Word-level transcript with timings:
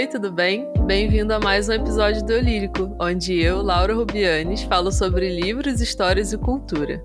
Oi, 0.00 0.06
tudo 0.06 0.32
bem? 0.32 0.66
Bem-vindo 0.86 1.34
a 1.34 1.38
mais 1.38 1.68
um 1.68 1.74
episódio 1.74 2.24
do 2.24 2.32
Eu 2.32 2.40
Lírico, 2.40 2.96
onde 2.98 3.38
eu, 3.38 3.60
Laura 3.60 3.92
Rubianes, 3.92 4.62
falo 4.62 4.90
sobre 4.90 5.28
livros, 5.28 5.82
histórias 5.82 6.32
e 6.32 6.38
cultura. 6.38 7.04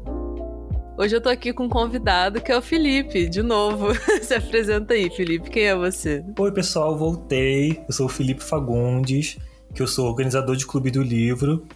Hoje 0.97 1.13
eu 1.13 1.19
tô 1.19 1.27
aqui 1.27 1.51
com 1.51 1.65
um 1.65 1.69
convidado 1.69 2.39
que 2.39 2.53
é 2.53 2.57
o 2.57 2.61
Felipe, 2.61 3.27
de 3.27 3.43
novo. 3.43 3.87
Se 4.23 4.33
apresenta 4.33 4.93
aí, 4.93 5.09
Felipe, 5.09 5.49
quem 5.49 5.63
é 5.63 5.75
você? 5.75 6.23
Oi, 6.39 6.51
pessoal, 6.53 6.97
voltei. 6.97 7.83
Eu 7.85 7.93
sou 7.93 8.05
o 8.05 8.09
Felipe 8.09 8.41
Fagundes, 8.41 9.37
que 9.73 9.81
eu 9.81 9.87
sou 9.87 10.07
organizador 10.07 10.55
de 10.55 10.65
Clube 10.65 10.89
do 10.89 11.03
Livro 11.03 11.67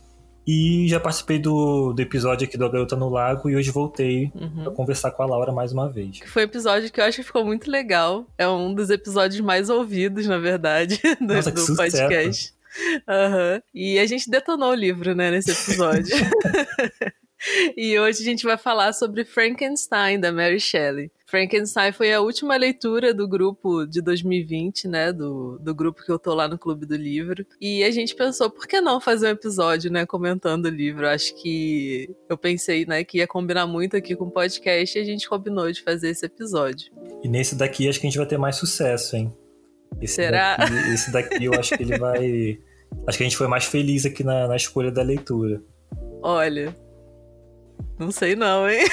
e 0.51 0.87
já 0.87 0.99
participei 0.99 1.37
do, 1.37 1.93
do 1.93 2.01
episódio 2.01 2.47
aqui 2.47 2.57
do 2.57 2.65
A 2.65 2.69
Garota 2.71 2.95
no 2.95 3.07
Lago 3.07 3.51
e 3.51 3.55
hoje 3.55 3.69
voltei 3.69 4.31
uhum. 4.33 4.63
pra 4.63 4.71
conversar 4.71 5.11
com 5.11 5.21
a 5.21 5.27
Laura 5.27 5.51
mais 5.51 5.71
uma 5.71 5.87
vez. 5.87 6.21
Foi 6.25 6.41
um 6.41 6.45
episódio 6.45 6.91
que 6.91 6.99
eu 6.99 7.05
acho 7.05 7.17
que 7.17 7.23
ficou 7.23 7.45
muito 7.45 7.69
legal. 7.69 8.25
É 8.35 8.47
um 8.47 8.73
dos 8.73 8.89
episódios 8.89 9.39
mais 9.41 9.69
ouvidos, 9.69 10.25
na 10.25 10.39
verdade, 10.39 10.99
do, 11.21 11.35
Nossa, 11.35 11.51
do 11.51 11.75
podcast. 11.75 12.51
Uhum. 13.07 13.61
E 13.75 13.99
a 13.99 14.07
gente 14.07 14.27
detonou 14.27 14.71
o 14.71 14.75
livro, 14.75 15.13
né, 15.13 15.29
nesse 15.29 15.51
episódio. 15.51 16.15
E 17.75 17.97
hoje 17.97 18.21
a 18.21 18.25
gente 18.25 18.43
vai 18.43 18.57
falar 18.57 18.93
sobre 18.93 19.23
Frankenstein, 19.23 20.19
da 20.19 20.31
Mary 20.31 20.59
Shelley. 20.59 21.11
Frankenstein 21.29 21.91
foi 21.91 22.11
a 22.11 22.21
última 22.21 22.57
leitura 22.57 23.13
do 23.13 23.27
grupo 23.27 23.85
de 23.85 24.01
2020, 24.01 24.87
né? 24.87 25.13
Do, 25.13 25.59
do 25.59 25.75
grupo 25.75 26.03
que 26.03 26.11
eu 26.11 26.17
tô 26.17 26.33
lá 26.33 26.47
no 26.47 26.57
Clube 26.57 26.85
do 26.85 26.95
Livro. 26.95 27.45
E 27.61 27.83
a 27.83 27.91
gente 27.91 28.15
pensou, 28.15 28.49
por 28.49 28.67
que 28.67 28.81
não 28.81 28.99
fazer 28.99 29.27
um 29.27 29.31
episódio, 29.31 29.91
né? 29.91 30.05
Comentando 30.05 30.65
o 30.65 30.69
livro. 30.69 31.07
Acho 31.07 31.35
que 31.35 32.09
eu 32.27 32.37
pensei, 32.37 32.85
né, 32.85 33.03
que 33.03 33.19
ia 33.19 33.27
combinar 33.27 33.67
muito 33.67 33.95
aqui 33.95 34.15
com 34.15 34.25
o 34.25 34.31
podcast 34.31 34.97
e 34.97 35.01
a 35.01 35.05
gente 35.05 35.29
combinou 35.29 35.71
de 35.71 35.83
fazer 35.83 36.09
esse 36.09 36.25
episódio. 36.25 36.91
E 37.23 37.27
nesse 37.27 37.55
daqui 37.55 37.87
acho 37.87 37.99
que 37.99 38.07
a 38.07 38.09
gente 38.09 38.17
vai 38.17 38.27
ter 38.27 38.37
mais 38.37 38.55
sucesso, 38.55 39.15
hein? 39.15 39.33
Esse 40.01 40.15
Será? 40.15 40.57
Daqui, 40.57 40.73
esse 40.93 41.11
daqui 41.11 41.45
eu 41.45 41.53
acho 41.53 41.77
que 41.77 41.83
ele 41.83 41.97
vai. 41.97 42.59
Acho 43.05 43.19
que 43.19 43.23
a 43.23 43.27
gente 43.27 43.37
foi 43.37 43.47
mais 43.47 43.65
feliz 43.65 44.03
aqui 44.03 44.23
na, 44.23 44.47
na 44.47 44.55
escolha 44.55 44.91
da 44.91 45.03
leitura. 45.03 45.61
Olha, 46.23 46.75
não 47.99 48.11
sei 48.11 48.35
não, 48.35 48.69
hein? 48.69 48.85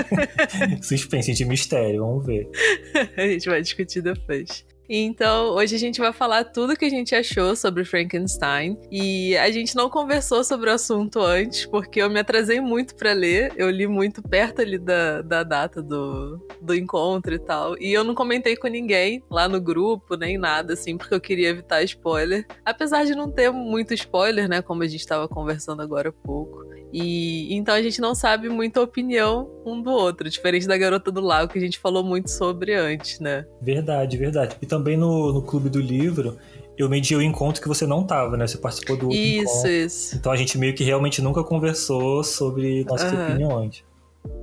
Suspense 0.82 1.32
de 1.32 1.44
mistério, 1.44 2.00
vamos 2.00 2.24
ver. 2.24 2.48
a 3.16 3.26
gente 3.26 3.48
vai 3.48 3.60
discutir 3.60 4.00
depois. 4.00 4.64
Então, 4.94 5.54
hoje 5.54 5.74
a 5.74 5.78
gente 5.78 6.00
vai 6.00 6.12
falar 6.12 6.44
tudo 6.44 6.76
que 6.76 6.84
a 6.84 6.90
gente 6.90 7.14
achou 7.14 7.56
sobre 7.56 7.84
Frankenstein. 7.84 8.76
E 8.90 9.34
a 9.38 9.50
gente 9.50 9.74
não 9.74 9.88
conversou 9.88 10.44
sobre 10.44 10.68
o 10.68 10.72
assunto 10.72 11.20
antes, 11.20 11.64
porque 11.64 12.02
eu 12.02 12.10
me 12.10 12.20
atrasei 12.20 12.60
muito 12.60 12.94
para 12.94 13.12
ler. 13.12 13.52
Eu 13.56 13.70
li 13.70 13.86
muito 13.86 14.22
perto 14.22 14.60
ali 14.60 14.78
da, 14.78 15.22
da 15.22 15.42
data 15.44 15.80
do, 15.80 16.38
do 16.60 16.74
encontro 16.74 17.34
e 17.34 17.38
tal. 17.38 17.74
E 17.80 17.92
eu 17.92 18.04
não 18.04 18.14
comentei 18.14 18.56
com 18.56 18.68
ninguém 18.68 19.22
lá 19.30 19.48
no 19.48 19.60
grupo, 19.60 20.14
nem 20.16 20.36
nada, 20.36 20.74
assim, 20.74 20.98
porque 20.98 21.14
eu 21.14 21.20
queria 21.20 21.48
evitar 21.48 21.82
spoiler. 21.84 22.46
Apesar 22.64 23.04
de 23.04 23.14
não 23.14 23.30
ter 23.30 23.50
muito 23.50 23.94
spoiler, 23.94 24.48
né? 24.48 24.60
Como 24.60 24.82
a 24.82 24.86
gente 24.86 25.00
estava 25.00 25.26
conversando 25.26 25.80
agora 25.80 26.10
há 26.10 26.12
pouco. 26.12 26.62
E 26.92 27.54
então 27.54 27.74
a 27.74 27.80
gente 27.80 28.00
não 28.00 28.14
sabe 28.14 28.48
muita 28.48 28.80
opinião 28.80 29.50
um 29.64 29.80
do 29.80 29.90
outro, 29.90 30.28
diferente 30.28 30.66
da 30.66 30.76
Garota 30.76 31.10
do 31.10 31.20
Lago 31.20 31.52
que 31.52 31.58
a 31.58 31.60
gente 31.62 31.78
falou 31.78 32.04
muito 32.04 32.30
sobre 32.30 32.74
antes, 32.74 33.18
né? 33.18 33.46
Verdade, 33.60 34.16
verdade. 34.16 34.56
E 34.60 34.66
também 34.66 34.96
no, 34.96 35.32
no 35.32 35.42
Clube 35.42 35.70
do 35.70 35.80
Livro, 35.80 36.36
eu 36.76 36.88
mediei 36.88 37.18
o 37.18 37.22
encontro 37.22 37.62
que 37.62 37.68
você 37.68 37.86
não 37.86 38.04
tava, 38.04 38.36
né? 38.36 38.46
Você 38.46 38.58
participou 38.58 38.96
do 38.96 39.10
Isso, 39.10 39.50
encontro. 39.50 39.70
isso. 39.70 40.16
Então 40.16 40.32
a 40.32 40.36
gente 40.36 40.58
meio 40.58 40.74
que 40.74 40.84
realmente 40.84 41.22
nunca 41.22 41.42
conversou 41.42 42.22
sobre 42.22 42.84
nossas 42.84 43.10
uhum. 43.10 43.24
opiniões. 43.24 43.84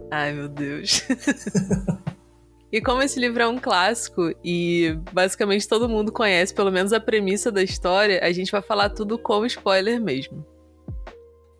Ai, 0.10 0.34
meu 0.34 0.48
Deus. 0.48 1.04
E 2.72 2.80
como 2.80 3.02
esse 3.02 3.20
livro 3.20 3.42
é 3.42 3.48
um 3.48 3.58
clássico 3.58 4.32
e 4.44 4.96
basicamente 5.12 5.68
todo 5.68 5.90
mundo 5.90 6.12
conhece 6.12 6.54
pelo 6.54 6.72
menos 6.72 6.94
a 6.94 7.00
premissa 7.00 7.52
da 7.52 7.64
história, 7.64 8.24
a 8.24 8.32
gente 8.32 8.52
vai 8.52 8.62
falar 8.62 8.90
tudo 8.90 9.18
com 9.18 9.44
spoiler 9.46 10.00
mesmo. 10.00 10.46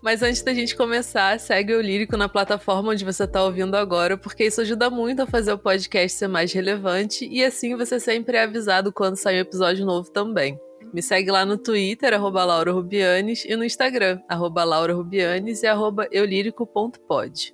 Mas 0.02 0.24
antes 0.24 0.42
da 0.42 0.54
gente 0.54 0.78
começar, 0.78 1.38
segue 1.40 1.74
o 1.74 1.82
Lírico 1.82 2.16
na 2.16 2.30
plataforma 2.30 2.92
onde 2.92 3.04
você 3.04 3.26
está 3.26 3.44
ouvindo 3.44 3.76
agora, 3.76 4.18
porque 4.18 4.46
isso 4.46 4.62
ajuda 4.62 4.90
muito 4.90 5.22
a 5.22 5.28
fazer 5.28 5.52
o 5.52 5.58
podcast 5.58 6.18
ser 6.18 6.28
mais 6.28 6.54
relevante 6.54 7.28
e 7.30 7.44
assim 7.44 7.76
você 7.76 8.00
sempre 8.00 8.38
é 8.38 8.44
avisado 8.44 8.94
quando 8.94 9.18
sair 9.18 9.38
um 9.38 9.42
episódio 9.42 9.86
novo 9.86 10.10
também. 10.10 10.58
Me 10.94 11.02
segue 11.02 11.30
lá 11.30 11.46
no 11.46 11.58
Twitter, 11.58 12.14
arroba 12.14 12.46
Laura 12.46 12.72
Rubianes, 12.72 13.44
e 13.46 13.56
no 13.56 13.64
Instagram, 13.64 14.22
arroba 14.28 14.64
Laura 14.64 14.94
Rubianes 14.94 15.62
e 15.64 15.68
arroba 15.68 16.08
eulírico.pod. 16.12 17.54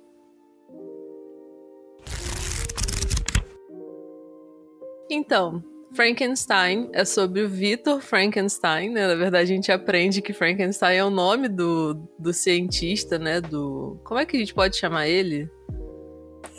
Então, 5.10 5.62
Frankenstein 5.96 6.90
é 6.92 7.06
sobre 7.06 7.42
o 7.42 7.48
Victor 7.48 8.02
Frankenstein, 8.02 8.90
né? 8.90 9.08
Na 9.08 9.14
verdade, 9.14 9.50
a 9.50 9.54
gente 9.56 9.72
aprende 9.72 10.20
que 10.20 10.34
Frankenstein 10.34 10.98
é 10.98 11.04
o 11.04 11.08
nome 11.08 11.48
do, 11.48 11.94
do 12.18 12.34
cientista, 12.34 13.18
né? 13.18 13.40
Do. 13.40 13.98
Como 14.04 14.20
é 14.20 14.26
que 14.26 14.36
a 14.36 14.40
gente 14.40 14.52
pode 14.52 14.76
chamar 14.76 15.08
ele? 15.08 15.50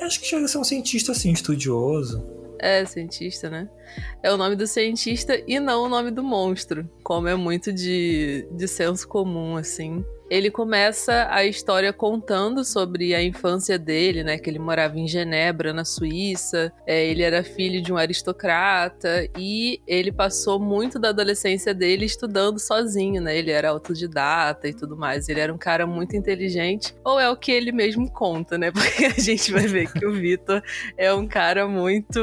Acho 0.02 0.20
que 0.20 0.26
chega 0.26 0.44
a 0.44 0.48
ser 0.48 0.58
um 0.58 0.64
cientista, 0.64 1.12
assim, 1.12 1.32
estudioso. 1.32 2.36
É, 2.60 2.84
cientista, 2.86 3.50
né? 3.50 3.70
É 4.24 4.34
o 4.34 4.38
nome 4.38 4.56
do 4.56 4.66
cientista 4.66 5.40
e 5.48 5.60
não 5.60 5.84
o 5.84 5.90
nome 5.90 6.10
do 6.10 6.24
monstro, 6.24 6.90
como 7.04 7.28
é 7.28 7.36
muito 7.36 7.72
de, 7.72 8.48
de 8.52 8.68
senso 8.68 9.08
comum, 9.08 9.56
assim. 9.56 10.04
Ele 10.30 10.52
começa 10.52 11.28
a 11.30 11.46
história 11.46 11.94
contando 11.94 12.64
sobre 12.64 13.16
a 13.16 13.24
infância 13.24 13.80
dele, 13.80 14.24
né? 14.24 14.38
Que 14.38 14.50
ele 14.50 14.60
morava 14.60 15.00
em 15.00 15.08
Genebra, 15.08 15.74
na 15.74 15.86
Suíça. 15.86 16.72
É, 16.86 17.06
ele 17.06 17.24
era 17.24 17.44
filho 17.44 17.82
de 17.82 17.94
um 17.94 17.98
aristocrata 17.98 19.28
e 19.38 19.82
ele 19.88 20.12
passou 20.12 20.60
muito 20.60 21.00
da 21.00 21.10
adolescência 21.10 21.74
dele 21.74 22.06
estudando 22.06 22.60
sozinho, 22.60 23.22
né? 23.22 23.38
Ele 23.38 23.52
era 23.52 23.70
autodidata 23.70 24.68
e 24.68 24.74
tudo 24.74 24.98
mais. 24.98 25.30
Ele 25.30 25.40
era 25.40 25.54
um 25.54 25.58
cara 25.58 25.88
muito 25.88 26.16
inteligente, 26.16 26.94
ou 27.04 27.20
é 27.20 27.30
o 27.30 27.36
que 27.36 27.52
ele 27.52 27.72
mesmo 27.72 28.12
conta, 28.12 28.58
né? 28.58 28.72
Porque 28.78 29.06
a 29.06 29.20
gente 29.20 29.52
vai 29.52 29.68
ver 29.68 29.92
que 29.92 30.06
o 30.06 30.14
Vitor 30.14 30.62
é 30.98 31.14
um 31.14 31.28
cara 31.28 31.68
muito. 31.68 32.20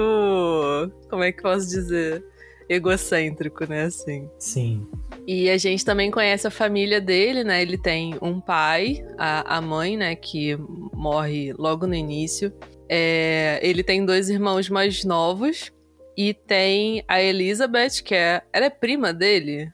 Como 1.08 1.22
é 1.22 1.32
que 1.32 1.38
eu 1.38 1.42
posso 1.42 1.68
dizer? 1.68 2.33
Egocêntrico, 2.68 3.68
né? 3.68 3.84
Assim. 3.84 4.28
Sim. 4.38 4.86
E 5.26 5.48
a 5.50 5.56
gente 5.56 5.84
também 5.84 6.10
conhece 6.10 6.46
a 6.46 6.50
família 6.50 7.00
dele, 7.00 7.44
né? 7.44 7.62
Ele 7.62 7.78
tem 7.78 8.16
um 8.20 8.40
pai, 8.40 9.04
a, 9.18 9.56
a 9.56 9.60
mãe, 9.60 9.96
né? 9.96 10.14
Que 10.14 10.56
morre 10.92 11.52
logo 11.52 11.86
no 11.86 11.94
início. 11.94 12.52
É, 12.88 13.58
ele 13.62 13.82
tem 13.82 14.04
dois 14.04 14.28
irmãos 14.28 14.68
mais 14.68 15.04
novos. 15.04 15.72
E 16.16 16.32
tem 16.32 17.02
a 17.08 17.20
Elizabeth, 17.20 18.02
que 18.04 18.14
é. 18.14 18.42
Ela 18.52 18.66
é 18.66 18.70
prima 18.70 19.12
dele? 19.12 19.72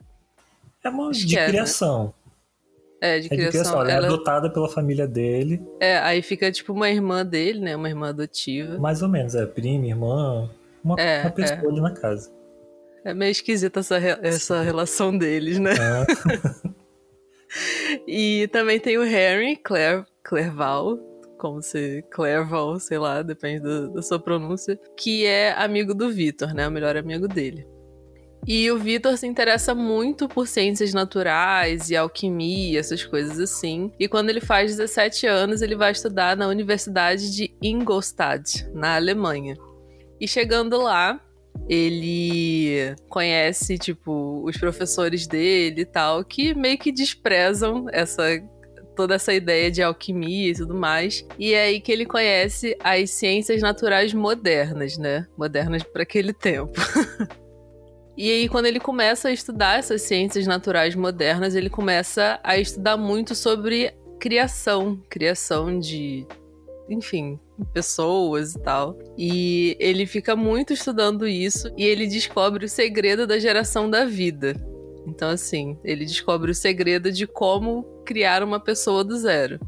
É 0.83 0.89
uma 0.89 1.11
Acho 1.11 1.27
de 1.27 1.37
é, 1.37 1.43
né? 1.43 1.49
criação. 1.49 2.05
Né? 2.07 2.13
É, 3.03 3.19
de, 3.19 3.27
é 3.27 3.29
criação. 3.29 3.45
de 3.47 3.51
criação. 3.51 3.81
Ela, 3.83 3.93
ela 3.93 4.07
é 4.07 4.09
adotada 4.09 4.51
pela 4.51 4.69
família 4.69 5.07
dele. 5.07 5.61
É, 5.81 5.99
aí 5.99 6.23
fica 6.23 6.51
tipo 6.51 6.73
uma 6.73 6.89
irmã 6.89 7.25
dele, 7.25 7.61
né? 7.61 7.77
Uma 7.77 7.89
irmã 7.89 8.09
adotiva. 8.09 8.79
Mais 8.79 9.03
ou 9.03 9.09
menos, 9.09 9.35
é 9.35 9.45
prima, 9.45 9.87
irmã. 9.87 10.51
Uma, 10.83 10.97
é, 10.99 11.23
uma 11.23 11.31
pessoa 11.31 11.61
é. 11.61 11.67
ali 11.67 11.81
na 11.81 11.93
casa. 11.93 12.31
É 13.05 13.15
meio 13.15 13.31
esquisita 13.31 13.81
essa, 13.81 13.97
essa 13.97 14.63
relação 14.63 15.17
deles, 15.17 15.59
né? 15.59 15.73
É. 15.73 16.71
e 18.07 18.49
também 18.49 18.79
tem 18.79 18.99
o 18.99 19.03
Harry 19.03 19.57
Claire, 19.57 20.05
Clerval, 20.23 20.99
como 21.39 21.63
se 21.63 22.05
Clerval, 22.11 22.79
sei 22.79 22.99
lá, 22.99 23.23
depende 23.23 23.61
do, 23.61 23.89
da 23.95 24.03
sua 24.03 24.19
pronúncia, 24.19 24.79
que 24.97 25.25
é 25.25 25.53
amigo 25.53 25.95
do 25.95 26.11
Vitor, 26.11 26.55
né? 26.55 26.69
O 26.69 26.71
melhor 26.71 26.97
amigo 26.97 27.27
dele. 27.27 27.67
E 28.47 28.71
o 28.71 28.79
Vitor 28.79 29.17
se 29.19 29.27
interessa 29.27 29.75
muito 29.75 30.27
por 30.29 30.47
ciências 30.47 30.95
naturais 30.95 31.91
e 31.91 31.97
alquimia, 31.97 32.81
essas 32.81 33.05
coisas 33.05 33.39
assim. 33.39 33.93
E 33.99 34.09
quando 34.09 34.31
ele 34.31 34.41
faz 34.41 34.77
17 34.77 35.27
anos, 35.27 35.61
ele 35.61 35.77
vai 35.77 35.93
estudar 35.93 36.37
na 36.37 36.49
Universidade 36.49 37.35
de 37.35 37.55
Ingolstadt, 37.63 38.67
na 38.73 38.97
Alemanha. 38.97 39.57
E 40.19 40.27
chegando 40.27 40.81
lá, 40.81 41.21
ele 41.69 42.95
conhece, 43.09 43.79
tipo, 43.79 44.43
os 44.45 44.57
professores 44.57 45.27
dele 45.27 45.83
e 45.83 45.85
tal, 45.87 46.25
que 46.25 46.55
meio 46.55 46.79
que 46.79 46.91
desprezam 46.91 47.87
essa 47.93 48.41
toda 48.97 49.15
essa 49.15 49.33
ideia 49.33 49.71
de 49.71 49.83
alquimia 49.83 50.51
e 50.51 50.55
tudo 50.55 50.75
mais. 50.75 51.27
E 51.39 51.55
é 51.55 51.63
aí 51.65 51.81
que 51.81 51.91
ele 51.91 52.05
conhece 52.05 52.77
as 52.85 53.11
ciências 53.11 53.63
naturais 53.63 54.13
modernas, 54.13 54.99
né? 54.99 55.27
Modernas 55.39 55.83
para 55.83 56.03
aquele 56.03 56.35
tempo. 56.35 56.73
e 58.15 58.31
aí, 58.31 58.49
quando 58.49 58.67
ele 58.67 58.79
começa 58.79 59.29
a 59.29 59.33
estudar 59.33 59.79
essas 59.79 60.03
ciências 60.03 60.47
naturais 60.47 60.95
modernas, 60.95 61.55
ele 61.55 61.71
começa 61.71 62.39
a 62.45 62.59
estudar 62.59 62.99
muito 62.99 63.35
sobre 63.35 63.95
criação, 64.19 65.03
criação 65.09 65.79
de, 65.79 66.27
enfim, 66.91 67.39
pessoas 67.73 68.55
e 68.55 68.61
tal. 68.61 68.99
E 69.17 69.77
ele 69.79 70.07
fica 70.07 70.35
muito 70.35 70.73
estudando 70.73 71.27
isso 71.27 71.71
e 71.77 71.85
ele 71.85 72.07
descobre 72.07 72.65
o 72.65 72.69
segredo 72.69 73.27
da 73.27 73.39
geração 73.39 73.89
da 73.89 74.05
vida. 74.05 74.55
Então, 75.07 75.31
assim, 75.31 75.79
ele 75.83 76.05
descobre 76.05 76.51
o 76.51 76.55
segredo 76.55 77.11
de 77.11 77.27
como 77.27 77.85
criar 78.05 78.43
uma 78.43 78.61
pessoa 78.61 79.03
do 79.03 79.17
zero. 79.17 79.59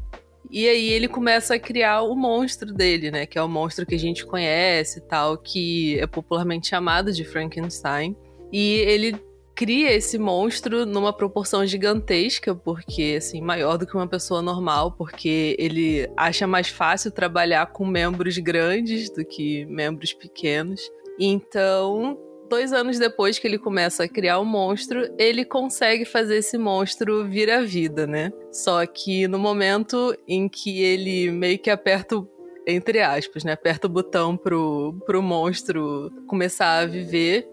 E 0.51 0.67
aí 0.67 0.89
ele 0.89 1.07
começa 1.07 1.55
a 1.55 1.59
criar 1.59 2.03
o 2.03 2.15
monstro 2.15 2.71
dele, 2.71 3.09
né? 3.09 3.25
Que 3.25 3.39
é 3.39 3.41
o 3.41 3.47
monstro 3.47 3.85
que 3.85 3.95
a 3.95 3.99
gente 3.99 4.23
conhece 4.25 4.99
e 4.99 5.01
tal, 5.01 5.35
que 5.37 5.97
é 5.99 6.05
popularmente 6.05 6.67
chamado 6.67 7.11
de 7.11 7.23
Frankenstein. 7.23 8.15
E 8.51 8.75
ele 8.81 9.15
cria 9.55 9.91
esse 9.91 10.17
monstro 10.17 10.85
numa 10.85 11.13
proporção 11.13 11.65
gigantesca, 11.65 12.55
porque, 12.55 13.15
assim, 13.17 13.41
maior 13.41 13.77
do 13.77 13.85
que 13.85 13.95
uma 13.95 14.07
pessoa 14.07 14.41
normal, 14.41 14.91
porque 14.91 15.55
ele 15.59 16.09
acha 16.17 16.47
mais 16.47 16.69
fácil 16.69 17.11
trabalhar 17.11 17.67
com 17.67 17.85
membros 17.85 18.37
grandes 18.37 19.09
do 19.09 19.23
que 19.23 19.65
membros 19.65 20.13
pequenos. 20.13 20.81
Então, 21.19 22.17
dois 22.49 22.73
anos 22.73 22.99
depois 22.99 23.39
que 23.39 23.47
ele 23.47 23.57
começa 23.57 24.03
a 24.03 24.07
criar 24.07 24.39
o 24.39 24.45
monstro, 24.45 25.07
ele 25.17 25.45
consegue 25.45 26.05
fazer 26.05 26.37
esse 26.37 26.57
monstro 26.57 27.27
vir 27.27 27.49
à 27.49 27.61
vida, 27.61 28.07
né? 28.07 28.31
Só 28.51 28.85
que 28.85 29.27
no 29.27 29.39
momento 29.39 30.15
em 30.27 30.49
que 30.49 30.81
ele 30.81 31.31
meio 31.31 31.59
que 31.59 31.69
aperta 31.69 32.17
o 32.17 32.33
entre 32.65 33.01
aspas, 33.01 33.43
né? 33.43 33.51
Aperta 33.51 33.87
o 33.87 33.89
botão 33.89 34.37
pro, 34.37 34.95
pro 35.05 35.21
monstro 35.21 36.09
começar 36.27 36.79
a 36.79 36.85
viver 36.85 37.45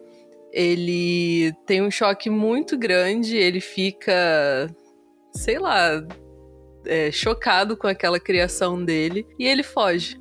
ele 0.52 1.52
tem 1.66 1.82
um 1.82 1.90
choque 1.90 2.28
muito 2.28 2.76
grande, 2.76 3.36
ele 3.36 3.60
fica, 3.60 4.68
sei 5.32 5.58
lá, 5.58 6.02
é, 6.86 7.10
chocado 7.10 7.76
com 7.76 7.86
aquela 7.86 8.18
criação 8.18 8.84
dele 8.84 9.26
e 9.38 9.46
ele 9.46 9.62
foge. 9.62 10.18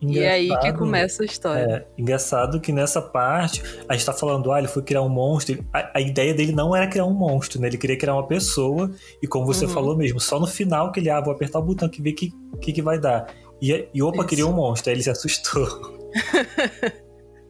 Engraçado, 0.00 0.16
e 0.16 0.24
é 0.24 0.30
aí 0.30 0.60
que 0.60 0.72
começa 0.78 1.22
a 1.24 1.26
história. 1.26 1.86
É, 1.96 2.00
engraçado 2.00 2.60
que 2.60 2.72
nessa 2.72 3.02
parte, 3.02 3.62
a 3.88 3.94
gente 3.94 4.06
tá 4.06 4.12
falando, 4.12 4.52
ah, 4.52 4.58
ele 4.60 4.68
foi 4.68 4.82
criar 4.82 5.02
um 5.02 5.08
monstro. 5.08 5.64
A, 5.72 5.98
a, 5.98 6.00
ideia 6.00 6.32
dele 6.32 6.52
não 6.52 6.74
era 6.74 6.86
criar 6.86 7.04
um 7.04 7.12
monstro, 7.12 7.60
né? 7.60 7.66
Ele 7.66 7.76
queria 7.76 7.98
criar 7.98 8.14
uma 8.14 8.26
pessoa. 8.26 8.92
E 9.20 9.26
como 9.26 9.44
você 9.44 9.64
uhum. 9.64 9.72
falou 9.72 9.96
mesmo, 9.96 10.20
só 10.20 10.38
no 10.38 10.46
final 10.46 10.92
que 10.92 11.00
ele, 11.00 11.10
ah, 11.10 11.20
vou 11.20 11.32
apertar 11.32 11.58
o 11.58 11.62
botão 11.62 11.88
que 11.88 12.00
ver 12.00 12.10
o 12.10 12.14
que, 12.14 12.32
que, 12.60 12.72
que 12.74 12.82
vai 12.82 12.98
dar. 12.98 13.26
E, 13.60 13.88
e 13.92 14.00
opa, 14.00 14.18
Isso. 14.18 14.26
queria 14.28 14.46
um 14.46 14.52
monstro. 14.52 14.88
Aí 14.88 14.94
ele 14.94 15.02
se 15.02 15.10
assustou. 15.10 15.66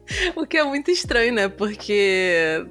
o 0.35 0.45
que 0.45 0.57
é 0.57 0.63
muito 0.63 0.91
estranho, 0.91 1.33
né? 1.33 1.47
Porque 1.47 2.65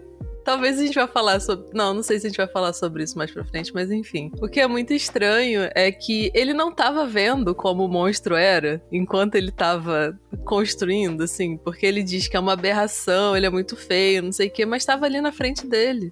Talvez 0.48 0.78
a 0.78 0.82
gente 0.82 0.94
vá 0.94 1.06
falar 1.06 1.40
sobre. 1.40 1.66
Não, 1.74 1.92
não 1.92 2.02
sei 2.02 2.18
se 2.18 2.26
a 2.26 2.30
gente 2.30 2.38
vai 2.38 2.48
falar 2.48 2.72
sobre 2.72 3.02
isso 3.02 3.18
mais 3.18 3.30
pra 3.30 3.44
frente, 3.44 3.70
mas 3.74 3.90
enfim. 3.90 4.32
O 4.40 4.48
que 4.48 4.58
é 4.58 4.66
muito 4.66 4.94
estranho 4.94 5.68
é 5.74 5.92
que 5.92 6.30
ele 6.32 6.54
não 6.54 6.72
tava 6.72 7.06
vendo 7.06 7.54
como 7.54 7.84
o 7.84 7.88
monstro 7.88 8.34
era 8.34 8.82
enquanto 8.90 9.34
ele 9.34 9.52
tava 9.52 10.18
construindo, 10.46 11.22
assim, 11.22 11.58
porque 11.58 11.84
ele 11.84 12.02
diz 12.02 12.28
que 12.28 12.34
é 12.34 12.40
uma 12.40 12.54
aberração, 12.54 13.36
ele 13.36 13.44
é 13.44 13.50
muito 13.50 13.76
feio, 13.76 14.22
não 14.22 14.32
sei 14.32 14.48
o 14.48 14.50
quê, 14.50 14.64
mas 14.64 14.86
tava 14.86 15.04
ali 15.04 15.20
na 15.20 15.32
frente 15.32 15.66
dele. 15.66 16.10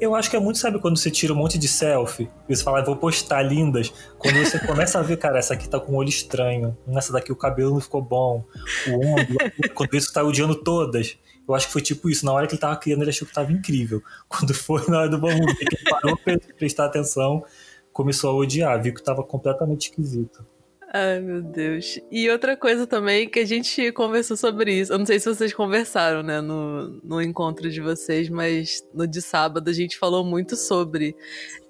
Eu 0.00 0.16
acho 0.16 0.28
que 0.28 0.34
é 0.34 0.40
muito, 0.40 0.58
sabe, 0.58 0.80
quando 0.80 0.98
você 0.98 1.08
tira 1.08 1.32
um 1.32 1.36
monte 1.36 1.56
de 1.56 1.68
selfie 1.68 2.28
e 2.48 2.56
você 2.56 2.64
fala, 2.64 2.80
ah, 2.80 2.84
vou 2.84 2.96
postar 2.96 3.42
lindas. 3.42 3.92
Quando 4.18 4.36
você 4.38 4.58
começa 4.66 4.98
a 4.98 5.02
ver, 5.02 5.16
cara, 5.16 5.38
essa 5.38 5.54
aqui 5.54 5.68
tá 5.68 5.78
com 5.78 5.92
um 5.92 5.96
olho 5.96 6.08
estranho, 6.08 6.76
essa 6.88 7.12
daqui 7.12 7.30
o 7.30 7.36
cabelo 7.36 7.74
não 7.74 7.80
ficou 7.80 8.02
bom, 8.02 8.44
o 8.88 8.94
ombro, 8.96 9.36
quando 9.74 9.92
você 9.92 10.12
tá 10.12 10.24
odiando 10.24 10.56
todas. 10.56 11.16
Eu 11.50 11.54
acho 11.56 11.66
que 11.66 11.72
foi 11.72 11.82
tipo 11.82 12.08
isso. 12.08 12.24
Na 12.24 12.32
hora 12.32 12.46
que 12.46 12.54
ele 12.54 12.60
tava 12.60 12.76
criando, 12.76 13.02
ele 13.02 13.10
achou 13.10 13.26
que 13.26 13.34
tava 13.34 13.52
incrível. 13.52 14.02
Quando 14.28 14.54
foi 14.54 14.82
na 14.88 15.00
hora 15.00 15.08
do 15.08 15.20
vamos 15.20 15.46
ver, 15.46 15.64
que 15.66 15.76
ele 15.76 15.90
parou 15.90 16.16
pra 16.16 16.38
prestar 16.56 16.86
atenção, 16.86 17.44
começou 17.92 18.30
a 18.30 18.34
odiar. 18.34 18.82
Viu 18.82 18.94
que 18.94 19.02
tava 19.02 19.22
completamente 19.22 19.90
esquisito. 19.90 20.44
Ai, 20.92 21.20
meu 21.20 21.40
Deus. 21.40 22.00
E 22.10 22.28
outra 22.28 22.56
coisa 22.56 22.84
também 22.84 23.28
que 23.28 23.38
a 23.38 23.44
gente 23.44 23.92
conversou 23.92 24.36
sobre 24.36 24.74
isso. 24.74 24.92
Eu 24.92 24.98
não 24.98 25.06
sei 25.06 25.20
se 25.20 25.28
vocês 25.32 25.52
conversaram, 25.52 26.20
né, 26.20 26.40
no, 26.40 27.00
no 27.04 27.22
encontro 27.22 27.70
de 27.70 27.80
vocês, 27.80 28.28
mas 28.28 28.84
no 28.92 29.06
de 29.06 29.22
sábado 29.22 29.70
a 29.70 29.72
gente 29.72 29.96
falou 29.96 30.24
muito 30.24 30.56
sobre. 30.56 31.14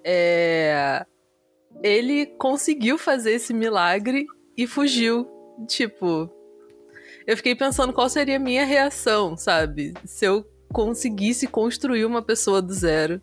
É... 0.03 1.05
Ele 1.83 2.25
conseguiu 2.25 2.97
fazer 2.97 3.33
esse 3.33 3.53
milagre 3.53 4.25
e 4.57 4.65
fugiu. 4.65 5.27
Tipo, 5.67 6.27
eu 7.25 7.37
fiquei 7.37 7.55
pensando 7.55 7.93
qual 7.93 8.09
seria 8.09 8.37
a 8.37 8.39
minha 8.39 8.65
reação, 8.65 9.37
sabe? 9.37 9.93
Se 10.05 10.25
eu 10.25 10.45
conseguisse 10.71 11.47
construir 11.47 12.05
uma 12.05 12.21
pessoa 12.21 12.61
do 12.61 12.73
zero 12.73 13.21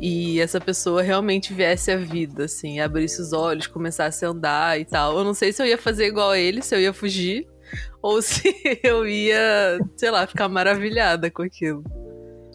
e 0.00 0.40
essa 0.40 0.60
pessoa 0.60 1.02
realmente 1.02 1.52
viesse 1.52 1.90
à 1.90 1.96
vida, 1.96 2.44
assim, 2.44 2.80
abrisse 2.80 3.20
os 3.20 3.32
olhos, 3.32 3.66
começasse 3.66 4.24
a 4.24 4.28
andar 4.28 4.80
e 4.80 4.84
tal. 4.84 5.18
Eu 5.18 5.24
não 5.24 5.34
sei 5.34 5.52
se 5.52 5.62
eu 5.62 5.66
ia 5.66 5.78
fazer 5.78 6.06
igual 6.06 6.30
a 6.30 6.38
ele, 6.38 6.62
se 6.62 6.74
eu 6.74 6.80
ia 6.80 6.92
fugir, 6.92 7.46
ou 8.02 8.20
se 8.22 8.54
eu 8.82 9.06
ia, 9.06 9.78
sei 9.96 10.10
lá, 10.10 10.26
ficar 10.26 10.48
maravilhada 10.48 11.30
com 11.30 11.42
aquilo. 11.42 11.84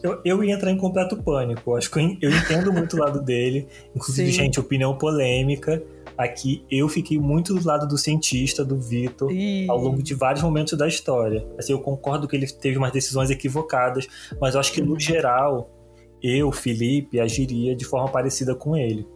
Eu, 0.02 0.20
eu 0.24 0.44
ia 0.44 0.54
entrar 0.54 0.70
em 0.70 0.76
completo 0.76 1.16
pânico. 1.22 1.76
Acho 1.76 1.90
que 1.90 1.98
eu, 1.98 2.30
eu 2.30 2.36
entendo 2.36 2.72
muito 2.72 2.96
o 2.96 3.00
lado 3.00 3.20
dele. 3.22 3.68
Inclusive, 3.94 4.30
Sim. 4.32 4.42
gente, 4.42 4.60
opinião 4.60 4.96
polêmica. 4.96 5.82
Aqui 6.16 6.64
eu 6.70 6.88
fiquei 6.88 7.18
muito 7.18 7.54
do 7.54 7.66
lado 7.66 7.86
do 7.86 7.96
cientista, 7.96 8.64
do 8.64 8.76
Vitor, 8.76 9.30
ao 9.68 9.78
longo 9.78 10.02
de 10.02 10.14
vários 10.14 10.42
momentos 10.42 10.76
da 10.76 10.86
história. 10.86 11.46
Assim, 11.58 11.72
eu 11.72 11.78
concordo 11.78 12.28
que 12.28 12.36
ele 12.36 12.46
teve 12.46 12.76
umas 12.76 12.92
decisões 12.92 13.30
equivocadas, 13.30 14.06
mas 14.40 14.54
eu 14.54 14.60
acho 14.60 14.72
que 14.72 14.82
no 14.82 14.98
geral 14.98 15.70
eu, 16.22 16.52
Felipe, 16.52 17.18
agiria 17.18 17.74
de 17.74 17.84
forma 17.84 18.08
parecida 18.08 18.54
com 18.54 18.76
ele. 18.76 19.06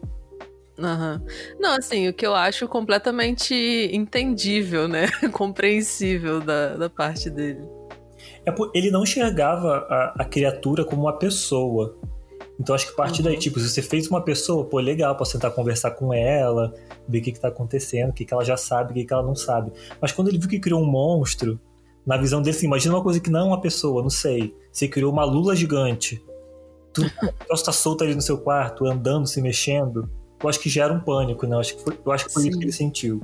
Uhum. 0.78 1.20
Não, 1.58 1.76
assim, 1.76 2.08
o 2.08 2.12
que 2.12 2.26
eu 2.26 2.34
acho 2.34 2.68
completamente 2.68 3.54
entendível, 3.92 4.86
né? 4.86 5.06
Compreensível 5.32 6.40
da, 6.40 6.76
da 6.76 6.90
parte 6.90 7.30
dele. 7.30 7.60
É, 8.46 8.54
ele 8.74 8.90
não 8.90 9.02
enxergava 9.02 9.86
a, 9.88 10.22
a 10.22 10.24
criatura 10.24 10.84
como 10.84 11.02
uma 11.02 11.18
pessoa. 11.18 11.96
Então 12.58 12.74
acho 12.74 12.86
que 12.86 12.92
a 12.92 12.96
partir 12.96 13.20
uhum. 13.20 13.26
daí, 13.26 13.38
tipo, 13.38 13.60
se 13.60 13.68
você 13.68 13.82
fez 13.82 14.08
uma 14.08 14.22
pessoa, 14.22 14.64
pô, 14.64 14.78
legal, 14.78 15.14
posso 15.16 15.32
tentar 15.32 15.50
conversar 15.50 15.90
com 15.90 16.14
ela, 16.14 16.72
ver 17.06 17.18
o 17.18 17.22
que, 17.22 17.32
que 17.32 17.40
tá 17.40 17.48
acontecendo, 17.48 18.10
o 18.10 18.12
que, 18.12 18.24
que 18.24 18.32
ela 18.32 18.44
já 18.44 18.56
sabe, 18.56 18.92
o 18.92 18.94
que, 18.94 19.04
que 19.04 19.12
ela 19.12 19.22
não 19.22 19.34
sabe. 19.34 19.72
Mas 20.00 20.12
quando 20.12 20.28
ele 20.28 20.38
viu 20.38 20.48
que 20.48 20.58
criou 20.58 20.80
um 20.80 20.86
monstro, 20.86 21.60
na 22.06 22.16
visão 22.16 22.40
dele, 22.40 22.56
assim, 22.56 22.66
imagina 22.66 22.94
uma 22.94 23.02
coisa 23.02 23.18
que 23.18 23.28
não 23.28 23.40
é 23.40 23.44
uma 23.44 23.60
pessoa, 23.60 24.00
não 24.00 24.08
sei. 24.08 24.54
Você 24.70 24.86
criou 24.86 25.12
uma 25.12 25.24
lula 25.24 25.56
gigante. 25.56 26.24
Tu 26.92 27.02
está 27.52 27.72
solto 27.72 28.04
ali 28.04 28.14
no 28.14 28.22
seu 28.22 28.38
quarto, 28.38 28.86
andando, 28.86 29.26
se 29.26 29.42
mexendo. 29.42 30.08
Eu 30.40 30.48
acho 30.48 30.60
que 30.60 30.68
gera 30.68 30.92
um 30.92 31.00
pânico, 31.00 31.46
né? 31.46 31.56
Eu 31.56 31.60
acho 31.60 31.76
que 31.76 31.82
foi, 31.82 31.98
eu 32.04 32.12
acho 32.12 32.26
que 32.26 32.32
foi 32.32 32.46
isso 32.46 32.58
que 32.58 32.64
ele 32.64 32.72
sentiu. 32.72 33.20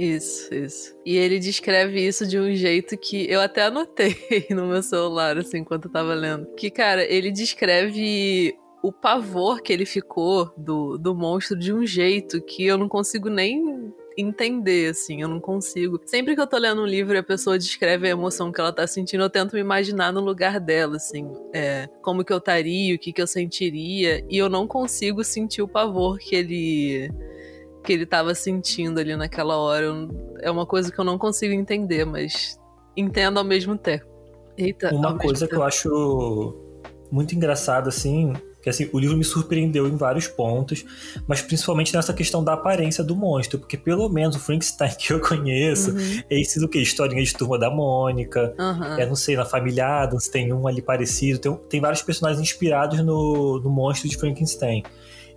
Isso, 0.00 0.54
isso. 0.54 0.96
E 1.04 1.14
ele 1.18 1.38
descreve 1.38 2.00
isso 2.00 2.26
de 2.26 2.38
um 2.38 2.54
jeito 2.54 2.96
que 2.96 3.30
eu 3.30 3.38
até 3.38 3.64
anotei 3.64 4.16
no 4.48 4.66
meu 4.66 4.82
celular, 4.82 5.36
assim, 5.36 5.58
enquanto 5.58 5.84
eu 5.84 5.92
tava 5.92 6.14
lendo. 6.14 6.46
Que, 6.56 6.70
cara, 6.70 7.04
ele 7.04 7.30
descreve 7.30 8.56
o 8.82 8.90
pavor 8.90 9.60
que 9.60 9.70
ele 9.70 9.84
ficou 9.84 10.50
do, 10.56 10.96
do 10.96 11.14
monstro 11.14 11.54
de 11.54 11.70
um 11.70 11.84
jeito 11.84 12.40
que 12.40 12.64
eu 12.64 12.78
não 12.78 12.88
consigo 12.88 13.28
nem 13.28 13.92
entender, 14.16 14.88
assim, 14.88 15.20
eu 15.20 15.28
não 15.28 15.38
consigo. 15.38 16.00
Sempre 16.06 16.34
que 16.34 16.40
eu 16.40 16.46
tô 16.46 16.56
lendo 16.56 16.80
um 16.80 16.86
livro 16.86 17.14
e 17.14 17.18
a 17.18 17.22
pessoa 17.22 17.58
descreve 17.58 18.06
a 18.06 18.10
emoção 18.10 18.50
que 18.50 18.58
ela 18.58 18.72
tá 18.72 18.86
sentindo, 18.86 19.22
eu 19.22 19.30
tento 19.30 19.52
me 19.52 19.60
imaginar 19.60 20.14
no 20.14 20.20
lugar 20.20 20.58
dela, 20.58 20.96
assim, 20.96 21.30
é, 21.52 21.90
como 22.00 22.24
que 22.24 22.32
eu 22.32 22.38
estaria, 22.38 22.94
o 22.94 22.98
que 22.98 23.12
que 23.12 23.20
eu 23.20 23.26
sentiria, 23.26 24.24
e 24.30 24.38
eu 24.38 24.48
não 24.48 24.66
consigo 24.66 25.22
sentir 25.22 25.60
o 25.60 25.68
pavor 25.68 26.18
que 26.18 26.34
ele 26.34 27.10
que 27.82 27.92
ele 27.92 28.04
estava 28.04 28.34
sentindo 28.34 29.00
ali 29.00 29.16
naquela 29.16 29.56
hora. 29.56 29.86
É 30.40 30.50
uma 30.50 30.66
coisa 30.66 30.90
que 30.92 30.98
eu 30.98 31.04
não 31.04 31.18
consigo 31.18 31.52
entender, 31.52 32.04
mas 32.04 32.58
entendo 32.96 33.38
ao 33.38 33.44
mesmo 33.44 33.76
tempo. 33.76 34.06
Eita, 34.56 34.94
uma 34.94 35.16
coisa 35.16 35.48
que 35.48 35.54
eu 35.54 35.62
acho 35.62 36.54
muito 37.10 37.34
engraçada, 37.34 37.88
assim, 37.88 38.34
que 38.62 38.68
assim, 38.68 38.88
o 38.92 38.98
livro 38.98 39.16
me 39.16 39.24
surpreendeu 39.24 39.88
em 39.88 39.96
vários 39.96 40.28
pontos, 40.28 40.84
mas 41.26 41.40
principalmente 41.40 41.94
nessa 41.94 42.12
questão 42.12 42.44
da 42.44 42.52
aparência 42.52 43.02
do 43.02 43.16
monstro, 43.16 43.58
porque 43.58 43.76
pelo 43.76 44.08
menos 44.08 44.36
o 44.36 44.38
Frankenstein 44.38 44.92
que 44.98 45.12
eu 45.12 45.20
conheço 45.20 45.92
uhum. 45.92 46.22
é 46.28 46.40
esse 46.40 46.60
do 46.60 46.68
que? 46.68 46.78
Historinha 46.78 47.22
de 47.22 47.32
Turma 47.32 47.58
da 47.58 47.70
Mônica, 47.70 48.54
uhum. 48.58 48.98
é, 48.98 49.06
não 49.06 49.16
sei, 49.16 49.36
na 49.36 49.44
Família 49.44 50.02
Adams 50.02 50.28
tem 50.28 50.52
um 50.52 50.66
ali 50.66 50.82
parecido, 50.82 51.38
tem, 51.38 51.56
tem 51.68 51.80
vários 51.80 52.02
personagens 52.02 52.42
inspirados 52.42 53.02
no, 53.04 53.60
no 53.60 53.70
monstro 53.70 54.08
de 54.08 54.16
Frankenstein. 54.16 54.82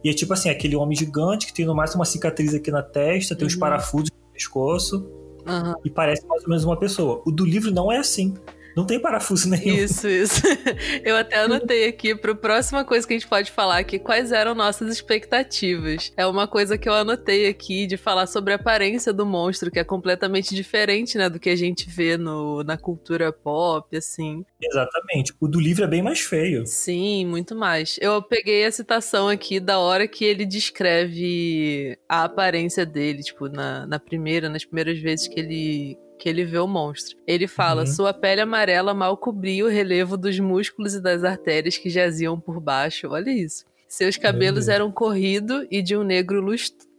E 0.03 0.09
é 0.09 0.13
tipo 0.13 0.33
assim, 0.33 0.49
aquele 0.49 0.75
homem 0.75 0.97
gigante 0.97 1.45
que 1.45 1.53
tem 1.53 1.65
no 1.65 1.73
máximo 1.73 1.99
uma 1.99 2.05
cicatriz 2.05 2.53
aqui 2.53 2.69
na 2.69 2.83
testa, 2.83 3.35
tem 3.35 3.45
uhum. 3.45 3.47
os 3.47 3.55
parafusos 3.55 4.09
no 4.09 4.33
pescoço. 4.33 4.97
Uhum. 5.45 5.73
E 5.85 5.89
parece 5.89 6.25
mais 6.27 6.43
ou 6.43 6.49
menos 6.49 6.63
uma 6.63 6.77
pessoa. 6.77 7.21
O 7.25 7.31
do 7.31 7.45
livro 7.45 7.71
não 7.71 7.91
é 7.91 7.97
assim. 7.97 8.33
Não 8.75 8.85
tem 8.85 8.99
parafuso 8.99 9.49
nenhum. 9.49 9.75
Isso, 9.75 10.07
isso. 10.07 10.41
Eu 11.03 11.15
até 11.15 11.37
anotei 11.37 11.87
aqui 11.87 12.15
para 12.15 12.31
a 12.31 12.35
próxima 12.35 12.83
coisa 12.83 13.07
que 13.07 13.13
a 13.13 13.17
gente 13.17 13.27
pode 13.27 13.51
falar 13.51 13.77
aqui, 13.77 13.99
quais 13.99 14.31
eram 14.31 14.55
nossas 14.55 14.91
expectativas. 14.91 16.11
É 16.17 16.25
uma 16.25 16.47
coisa 16.47 16.77
que 16.77 16.89
eu 16.89 16.93
anotei 16.93 17.47
aqui 17.47 17.85
de 17.85 17.97
falar 17.97 18.27
sobre 18.27 18.53
a 18.53 18.55
aparência 18.55 19.13
do 19.13 19.25
monstro, 19.25 19.69
que 19.69 19.79
é 19.79 19.83
completamente 19.83 20.55
diferente, 20.55 21.17
né, 21.17 21.29
do 21.29 21.39
que 21.39 21.49
a 21.49 21.55
gente 21.55 21.89
vê 21.89 22.17
no, 22.17 22.63
na 22.63 22.77
cultura 22.77 23.31
pop, 23.31 23.95
assim. 23.95 24.43
Exatamente. 24.61 25.33
O 25.39 25.47
do 25.47 25.59
livro 25.59 25.83
é 25.83 25.87
bem 25.87 26.01
mais 26.01 26.21
feio. 26.21 26.65
Sim, 26.65 27.25
muito 27.25 27.55
mais. 27.55 27.97
Eu 28.01 28.21
peguei 28.21 28.65
a 28.65 28.71
citação 28.71 29.27
aqui 29.27 29.59
da 29.59 29.79
hora 29.79 30.07
que 30.07 30.25
ele 30.25 30.45
descreve 30.45 31.97
a 32.07 32.23
aparência 32.23 32.85
dele, 32.85 33.21
tipo, 33.21 33.47
na, 33.47 33.85
na 33.85 33.99
primeira, 33.99 34.49
nas 34.49 34.65
primeiras 34.65 34.99
vezes 34.99 35.27
que 35.27 35.39
ele 35.39 35.97
que 36.23 36.29
ele 36.29 36.45
vê 36.45 36.57
o 36.57 36.65
monstro. 36.65 37.17
Ele 37.27 37.47
fala: 37.47 37.81
uhum. 37.81 37.87
sua 37.87 38.13
pele 38.13 38.39
amarela 38.39 38.93
mal 38.93 39.17
cobria 39.17 39.65
o 39.65 39.67
relevo 39.67 40.15
dos 40.15 40.39
músculos 40.39 40.95
e 40.95 41.01
das 41.01 41.21
artérias 41.21 41.77
que 41.77 41.89
jaziam 41.89 42.39
por 42.39 42.61
baixo. 42.61 43.09
Olha 43.09 43.29
isso. 43.29 43.65
Seus 43.89 44.15
cabelos 44.15 44.69
eram 44.69 44.89
corridos 44.89 45.67
e 45.69 45.81
de 45.81 45.97
um 45.97 46.01
negro 46.01 46.41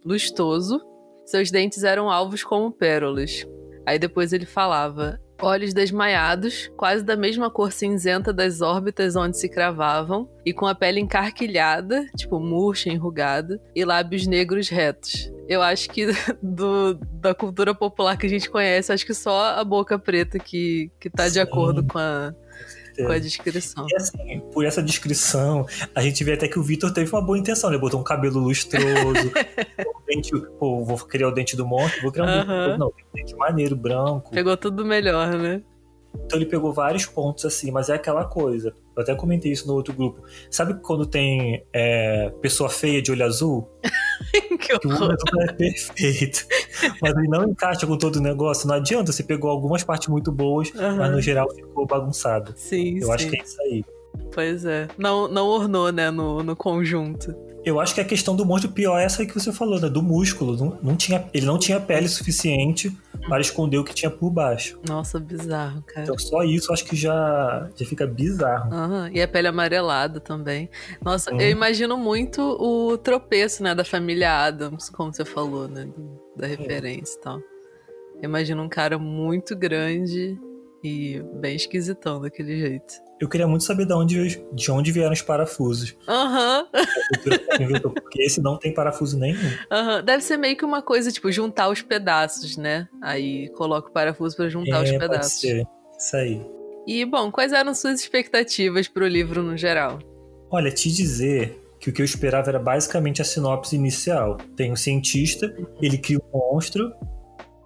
lustoso. 0.05 0.79
Seus 1.25 1.49
dentes 1.49 1.83
eram 1.83 2.11
alvos 2.11 2.43
como 2.43 2.71
pérolas. 2.71 3.47
Aí 3.83 3.97
depois 3.97 4.31
ele 4.31 4.45
falava: 4.45 5.19
olhos 5.41 5.73
desmaiados, 5.73 6.71
quase 6.77 7.03
da 7.03 7.15
mesma 7.15 7.49
cor 7.49 7.71
cinzenta 7.71 8.31
das 8.31 8.61
órbitas 8.61 9.15
onde 9.15 9.37
se 9.37 9.49
cravavam, 9.49 10.29
e 10.45 10.53
com 10.53 10.65
a 10.65 10.75
pele 10.75 10.99
encarquilhada, 10.99 12.05
tipo 12.15 12.39
murcha, 12.39 12.89
enrugada, 12.89 13.61
e 13.75 13.83
lábios 13.83 14.27
negros 14.27 14.69
retos. 14.69 15.31
Eu 15.47 15.61
acho 15.61 15.89
que 15.89 16.07
do, 16.41 16.95
da 17.13 17.33
cultura 17.33 17.73
popular 17.73 18.17
que 18.17 18.25
a 18.25 18.29
gente 18.29 18.49
conhece, 18.49 18.91
acho 18.91 19.05
que 19.05 19.13
só 19.13 19.55
a 19.55 19.63
boca 19.63 19.97
preta 19.99 20.39
que, 20.39 20.91
que 20.99 21.09
tá 21.09 21.27
Sim. 21.27 21.33
de 21.33 21.39
acordo 21.39 21.83
com 21.83 21.99
a, 21.99 22.33
com 22.97 23.11
a 23.11 23.19
descrição. 23.19 23.85
E 23.89 23.95
assim, 23.95 24.39
por 24.53 24.65
essa 24.65 24.81
descrição, 24.81 25.65
a 25.93 26.01
gente 26.01 26.23
vê 26.23 26.33
até 26.33 26.47
que 26.47 26.57
o 26.57 26.63
Vitor 26.63 26.91
teve 26.93 27.11
uma 27.11 27.21
boa 27.21 27.37
intenção, 27.37 27.69
né? 27.69 27.77
Botou 27.77 27.99
um 27.99 28.03
cabelo 28.03 28.39
lustroso, 28.39 29.31
dente, 30.05 30.31
pô, 30.59 30.83
vou 30.83 30.97
criar 30.97 31.27
o 31.27 31.31
dente 31.31 31.55
do 31.55 31.65
monstro, 31.65 32.01
vou 32.01 32.11
criar 32.11 32.25
um 32.25 32.47
dente, 32.47 32.79
não, 32.79 32.87
um 32.87 32.91
dente 33.13 33.35
maneiro, 33.35 33.75
branco. 33.75 34.31
Pegou 34.31 34.55
tudo 34.57 34.85
melhor, 34.85 35.37
né? 35.37 35.61
Então 36.23 36.39
ele 36.39 36.45
pegou 36.45 36.71
vários 36.71 37.05
pontos 37.05 37.45
assim, 37.45 37.71
mas 37.71 37.89
é 37.89 37.95
aquela 37.95 38.25
coisa. 38.25 38.73
Eu 38.95 39.03
até 39.03 39.13
comentei 39.13 39.51
isso 39.51 39.67
no 39.67 39.73
outro 39.73 39.93
grupo. 39.93 40.23
Sabe 40.49 40.75
quando 40.75 41.05
tem 41.05 41.65
é, 41.73 42.31
pessoa 42.41 42.69
feia 42.69 43.01
de 43.01 43.11
olho 43.11 43.25
azul? 43.25 43.69
que, 44.31 44.79
que 44.79 44.87
o 44.87 44.91
olho 44.91 45.11
azul 45.11 45.41
é 45.41 45.53
perfeito. 45.53 46.47
mas 47.01 47.15
ele 47.17 47.27
não 47.27 47.43
encaixa 47.43 47.85
com 47.85 47.97
todo 47.97 48.17
o 48.17 48.21
negócio. 48.21 48.67
Não 48.67 48.75
adianta, 48.75 49.11
você 49.11 49.23
pegou 49.23 49.49
algumas 49.49 49.83
partes 49.83 50.07
muito 50.07 50.31
boas, 50.31 50.71
uhum. 50.73 50.97
mas 50.97 51.11
no 51.11 51.21
geral 51.21 51.49
ficou 51.53 51.85
bagunçado. 51.85 52.53
Sim, 52.55 52.99
Eu 52.99 53.07
sim. 53.07 53.13
acho 53.13 53.29
que 53.29 53.37
é 53.37 53.43
isso 53.43 53.61
aí. 53.63 53.83
Pois 54.33 54.65
é. 54.65 54.87
Não, 54.97 55.27
não 55.27 55.47
ornou, 55.47 55.91
né, 55.91 56.09
no, 56.09 56.41
no 56.41 56.55
conjunto. 56.55 57.35
Eu 57.65 57.79
acho 57.79 57.95
que 57.95 58.01
a 58.01 58.05
questão 58.05 58.35
do 58.35 58.45
monstro 58.45 58.71
pior 58.71 58.99
é 58.99 59.05
essa 59.05 59.23
aí 59.23 59.27
que 59.27 59.33
você 59.33 59.51
falou, 59.51 59.81
né? 59.81 59.89
Do 59.89 60.03
músculo. 60.03 60.55
Não, 60.55 60.77
não 60.83 60.95
tinha, 60.95 61.27
ele 61.33 61.47
não 61.47 61.57
tinha 61.57 61.79
pele 61.79 62.07
suficiente 62.07 62.95
para 63.27 63.41
esconder 63.41 63.79
o 63.79 63.83
que 63.83 63.93
tinha 63.93 64.11
por 64.11 64.29
baixo. 64.29 64.79
Nossa, 64.87 65.19
bizarro, 65.19 65.81
cara. 65.81 66.03
Então 66.03 66.17
só 66.17 66.43
isso 66.43 66.71
acho 66.71 66.85
que 66.85 66.95
já, 66.95 67.67
já 67.75 67.85
fica 67.85 68.05
bizarro. 68.05 68.71
Uhum. 68.71 69.07
E 69.11 69.19
a 69.19 69.27
pele 69.27 69.47
amarelada 69.47 70.19
também. 70.19 70.69
Nossa, 71.03 71.31
eu 71.31 71.49
imagino 71.49 71.97
muito 71.97 72.39
o 72.41 72.97
tropeço, 72.99 73.63
né, 73.63 73.73
da 73.73 73.83
família 73.83 74.45
Adams, 74.45 74.89
como 74.89 75.11
você 75.11 75.25
falou, 75.25 75.67
né? 75.67 75.87
Da 76.37 76.45
referência 76.45 77.17
e 77.17 77.21
tal. 77.21 77.39
Eu 78.17 78.29
imagino 78.29 78.61
um 78.61 78.69
cara 78.69 78.99
muito 78.99 79.55
grande 79.55 80.39
e 80.83 81.19
bem 81.33 81.55
esquisitão 81.55 82.21
daquele 82.21 82.59
jeito. 82.59 83.04
Eu 83.19 83.29
queria 83.29 83.47
muito 83.47 83.63
saber 83.63 83.85
de 83.85 83.93
onde, 83.93 84.45
de 84.51 84.71
onde 84.71 84.91
vieram 84.91 85.13
os 85.13 85.21
parafusos. 85.21 85.95
Aham. 86.07 86.67
Uhum. 87.59 87.79
Porque 87.93 88.21
esse 88.21 88.41
não 88.41 88.57
tem 88.57 88.73
parafuso 88.73 89.17
nenhum. 89.17 89.39
Uhum. 89.39 90.03
Deve 90.03 90.21
ser 90.21 90.37
meio 90.37 90.57
que 90.57 90.65
uma 90.65 90.81
coisa, 90.81 91.11
tipo, 91.11 91.31
juntar 91.31 91.69
os 91.69 91.81
pedaços, 91.81 92.57
né? 92.57 92.89
Aí 93.01 93.49
coloca 93.53 93.89
o 93.89 93.91
parafuso 93.91 94.35
para 94.35 94.49
juntar 94.49 94.79
é, 94.79 94.83
os 94.83 94.91
pedaços. 94.91 95.41
Pode 95.41 95.53
ser. 95.53 95.67
Isso 95.97 96.17
aí. 96.17 96.45
E, 96.85 97.05
bom, 97.05 97.31
quais 97.31 97.53
eram 97.53 97.73
suas 97.73 98.01
expectativas 98.01 98.87
pro 98.87 99.07
livro 99.07 99.41
no 99.41 99.55
geral? 99.55 99.99
Olha, 100.51 100.69
te 100.69 100.91
dizer 100.91 101.57
que 101.79 101.89
o 101.89 101.93
que 101.93 102.01
eu 102.01 102.05
esperava 102.05 102.49
era 102.49 102.59
basicamente 102.59 103.21
a 103.21 103.25
sinopse 103.25 103.75
inicial. 103.75 104.37
Tem 104.57 104.71
um 104.71 104.75
cientista, 104.75 105.55
ele 105.81 105.97
cria 105.97 106.19
um 106.19 106.37
monstro 106.37 106.91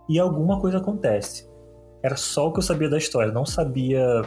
e 0.07 0.19
alguma 0.19 0.59
coisa 0.59 0.77
acontece. 0.77 1.49
Era 2.03 2.15
só 2.15 2.47
o 2.47 2.53
que 2.53 2.59
eu 2.59 2.63
sabia 2.63 2.89
da 2.89 2.97
história, 2.97 3.31
não 3.31 3.45
sabia 3.45 4.21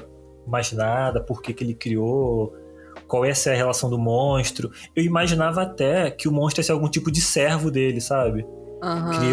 mais 0.46 0.72
nada, 0.72 1.20
por 1.20 1.40
que, 1.42 1.52
que 1.52 1.62
ele 1.64 1.74
criou, 1.74 2.54
qual 3.06 3.26
ia 3.26 3.34
ser 3.34 3.50
a 3.50 3.54
relação 3.54 3.90
do 3.90 3.98
monstro. 3.98 4.70
Eu 4.94 5.04
imaginava 5.04 5.62
até 5.62 6.10
que 6.10 6.28
o 6.28 6.32
monstro 6.32 6.60
ia 6.60 6.64
ser 6.64 6.72
algum 6.72 6.88
tipo 6.88 7.10
de 7.10 7.20
servo 7.20 7.70
dele, 7.70 8.00
sabe? 8.00 8.46
Uhum. 8.82 9.10
Queria 9.10 9.30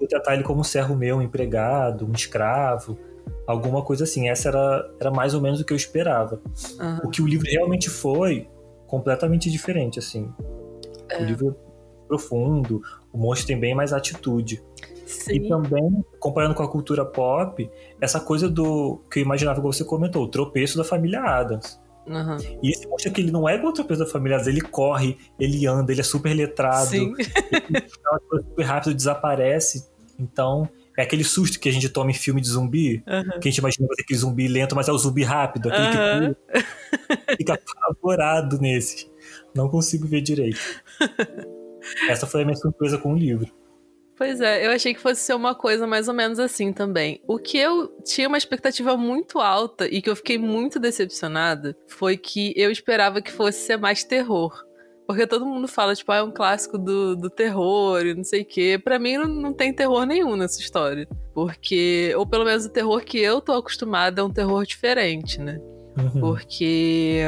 eu 0.00 0.08
tratar 0.08 0.34
ele 0.34 0.42
como 0.42 0.60
um 0.60 0.64
servo 0.64 0.94
meu, 0.94 1.16
um 1.16 1.22
empregado, 1.22 2.06
um 2.06 2.12
escravo, 2.12 2.98
alguma 3.46 3.82
coisa 3.82 4.04
assim. 4.04 4.28
Essa 4.28 4.48
era, 4.48 4.90
era 5.00 5.10
mais 5.10 5.34
ou 5.34 5.40
menos 5.40 5.60
o 5.60 5.64
que 5.64 5.72
eu 5.72 5.76
esperava. 5.76 6.40
Uhum. 6.78 6.98
O 7.04 7.08
que 7.08 7.22
o 7.22 7.26
livro 7.26 7.46
realmente 7.48 7.88
foi, 7.88 8.48
completamente 8.86 9.50
diferente, 9.50 9.98
assim. 9.98 10.30
É. 11.08 11.22
O 11.22 11.24
livro 11.24 11.56
é 11.56 12.08
profundo, 12.08 12.82
o 13.12 13.18
monstro 13.18 13.46
tem 13.46 13.58
bem 13.58 13.74
mais 13.74 13.92
atitude. 13.92 14.62
Sim. 15.10 15.32
E 15.32 15.48
também, 15.48 16.04
comparando 16.18 16.54
com 16.54 16.62
a 16.62 16.68
cultura 16.68 17.04
pop, 17.04 17.68
essa 18.00 18.20
coisa 18.20 18.48
do 18.48 19.02
que 19.10 19.18
eu 19.18 19.22
imaginava 19.22 19.60
que 19.60 19.66
você 19.66 19.84
comentou, 19.84 20.24
o 20.24 20.28
tropeço 20.28 20.78
da 20.78 20.84
família 20.84 21.20
Adams. 21.20 21.80
Uhum. 22.06 22.36
E 22.62 22.70
esse 22.70 22.88
mostra 22.88 23.10
que 23.10 23.20
ele 23.20 23.30
não 23.30 23.48
é 23.48 23.56
igual 23.56 23.70
o 23.70 23.74
tropeço 23.74 24.00
da 24.00 24.06
família 24.06 24.36
Adams, 24.36 24.48
ele 24.48 24.60
corre, 24.60 25.18
ele 25.38 25.66
anda, 25.66 25.92
ele 25.92 26.00
é 26.00 26.04
super 26.04 26.32
letrado, 26.32 26.90
Sim. 26.90 27.12
ele 27.52 27.84
super 27.88 28.62
rápido, 28.62 28.94
desaparece. 28.94 29.90
Então, 30.18 30.68
é 30.96 31.02
aquele 31.02 31.24
susto 31.24 31.58
que 31.58 31.68
a 31.68 31.72
gente 31.72 31.88
toma 31.88 32.10
em 32.10 32.14
filme 32.14 32.40
de 32.40 32.48
zumbi, 32.48 33.02
uhum. 33.06 33.40
que 33.40 33.48
a 33.48 33.50
gente 33.50 33.58
imagina 33.58 33.88
aquele 33.98 34.18
zumbi 34.18 34.48
lento, 34.48 34.76
mas 34.76 34.88
é 34.88 34.92
o 34.92 34.98
zumbi 34.98 35.22
rápido, 35.22 35.70
aquele 35.70 36.26
uhum. 36.26 36.34
que 37.28 37.36
fica 37.36 37.54
apavorado 37.54 38.58
nesse. 38.60 39.10
Não 39.54 39.68
consigo 39.68 40.06
ver 40.06 40.20
direito. 40.20 40.60
Essa 42.08 42.26
foi 42.26 42.42
a 42.42 42.44
minha 42.44 42.56
surpresa 42.56 42.98
com 42.98 43.14
o 43.14 43.16
livro. 43.16 43.59
Pois 44.20 44.38
é, 44.38 44.66
eu 44.66 44.70
achei 44.70 44.92
que 44.92 45.00
fosse 45.00 45.22
ser 45.22 45.32
uma 45.32 45.54
coisa 45.54 45.86
mais 45.86 46.06
ou 46.06 46.12
menos 46.12 46.38
assim 46.38 46.74
também. 46.74 47.22
O 47.26 47.38
que 47.38 47.56
eu 47.56 47.88
tinha 48.04 48.28
uma 48.28 48.36
expectativa 48.36 48.94
muito 48.94 49.38
alta 49.38 49.86
e 49.86 50.02
que 50.02 50.10
eu 50.10 50.14
fiquei 50.14 50.36
muito 50.36 50.78
decepcionada 50.78 51.74
foi 51.88 52.18
que 52.18 52.52
eu 52.54 52.70
esperava 52.70 53.22
que 53.22 53.32
fosse 53.32 53.60
ser 53.60 53.78
mais 53.78 54.04
terror. 54.04 54.52
Porque 55.06 55.26
todo 55.26 55.46
mundo 55.46 55.66
fala, 55.66 55.94
tipo, 55.94 56.12
ah, 56.12 56.16
é 56.16 56.22
um 56.22 56.30
clássico 56.30 56.76
do, 56.76 57.16
do 57.16 57.30
terror 57.30 58.04
e 58.04 58.12
não 58.12 58.22
sei 58.22 58.42
o 58.42 58.44
quê. 58.44 58.78
Pra 58.84 58.98
mim 58.98 59.16
não, 59.16 59.26
não 59.26 59.52
tem 59.54 59.72
terror 59.72 60.04
nenhum 60.04 60.36
nessa 60.36 60.60
história. 60.60 61.08
Porque, 61.32 62.12
ou 62.14 62.26
pelo 62.26 62.44
menos 62.44 62.66
o 62.66 62.70
terror 62.70 63.02
que 63.02 63.18
eu 63.18 63.40
tô 63.40 63.52
acostumada 63.52 64.20
é 64.20 64.24
um 64.24 64.30
terror 64.30 64.66
diferente, 64.66 65.40
né? 65.40 65.58
Uhum. 65.98 66.20
Porque 66.20 67.22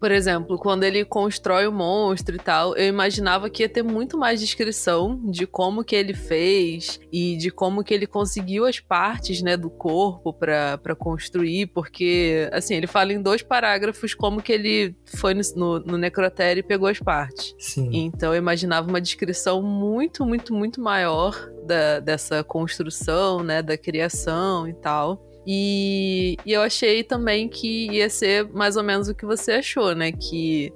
por 0.00 0.10
exemplo, 0.10 0.58
quando 0.58 0.82
ele 0.84 1.04
constrói 1.04 1.66
o 1.66 1.72
monstro 1.72 2.34
e 2.34 2.38
tal, 2.38 2.74
eu 2.74 2.86
imaginava 2.86 3.50
que 3.50 3.62
ia 3.62 3.68
ter 3.68 3.82
muito 3.82 4.16
mais 4.16 4.40
descrição 4.40 5.20
de 5.30 5.46
como 5.46 5.84
que 5.84 5.94
ele 5.94 6.14
fez 6.14 6.98
e 7.12 7.36
de 7.36 7.50
como 7.50 7.84
que 7.84 7.92
ele 7.92 8.06
conseguiu 8.06 8.64
as 8.64 8.80
partes, 8.80 9.42
né, 9.42 9.58
do 9.58 9.68
corpo 9.68 10.32
para 10.32 10.96
construir, 10.98 11.66
porque, 11.66 12.48
assim, 12.50 12.74
ele 12.74 12.86
fala 12.86 13.12
em 13.12 13.20
dois 13.20 13.42
parágrafos 13.42 14.14
como 14.14 14.40
que 14.40 14.52
ele 14.52 14.94
foi 15.04 15.34
no, 15.34 15.42
no, 15.54 15.80
no 15.80 15.98
necrotério 15.98 16.60
e 16.60 16.64
pegou 16.64 16.88
as 16.88 16.98
partes. 16.98 17.54
Sim. 17.58 17.90
Então 17.92 18.32
eu 18.32 18.38
imaginava 18.38 18.88
uma 18.88 19.00
descrição 19.00 19.62
muito, 19.62 20.24
muito, 20.24 20.54
muito 20.54 20.80
maior 20.80 21.36
da, 21.66 22.00
dessa 22.00 22.42
construção, 22.42 23.42
né, 23.42 23.62
da 23.62 23.76
criação 23.76 24.66
e 24.66 24.72
tal. 24.72 25.29
E, 25.46 26.36
e, 26.44 26.52
eu 26.52 26.60
achei 26.60 27.02
também 27.02 27.48
que 27.48 27.90
ia 27.90 28.10
ser 28.10 28.48
mais 28.52 28.76
ou 28.76 28.82
menos 28.82 29.08
o 29.08 29.14
que 29.14 29.24
você 29.24 29.52
achou, 29.52 29.94
né? 29.94 30.12
Que 30.12 30.72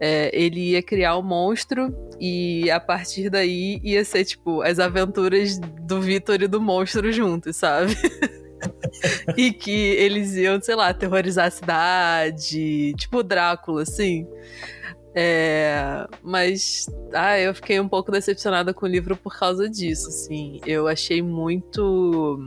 é, 0.00 0.30
ele 0.32 0.70
ia 0.70 0.82
criar 0.82 1.16
o 1.16 1.20
um 1.20 1.22
monstro 1.22 1.94
e 2.20 2.70
a 2.70 2.78
partir 2.78 3.28
daí 3.28 3.80
ia 3.82 4.04
ser, 4.04 4.24
tipo, 4.24 4.62
as 4.62 4.78
aventuras 4.78 5.58
do 5.58 6.00
Vitor 6.00 6.40
e 6.42 6.46
do 6.46 6.60
monstro 6.60 7.10
juntos, 7.12 7.56
sabe? 7.56 7.96
e 9.36 9.52
que 9.52 9.70
eles 9.70 10.34
iam, 10.34 10.60
sei 10.60 10.74
lá, 10.74 10.88
aterrorizar 10.88 11.46
a 11.46 11.50
cidade, 11.50 12.94
tipo 12.94 13.22
Drácula, 13.22 13.82
assim. 13.82 14.26
É, 15.16 16.06
mas 16.22 16.86
ah, 17.12 17.38
eu 17.38 17.54
fiquei 17.54 17.78
um 17.78 17.88
pouco 17.88 18.10
decepcionada 18.10 18.74
com 18.74 18.84
o 18.84 18.88
livro 18.88 19.16
por 19.16 19.38
causa 19.38 19.68
disso, 19.68 20.08
assim. 20.08 20.60
Eu 20.66 20.88
achei 20.88 21.22
muito 21.22 22.38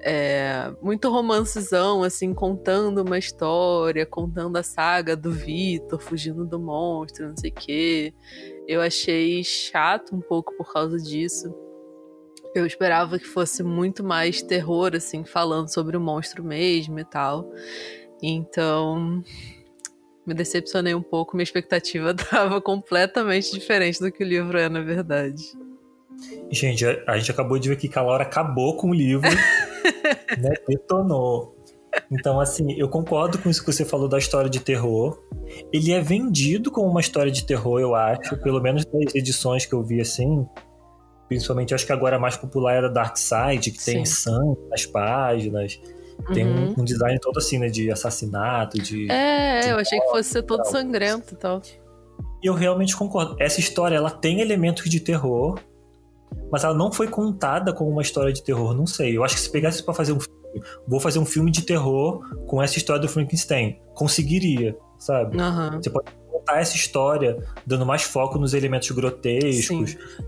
é, 0.00 0.72
muito 0.80 1.10
romancezão, 1.10 2.02
assim, 2.02 2.32
contando 2.32 3.02
uma 3.02 3.18
história, 3.18 4.06
contando 4.06 4.56
a 4.56 4.62
saga 4.62 5.16
do 5.16 5.32
Vitor 5.32 6.00
fugindo 6.00 6.44
do 6.46 6.58
monstro, 6.58 7.28
não 7.28 7.36
sei 7.36 7.50
o 7.50 7.54
quê. 7.54 8.14
Eu 8.66 8.80
achei 8.80 9.42
chato 9.42 10.14
um 10.14 10.20
pouco 10.20 10.56
por 10.56 10.72
causa 10.72 10.98
disso. 10.98 11.52
Eu 12.54 12.64
esperava 12.66 13.18
que 13.18 13.26
fosse 13.26 13.62
muito 13.62 14.04
mais 14.04 14.42
terror, 14.42 14.92
assim, 14.94 15.24
falando 15.24 15.72
sobre 15.72 15.96
o 15.96 16.00
monstro 16.00 16.42
mesmo 16.44 16.98
e 16.98 17.04
tal. 17.04 17.50
Então, 18.22 19.22
me 20.26 20.34
decepcionei 20.34 20.94
um 20.94 21.02
pouco. 21.02 21.36
Minha 21.36 21.44
expectativa 21.44 22.10
estava 22.18 22.60
completamente 22.60 23.52
diferente 23.52 24.00
do 24.00 24.12
que 24.12 24.22
o 24.22 24.26
livro 24.26 24.58
é, 24.58 24.68
na 24.68 24.80
verdade. 24.80 25.42
Gente, 26.50 26.84
a, 26.84 27.04
a 27.06 27.18
gente 27.18 27.30
acabou 27.30 27.58
de 27.58 27.68
ver 27.68 27.76
que 27.76 27.90
a 27.96 28.02
Laura 28.02 28.24
acabou 28.24 28.76
com 28.76 28.90
o 28.90 28.94
livro. 28.94 29.28
né, 30.38 30.50
detonou. 30.68 31.56
Então, 32.10 32.40
assim, 32.40 32.72
eu 32.78 32.88
concordo 32.88 33.38
com 33.38 33.48
isso 33.48 33.64
que 33.64 33.72
você 33.72 33.84
falou 33.84 34.08
da 34.08 34.18
história 34.18 34.50
de 34.50 34.60
terror. 34.60 35.18
Ele 35.72 35.92
é 35.92 36.00
vendido 36.00 36.70
como 36.70 36.88
uma 36.88 37.00
história 37.00 37.32
de 37.32 37.44
terror, 37.44 37.80
eu 37.80 37.94
acho, 37.94 38.36
pelo 38.38 38.60
menos 38.60 38.84
das 38.84 39.14
edições 39.14 39.64
que 39.64 39.74
eu 39.74 39.82
vi 39.82 40.00
assim. 40.00 40.46
Principalmente, 41.28 41.74
acho 41.74 41.86
que 41.86 41.92
agora 41.92 42.16
a 42.16 42.18
mais 42.18 42.36
popular 42.36 42.74
era 42.74 42.88
Dark 42.88 43.16
Side, 43.16 43.70
que 43.70 43.82
Sim. 43.82 43.92
tem 43.92 44.04
sangue 44.04 44.58
nas 44.70 44.86
páginas. 44.86 45.80
Tem 46.32 46.44
uhum. 46.44 46.74
um, 46.76 46.80
um, 46.80 46.84
design 46.84 47.18
todo 47.20 47.38
assim, 47.38 47.58
né? 47.58 47.68
De 47.68 47.90
assassinato, 47.90 48.80
de. 48.80 49.10
É, 49.10 49.60
de 49.60 49.68
eu 49.68 49.76
achei 49.76 50.00
que 50.00 50.08
fosse 50.08 50.30
ser 50.30 50.42
todo 50.42 50.64
sangrento 50.64 51.34
e 51.34 51.36
tal. 51.36 51.62
E 52.42 52.46
eu 52.46 52.54
realmente 52.54 52.96
concordo. 52.96 53.36
Essa 53.38 53.60
história, 53.60 53.96
ela 53.96 54.10
tem 54.10 54.40
elementos 54.40 54.88
de 54.88 55.00
terror, 55.00 55.58
mas 56.50 56.64
ela 56.64 56.74
não 56.74 56.92
foi 56.92 57.08
contada 57.08 57.72
como 57.72 57.90
uma 57.90 58.02
história 58.02 58.32
de 58.32 58.42
terror, 58.42 58.74
não 58.74 58.86
sei. 58.86 59.16
Eu 59.16 59.24
acho 59.24 59.34
que 59.34 59.40
se 59.40 59.50
pegasse 59.50 59.82
para 59.82 59.94
fazer 59.94 60.12
um 60.12 60.20
filme 60.20 60.38
vou 60.86 61.00
fazer 61.00 61.18
um 61.18 61.26
filme 61.26 61.50
de 61.50 61.62
terror 61.62 62.22
com 62.46 62.62
essa 62.62 62.78
história 62.78 63.00
do 63.00 63.08
Frankenstein. 63.08 63.80
Conseguiria, 63.94 64.76
sabe? 64.98 65.36
Uhum. 65.36 65.80
Você 65.80 65.90
pode 65.90 66.10
contar 66.30 66.60
essa 66.60 66.76
história 66.76 67.42
dando 67.66 67.84
mais 67.84 68.02
foco 68.02 68.38
nos 68.38 68.54
elementos 68.54 68.90
grotescos, 68.90 69.66
Sim. 69.66 69.80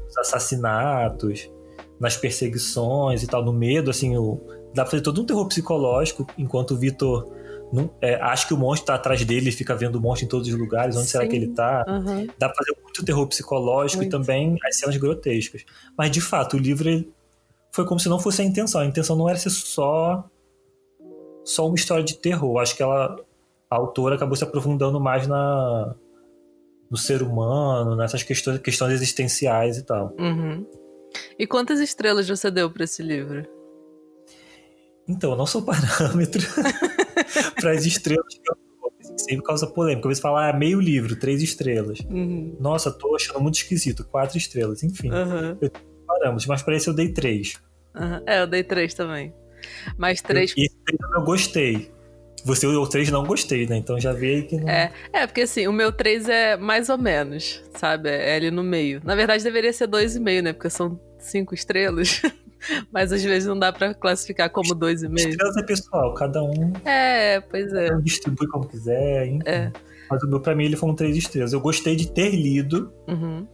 nos 0.04 0.18
assassinatos, 0.18 1.50
nas 1.98 2.16
perseguições 2.16 3.22
e 3.22 3.26
tal, 3.26 3.44
no 3.44 3.52
medo, 3.52 3.90
assim, 3.90 4.16
o... 4.16 4.40
dá 4.74 4.82
pra 4.82 4.92
fazer 4.92 5.02
todo 5.02 5.20
um 5.20 5.24
terror 5.24 5.46
psicológico, 5.48 6.26
enquanto 6.38 6.72
o 6.72 6.76
Vitor 6.76 7.30
não, 7.72 7.90
é, 8.00 8.14
acha 8.16 8.46
que 8.46 8.54
o 8.54 8.56
monstro 8.56 8.86
tá 8.86 8.94
atrás 8.94 9.24
dele 9.24 9.50
e 9.50 9.52
fica 9.52 9.74
vendo 9.76 9.96
o 9.96 10.00
monstro 10.00 10.26
em 10.26 10.28
todos 10.28 10.48
os 10.48 10.54
lugares, 10.54 10.96
onde 10.96 11.06
Sim. 11.06 11.12
será 11.12 11.26
que 11.26 11.36
ele 11.36 11.48
tá? 11.48 11.84
Uhum. 11.88 12.26
Dá 12.38 12.48
pra 12.48 12.56
fazer 12.56 12.76
muito 12.82 13.04
terror 13.04 13.26
psicológico 13.28 14.02
muito. 14.02 14.08
e 14.08 14.18
também 14.18 14.56
as 14.64 14.76
cenas 14.76 14.96
grotescas. 14.96 15.64
Mas, 15.96 16.10
de 16.10 16.20
fato, 16.20 16.56
o 16.56 16.58
livro 16.58 16.88
foi 17.72 17.84
como 17.86 18.00
se 18.00 18.08
não 18.08 18.18
fosse 18.18 18.42
a 18.42 18.44
intenção. 18.44 18.80
A 18.80 18.86
intenção 18.86 19.16
não 19.16 19.28
era 19.28 19.38
ser 19.38 19.50
só 19.50 20.24
só 21.44 21.66
uma 21.66 21.76
história 21.76 22.04
de 22.04 22.16
terror. 22.16 22.58
Acho 22.58 22.76
que 22.76 22.82
ela 22.82 23.16
a 23.70 23.76
autora 23.76 24.16
acabou 24.16 24.34
se 24.34 24.42
aprofundando 24.42 24.98
mais 25.00 25.26
na 25.26 25.94
no 26.90 26.96
ser 26.96 27.22
humano, 27.22 27.94
nessas 27.94 28.24
questões, 28.24 28.58
questões 28.58 28.92
existenciais 28.92 29.78
e 29.78 29.84
tal. 29.84 30.12
Uhum. 30.18 30.66
E 31.38 31.46
quantas 31.46 31.78
estrelas 31.78 32.28
você 32.28 32.50
deu 32.50 32.68
para 32.68 32.82
esse 32.82 33.00
livro? 33.00 33.46
Então, 35.06 35.30
eu 35.30 35.36
não 35.36 35.46
sou 35.46 35.62
parâmetro 35.64 36.42
para 37.60 37.72
as 37.72 37.84
estrelas 37.84 38.34
que. 38.34 38.70
Sempre 39.16 39.44
causa 39.44 39.66
polêmica. 39.66 40.06
Às 40.06 40.10
vezes 40.10 40.22
falar 40.22 40.50
ah, 40.50 40.52
meio 40.56 40.80
livro, 40.80 41.16
três 41.16 41.42
estrelas. 41.42 41.98
Uhum. 42.08 42.56
Nossa, 42.60 42.90
tô 42.90 43.14
achando 43.14 43.40
muito 43.40 43.56
esquisito. 43.56 44.04
Quatro 44.04 44.38
estrelas, 44.38 44.82
enfim. 44.82 45.10
Uhum. 45.10 45.56
Eu 45.60 45.70
parâmetros, 46.06 46.46
mas 46.46 46.62
para 46.62 46.76
esse 46.76 46.88
eu 46.88 46.94
dei 46.94 47.08
três. 47.08 47.54
Uhum. 47.94 48.22
É, 48.26 48.42
eu 48.42 48.46
dei 48.46 48.62
três 48.62 48.94
também. 48.94 49.32
Mas 49.96 50.20
três. 50.22 50.54
E 50.56 50.64
esse 50.64 50.76
eu 51.14 51.22
gostei. 51.22 51.90
Você 52.44 52.66
o 52.66 52.86
3 52.86 53.10
não 53.10 53.24
gostei, 53.24 53.66
né? 53.66 53.76
Então 53.76 54.00
já 54.00 54.12
veio 54.12 54.46
que 54.46 54.56
não. 54.56 54.68
É, 54.68 54.90
é, 55.12 55.26
porque 55.26 55.42
assim, 55.42 55.66
o 55.66 55.72
meu 55.72 55.92
3 55.92 56.28
é 56.28 56.56
mais 56.56 56.88
ou 56.88 56.96
menos, 56.96 57.62
sabe? 57.76 58.08
É 58.08 58.34
ali 58.34 58.50
no 58.50 58.62
meio. 58.62 59.00
Na 59.04 59.14
verdade, 59.14 59.44
deveria 59.44 59.72
ser 59.72 59.88
2,5, 59.88 60.42
né? 60.42 60.52
Porque 60.52 60.70
são 60.70 60.98
5 61.18 61.54
estrelas. 61.54 62.22
Mas 62.92 63.12
às 63.12 63.22
vezes 63.22 63.48
não 63.48 63.58
dá 63.58 63.72
pra 63.72 63.94
classificar 63.94 64.50
como 64.50 64.74
2,5. 64.74 65.18
Estrelas 65.18 65.56
é 65.56 65.62
pessoal, 65.62 66.14
cada 66.14 66.42
um. 66.42 66.72
É, 66.84 67.40
pois 67.40 67.72
é. 67.72 67.94
Um 67.94 68.00
distribui 68.00 68.46
como 68.48 68.66
quiser, 68.66 69.26
enfim. 69.26 69.40
É. 69.46 69.72
Mas 70.10 70.22
o 70.22 70.28
meu, 70.28 70.40
pra 70.40 70.54
mim, 70.54 70.64
ele 70.64 70.76
foi 70.76 70.90
um 70.90 70.94
3 70.94 71.16
estrelas. 71.16 71.52
Eu 71.52 71.60
gostei 71.60 71.94
de 71.94 72.12
ter 72.12 72.30
lido. 72.30 72.92
Uhum. 73.06 73.46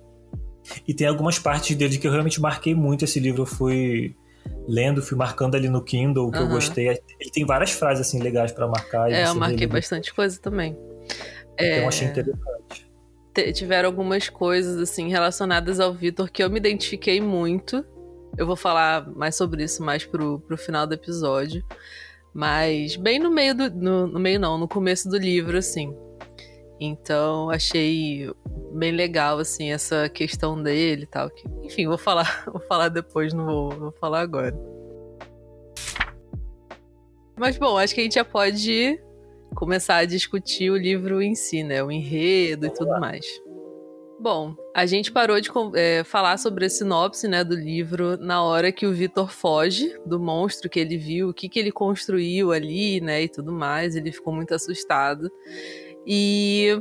E 0.88 0.94
tem 0.94 1.06
algumas 1.06 1.38
partes 1.38 1.76
dele 1.76 1.98
que 1.98 2.06
eu 2.06 2.10
realmente 2.10 2.40
marquei 2.40 2.74
muito. 2.74 3.04
Esse 3.04 3.20
livro 3.20 3.42
eu 3.42 3.46
fui 3.46 4.16
lendo, 4.66 5.02
fui 5.02 5.16
marcando 5.16 5.54
ali 5.54 5.68
no 5.68 5.82
Kindle, 5.82 6.30
que 6.30 6.38
uhum. 6.38 6.44
eu 6.44 6.50
gostei. 6.50 6.88
Ele 6.88 7.30
tem 7.32 7.44
várias 7.44 7.70
frases 7.70 8.06
assim 8.06 8.20
legais 8.20 8.52
para 8.52 8.66
marcar. 8.66 9.10
É, 9.12 9.26
eu 9.26 9.34
marquei 9.34 9.66
bastante 9.66 10.12
coisa 10.14 10.40
também. 10.40 10.76
Então 11.54 11.66
é... 11.66 11.82
eu 11.82 11.88
achei 11.88 12.08
interessante. 12.08 12.86
Tiveram 13.52 13.90
algumas 13.90 14.30
coisas 14.30 14.78
assim 14.78 15.10
relacionadas 15.10 15.78
ao 15.78 15.92
Vitor 15.92 16.30
que 16.30 16.42
eu 16.42 16.48
me 16.48 16.58
identifiquei 16.58 17.20
muito. 17.20 17.84
Eu 18.36 18.46
vou 18.46 18.56
falar 18.56 19.08
mais 19.14 19.34
sobre 19.34 19.64
isso 19.64 19.82
mais 19.82 20.04
pro, 20.04 20.38
pro 20.40 20.56
final 20.56 20.86
do 20.86 20.94
episódio. 20.94 21.64
Mas 22.34 22.96
bem 22.96 23.18
no 23.18 23.30
meio 23.30 23.54
do. 23.54 23.70
No, 23.70 24.06
no 24.06 24.20
meio 24.20 24.38
não, 24.38 24.58
no 24.58 24.68
começo 24.68 25.08
do 25.08 25.16
livro, 25.16 25.56
assim. 25.56 25.96
Então 26.78 27.48
achei 27.48 28.30
bem 28.72 28.92
legal 28.92 29.38
assim 29.38 29.72
essa 29.72 30.08
questão 30.10 30.62
dele 30.62 31.04
e 31.04 31.06
tal. 31.06 31.30
Que, 31.30 31.48
enfim, 31.62 31.86
vou 31.86 31.96
falar, 31.96 32.44
vou 32.52 32.60
falar 32.60 32.88
depois, 32.90 33.32
não 33.32 33.46
vou, 33.46 33.70
vou 33.70 33.92
falar 33.92 34.20
agora. 34.20 34.54
Mas 37.38 37.56
bom, 37.56 37.78
acho 37.78 37.94
que 37.94 38.00
a 38.00 38.04
gente 38.04 38.16
já 38.16 38.24
pode 38.24 39.00
começar 39.54 39.96
a 39.96 40.04
discutir 40.04 40.70
o 40.70 40.76
livro 40.76 41.22
em 41.22 41.34
si, 41.34 41.62
né? 41.62 41.82
O 41.82 41.90
enredo 41.90 42.66
e 42.66 42.70
tudo 42.70 43.00
mais. 43.00 43.26
Bom, 44.20 44.54
a 44.76 44.84
gente 44.84 45.10
parou 45.10 45.40
de 45.40 45.48
é, 45.74 46.04
falar 46.04 46.36
sobre 46.36 46.66
a 46.66 46.68
sinopse 46.68 47.26
né, 47.26 47.42
do 47.42 47.54
livro 47.54 48.18
na 48.18 48.42
hora 48.42 48.70
que 48.70 48.86
o 48.86 48.92
Vitor 48.92 49.32
foge 49.32 49.98
do 50.04 50.20
monstro 50.20 50.68
que 50.68 50.78
ele 50.78 50.98
viu, 50.98 51.30
o 51.30 51.32
que, 51.32 51.48
que 51.48 51.58
ele 51.58 51.72
construiu 51.72 52.52
ali, 52.52 53.00
né, 53.00 53.22
e 53.22 53.28
tudo 53.30 53.50
mais. 53.50 53.96
Ele 53.96 54.12
ficou 54.12 54.34
muito 54.34 54.54
assustado. 54.54 55.32
E 56.06 56.78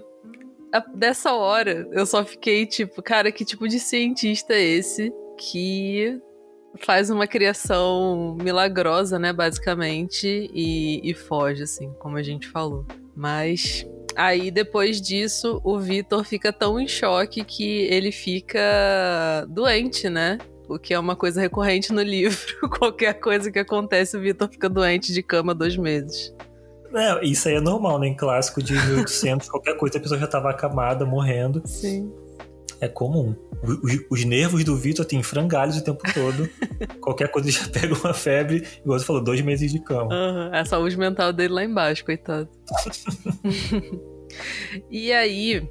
a, 0.74 0.80
dessa 0.94 1.36
hora 1.36 1.88
eu 1.94 2.06
só 2.06 2.26
fiquei 2.26 2.66
tipo, 2.66 3.02
cara, 3.02 3.32
que 3.32 3.46
tipo 3.46 3.66
de 3.66 3.80
cientista 3.80 4.54
é 4.54 4.62
esse 4.62 5.14
que 5.38 6.20
faz 6.82 7.10
uma 7.10 7.26
criação 7.26 8.36
milagrosa, 8.42 9.18
né, 9.18 9.32
basicamente, 9.32 10.52
e, 10.54 11.00
e 11.02 11.14
foge, 11.14 11.64
assim, 11.64 11.94
como 11.94 12.18
a 12.18 12.24
gente 12.24 12.46
falou. 12.50 12.86
Mas 13.16 13.88
aí 14.16 14.50
depois 14.52 15.02
disso, 15.02 15.62
o 15.64 15.80
Vitor 15.80 16.24
fica 16.24 16.52
tão 16.52 16.80
em 16.80 16.88
choque 16.88 17.44
que 17.44 17.82
ele 17.84 18.12
fica 18.12 19.46
doente, 19.50 20.10
né? 20.10 20.38
O 20.68 20.80
que 20.80 20.94
é 20.94 21.00
uma 21.00 21.16
coisa 21.16 21.40
recorrente 21.40 21.94
no 21.94 22.02
livro. 22.02 22.40
Qualquer 22.80 23.14
coisa 23.16 23.52
que 23.52 23.60
acontece, 23.60 24.18
o 24.18 24.22
Vitor 24.22 24.50
fica 24.50 24.68
doente 24.68 25.14
de 25.14 25.22
cama 25.22 25.54
dois 25.54 25.78
meses. 25.78 26.34
É, 26.94 27.26
isso 27.26 27.48
aí 27.48 27.56
é 27.56 27.62
normal, 27.62 28.00
né? 28.00 28.08
Em 28.08 28.16
clássico 28.16 28.64
de 28.64 28.74
1800, 28.74 29.50
qualquer 29.50 29.76
coisa 29.76 29.98
a 29.98 30.02
pessoa 30.02 30.20
já 30.20 30.28
tava 30.28 30.50
acamada, 30.50 31.06
morrendo. 31.06 31.62
Sim. 31.66 32.12
É 32.80 32.88
comum. 32.88 33.36
Os, 33.64 34.00
os 34.10 34.26
nervos 34.26 34.64
do 34.64 34.76
Vitor 34.76 35.06
têm 35.06 35.24
frangalhos 35.24 35.78
o 35.78 35.84
tempo 35.84 36.02
todo. 36.14 36.50
qualquer 37.02 37.30
coisa 37.30 37.50
já 37.50 37.68
pega 37.68 37.94
uma 37.96 38.14
febre, 38.14 38.66
igual 38.84 39.00
você 39.00 39.06
falou, 39.06 39.24
dois 39.24 39.42
meses 39.42 39.72
de 39.72 39.80
cama. 39.80 40.14
Uhum. 40.14 40.50
A 40.54 40.66
saúde 40.66 40.98
mental 40.98 41.32
dele 41.34 41.54
lá 41.54 41.64
embaixo, 41.64 42.04
coitado. 42.06 42.50
e 44.90 45.12
aí, 45.12 45.68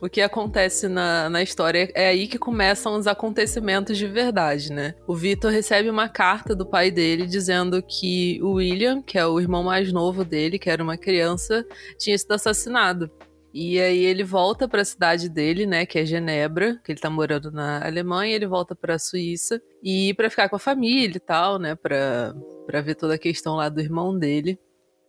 o 0.00 0.08
que 0.08 0.20
acontece 0.20 0.88
na, 0.88 1.30
na 1.30 1.42
história 1.42 1.90
é 1.94 2.08
aí 2.08 2.26
que 2.26 2.38
começam 2.38 2.96
os 2.96 3.06
acontecimentos 3.06 3.96
de 3.96 4.06
verdade, 4.06 4.72
né? 4.72 4.94
O 5.06 5.14
Victor 5.14 5.50
recebe 5.50 5.88
uma 5.88 6.08
carta 6.08 6.54
do 6.54 6.66
pai 6.66 6.90
dele 6.90 7.26
dizendo 7.26 7.82
que 7.82 8.38
o 8.42 8.52
William, 8.54 9.02
que 9.02 9.18
é 9.18 9.26
o 9.26 9.40
irmão 9.40 9.62
mais 9.62 9.92
novo 9.92 10.24
dele, 10.24 10.58
que 10.58 10.68
era 10.68 10.82
uma 10.82 10.96
criança, 10.96 11.64
tinha 11.98 12.16
sido 12.16 12.32
assassinado. 12.32 13.10
E 13.58 13.80
aí 13.80 14.04
ele 14.04 14.22
volta 14.22 14.68
para 14.68 14.82
a 14.82 14.84
cidade 14.84 15.30
dele, 15.30 15.64
né, 15.64 15.86
que 15.86 15.98
é 15.98 16.04
Genebra, 16.04 16.78
que 16.84 16.92
ele 16.92 17.00
tá 17.00 17.08
morando 17.08 17.50
na 17.50 17.82
Alemanha, 17.82 18.36
ele 18.36 18.46
volta 18.46 18.74
para 18.74 18.96
a 18.96 18.98
Suíça 18.98 19.62
e 19.82 20.12
para 20.12 20.28
ficar 20.28 20.50
com 20.50 20.56
a 20.56 20.58
família 20.58 21.16
e 21.16 21.20
tal, 21.20 21.58
né, 21.58 21.74
para 21.74 22.36
para 22.66 22.82
ver 22.82 22.96
toda 22.96 23.14
a 23.14 23.18
questão 23.18 23.54
lá 23.56 23.70
do 23.70 23.80
irmão 23.80 24.18
dele. 24.18 24.58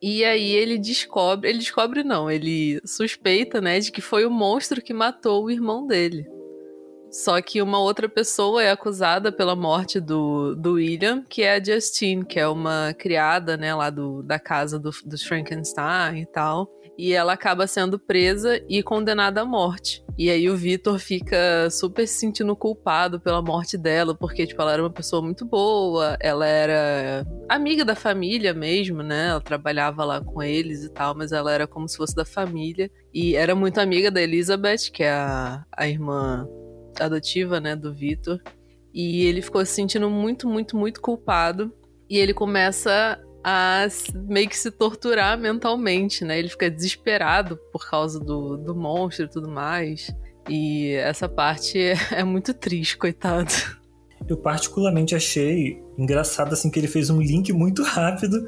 E 0.02 0.24
aí 0.24 0.54
ele 0.54 0.78
descobre, 0.78 1.50
ele 1.50 1.60
descobre 1.60 2.06
não, 2.06 2.32
ele 2.32 2.80
suspeita, 2.86 3.60
né, 3.60 3.82
de 3.82 3.92
que 3.92 4.00
foi 4.00 4.26
o 4.26 4.32
monstro 4.32 4.82
que 4.82 4.94
matou 4.94 5.44
o 5.44 5.52
irmão 5.52 5.86
dele. 5.86 6.26
Só 7.12 7.42
que 7.42 7.62
uma 7.62 7.80
outra 7.82 8.08
pessoa 8.08 8.64
é 8.64 8.72
acusada 8.72 9.30
pela 9.30 9.58
morte 9.58 10.00
do, 10.00 10.56
do 10.56 10.74
William, 10.76 11.22
que 11.28 11.44
é 11.44 11.56
a 11.56 11.62
Justine, 11.62 12.24
que 12.24 12.40
é 12.40 12.48
uma 12.48 12.96
criada, 12.98 13.58
né, 13.58 13.76
lá 13.76 13.90
do, 13.90 14.24
da 14.24 14.40
casa 14.40 14.80
do, 14.80 14.92
dos 15.06 15.22
Frankenstein 15.24 16.22
e 16.22 16.26
tal 16.26 16.77
e 16.98 17.14
ela 17.14 17.34
acaba 17.34 17.68
sendo 17.68 18.00
presa 18.00 18.62
e 18.68 18.82
condenada 18.82 19.42
à 19.42 19.46
morte. 19.46 20.04
E 20.18 20.32
aí 20.32 20.50
o 20.50 20.58
Vitor 20.58 20.98
fica 20.98 21.70
super 21.70 22.08
se 22.08 22.16
sentindo 22.16 22.56
culpado 22.56 23.20
pela 23.20 23.40
morte 23.40 23.78
dela, 23.78 24.16
porque 24.16 24.48
tipo 24.48 24.60
ela 24.60 24.74
era 24.74 24.82
uma 24.82 24.90
pessoa 24.90 25.22
muito 25.22 25.46
boa, 25.46 26.18
ela 26.20 26.48
era 26.48 27.24
amiga 27.48 27.86
da 27.86 27.96
família 27.96 28.52
mesmo, 28.52 29.04
né? 29.04 29.28
Ela 29.28 29.42
trabalhava 29.42 30.04
lá 30.04 30.20
com 30.20 30.42
eles 30.42 30.84
e 30.84 30.90
tal, 30.90 31.14
mas 31.16 31.32
ela 31.32 31.52
era 31.52 31.68
como 31.68 31.88
se 31.88 31.98
fosse 31.98 32.16
da 32.16 32.26
família 32.26 32.90
e 33.14 33.36
era 33.36 33.54
muito 33.54 33.80
amiga 33.80 34.10
da 34.10 34.22
Elizabeth, 34.22 34.90
que 34.92 35.04
é 35.04 35.12
a, 35.12 35.64
a 35.72 35.88
irmã 35.88 36.48
adotiva, 37.00 37.60
né, 37.60 37.76
do 37.76 37.94
Vitor. 37.94 38.42
E 38.92 39.26
ele 39.26 39.44
ficou 39.44 39.64
se 39.64 39.74
sentindo 39.74 40.10
muito, 40.10 40.48
muito, 40.50 40.76
muito 40.76 41.00
culpado. 41.00 41.72
E 42.10 42.18
ele 42.18 42.34
começa 42.34 43.22
a 43.50 43.88
meio 44.14 44.50
que 44.50 44.58
se 44.58 44.70
torturar 44.70 45.40
mentalmente, 45.40 46.26
né? 46.26 46.38
Ele 46.38 46.50
fica 46.50 46.70
desesperado 46.70 47.58
por 47.72 47.90
causa 47.90 48.20
do, 48.20 48.58
do 48.58 48.76
monstro 48.76 49.24
e 49.24 49.30
tudo 49.30 49.48
mais. 49.48 50.14
E 50.50 50.92
essa 50.96 51.30
parte 51.30 51.80
é, 51.80 51.96
é 52.12 52.24
muito 52.26 52.54
triste, 52.54 52.98
coitado. 52.98 53.50
Eu 54.28 54.36
particularmente 54.36 55.16
achei 55.16 55.82
engraçado 55.98 56.52
assim 56.52 56.70
que 56.70 56.78
ele 56.78 56.90
fez 56.90 57.10
um 57.10 57.22
link 57.22 57.54
muito 57.54 57.84
rápido. 57.84 58.46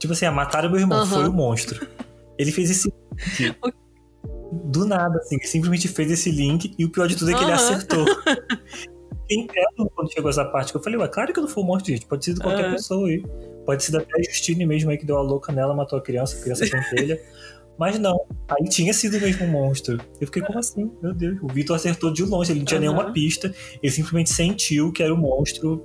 Tipo 0.00 0.14
assim, 0.14 0.26
a 0.26 0.30
ah, 0.30 0.32
mataram 0.32 0.68
meu 0.68 0.80
irmão, 0.80 0.98
uhum. 0.98 1.06
foi 1.06 1.28
o 1.28 1.32
monstro. 1.32 1.86
Ele 2.36 2.50
fez 2.50 2.70
esse 2.70 2.92
link. 3.38 3.56
Do 4.64 4.84
nada, 4.84 5.16
assim, 5.18 5.38
simplesmente 5.42 5.86
fez 5.86 6.10
esse 6.10 6.28
link 6.28 6.74
e 6.76 6.84
o 6.84 6.90
pior 6.90 7.06
de 7.06 7.14
tudo 7.14 7.30
é 7.30 7.34
que 7.34 7.40
uhum. 7.40 7.46
ele 7.46 7.52
acertou. 7.52 8.04
Entendo 9.30 9.90
quando 9.94 10.12
chegou 10.12 10.28
essa 10.28 10.44
parte 10.44 10.72
que 10.72 10.78
eu 10.78 10.82
falei, 10.82 10.98
ué, 10.98 11.06
claro 11.06 11.32
que 11.32 11.40
não 11.40 11.46
foi 11.46 11.62
um 11.62 11.66
monstro, 11.66 11.92
gente. 11.92 12.06
Pode 12.06 12.24
ser 12.24 12.34
de 12.34 12.40
qualquer 12.40 12.66
uhum. 12.66 12.72
pessoa 12.72 13.08
aí. 13.08 13.22
Pode 13.64 13.84
ser 13.84 13.96
até 13.96 14.18
a 14.18 14.22
Justine 14.22 14.66
mesmo 14.66 14.90
aí 14.90 14.98
que 14.98 15.06
deu 15.06 15.16
a 15.16 15.22
louca 15.22 15.52
nela, 15.52 15.72
matou 15.74 15.98
a 15.98 16.02
criança, 16.02 16.36
a 16.36 16.42
criança 16.42 16.66
pentelha. 16.66 17.20
Mas 17.78 17.98
não, 17.98 18.26
aí 18.50 18.68
tinha 18.68 18.92
sido 18.92 19.18
mesmo 19.18 19.46
um 19.46 19.50
monstro. 19.50 19.98
Eu 20.20 20.26
fiquei 20.26 20.42
como 20.42 20.58
assim? 20.58 20.90
Meu 21.00 21.14
Deus. 21.14 21.38
O 21.40 21.46
Vitor 21.46 21.76
acertou 21.76 22.12
de 22.12 22.22
longe, 22.24 22.52
ele 22.52 22.58
não 22.58 22.66
tinha 22.66 22.78
uhum. 22.78 22.86
nenhuma 22.86 23.12
pista. 23.12 23.54
Ele 23.82 23.90
simplesmente 23.90 24.30
sentiu 24.30 24.92
que 24.92 25.02
era 25.02 25.14
o 25.14 25.16
um 25.16 25.20
monstro 25.20 25.82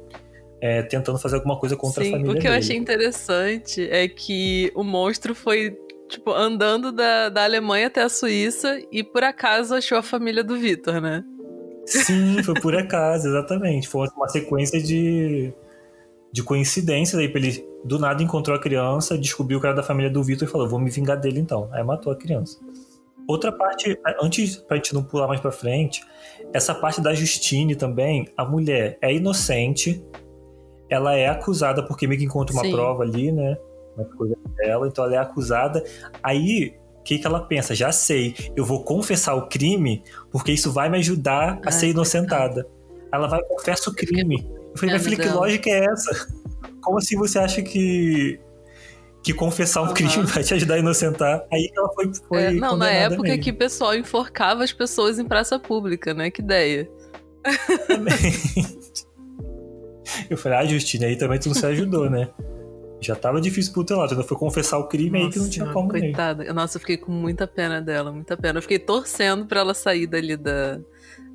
é, 0.60 0.82
tentando 0.82 1.20
fazer 1.20 1.36
alguma 1.36 1.58
coisa 1.58 1.78
contra 1.78 2.04
Sim, 2.04 2.10
a 2.10 2.12
família. 2.14 2.32
O 2.32 2.36
que 2.36 2.42
dele. 2.42 2.54
eu 2.54 2.58
achei 2.58 2.76
interessante 2.76 3.88
é 3.90 4.08
que 4.10 4.72
o 4.76 4.84
monstro 4.84 5.34
foi, 5.34 5.78
tipo, 6.10 6.32
andando 6.32 6.92
da, 6.92 7.30
da 7.30 7.44
Alemanha 7.44 7.88
até 7.88 8.02
a 8.02 8.10
Suíça 8.10 8.82
e 8.92 9.04
por 9.04 9.24
acaso 9.24 9.76
achou 9.76 9.98
a 9.98 10.04
família 10.04 10.44
do 10.44 10.58
Vitor, 10.58 11.00
né? 11.00 11.24
Sim, 11.86 12.42
foi 12.44 12.54
por 12.56 12.76
acaso, 12.76 13.28
exatamente. 13.28 13.88
Foi 13.88 14.08
uma 14.16 14.28
sequência 14.28 14.82
de, 14.82 15.54
de 16.32 16.44
coincidências 16.44 17.20
aí. 17.20 17.32
Ele 17.34 17.68
do 17.84 18.00
nada 18.00 18.24
encontrou 18.24 18.58
a 18.58 18.60
criança, 18.60 19.18
descobriu 19.18 19.60
que 19.60 19.68
era 19.68 19.76
da 19.76 19.84
família 19.84 20.10
do 20.10 20.24
Vitor 20.24 20.48
e 20.48 20.52
falou: 20.52 20.68
Vou 20.68 20.80
me 20.80 20.90
vingar 20.90 21.20
dele 21.20 21.40
então. 21.40 21.70
Aí 21.72 21.84
matou 21.84 22.12
a 22.12 22.16
criança. 22.16 22.60
Outra 23.28 23.52
parte, 23.52 23.98
antes 24.22 24.58
pra 24.58 24.78
gente 24.78 24.94
não 24.94 25.04
pular 25.04 25.28
mais 25.28 25.40
pra 25.40 25.52
frente, 25.52 26.04
essa 26.54 26.76
parte 26.76 27.02
da 27.02 27.14
Justine 27.14 27.76
também, 27.76 28.28
a 28.38 28.46
mulher 28.46 29.00
é 29.02 29.12
inocente, 29.14 30.04
ela 30.90 31.16
é 31.16 31.28
acusada 31.28 31.82
porque 31.84 32.06
meio 32.06 32.20
que 32.20 32.26
encontra 32.26 32.56
uma 32.56 32.64
Sim. 32.64 32.72
prova 32.72 33.04
ali, 33.04 33.32
né? 33.32 33.58
Uma 33.98 34.06
coisa 34.06 34.36
dela, 34.58 34.88
então 34.88 35.06
ela 35.06 35.16
é 35.16 35.18
acusada. 35.18 35.84
Aí, 36.22 36.76
o 36.78 36.85
que, 37.06 37.20
que 37.20 37.28
ela 37.28 37.40
pensa? 37.40 37.76
Já 37.76 37.92
sei, 37.92 38.36
eu 38.56 38.66
vou 38.66 38.84
confessar 38.84 39.36
o 39.36 39.48
crime 39.48 40.04
porque 40.32 40.52
isso 40.52 40.72
vai 40.72 40.90
me 40.90 40.98
ajudar 40.98 41.60
a 41.64 41.72
ser 41.72 41.90
inocentada. 41.90 42.68
Ela 43.14 43.28
vai 43.28 43.42
confessa 43.44 43.90
o 43.90 43.94
crime. 43.94 44.46
Eu 44.72 44.78
falei, 44.78 44.96
minha 44.96 45.00
filha, 45.00 45.18
que 45.18 45.30
lógica 45.30 45.70
é 45.70 45.86
essa? 45.86 46.28
Como 46.82 46.98
assim 46.98 47.16
você 47.16 47.40
acha 47.40 47.62
que 47.62 48.40
que 49.24 49.34
confessar 49.34 49.82
um 49.82 49.88
uhum. 49.88 49.94
crime 49.94 50.24
vai 50.24 50.44
te 50.44 50.54
ajudar 50.54 50.76
a 50.76 50.80
inocentar. 50.80 51.44
Aí 51.52 51.72
ela 51.76 51.90
foi, 51.94 52.12
foi 52.28 52.44
é, 52.44 52.52
Não, 52.52 52.76
na 52.76 52.92
época 52.92 53.24
mesmo. 53.24 53.44
que 53.44 53.50
o 53.52 53.56
pessoal 53.56 53.96
enforcava 53.96 54.64
as 54.64 54.72
pessoas 54.72 55.18
em 55.18 55.26
praça 55.26 55.58
pública, 55.58 56.14
né? 56.14 56.30
Que 56.30 56.42
ideia. 56.42 56.90
Eu 60.30 60.38
falei, 60.38 60.60
ah, 60.60 60.66
Justina, 60.66 61.08
aí 61.08 61.16
também 61.16 61.40
tu 61.40 61.48
não 61.48 61.56
se 61.56 61.66
ajudou, 61.66 62.10
né? 62.10 62.30
Já 63.06 63.16
tava 63.16 63.40
difícil 63.40 63.74
pro 63.74 63.84
teu 63.84 63.98
lado, 63.98 64.12
ainda 64.12 64.24
foi 64.24 64.38
confessar 64.38 64.78
o 64.78 64.88
crime 64.88 65.20
Nossa, 65.20 65.26
aí 65.26 65.32
que 65.32 65.40
não 65.40 65.50
tinha 65.50 65.66
como 65.72 65.90
Coitada. 65.90 66.44
Nem. 66.44 66.54
Nossa, 66.54 66.78
eu 66.78 66.82
fiquei 66.82 66.98
com 66.98 67.12
muita 67.12 67.46
pena 67.46 67.82
dela, 67.82 68.12
muita 68.12 68.36
pena. 68.36 68.58
Eu 68.58 68.62
fiquei 68.62 68.80
torcendo 68.80 69.46
pra 69.46 69.60
ela 69.60 69.74
sair 69.74 70.08
dali 70.08 70.36
da, 70.36 70.80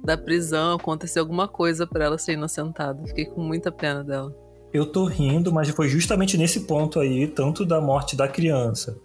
da 0.02 0.16
prisão, 0.16 0.74
acontecer 0.74 1.18
alguma 1.20 1.46
coisa 1.46 1.87
para 1.87 2.04
ela 2.04 2.18
ser 2.18 2.33
inocentada. 2.33 3.06
Fiquei 3.06 3.26
com 3.26 3.42
muita 3.42 3.70
pena 3.70 4.02
dela. 4.02 4.35
Eu 4.72 4.87
tô 4.87 5.04
rindo, 5.04 5.52
mas 5.52 5.68
foi 5.70 5.88
justamente 5.88 6.38
nesse 6.38 6.61
ponto 6.61 7.00
aí, 7.00 7.26
tanto 7.26 7.64
da 7.64 7.80
morte 7.80 8.14
da 8.14 8.28
criança, 8.28 8.98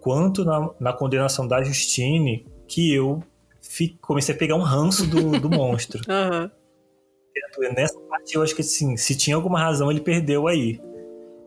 quanto 0.00 0.44
na, 0.44 0.70
na 0.80 0.92
condenação 0.92 1.46
da 1.46 1.62
Justine, 1.62 2.46
que 2.66 2.94
eu 2.94 3.22
comecei 4.00 4.34
a 4.34 4.38
pegar 4.38 4.56
um 4.56 4.62
ranço 4.62 5.06
do, 5.06 5.38
do 5.38 5.48
monstro. 5.50 6.00
Uhum. 6.08 6.50
Nessa 7.74 7.98
parte, 8.00 8.34
eu 8.34 8.42
acho 8.42 8.54
que 8.54 8.62
assim, 8.62 8.96
se 8.96 9.16
tinha 9.16 9.36
alguma 9.36 9.58
razão, 9.58 9.90
ele 9.90 10.00
perdeu 10.00 10.46
aí. 10.46 10.80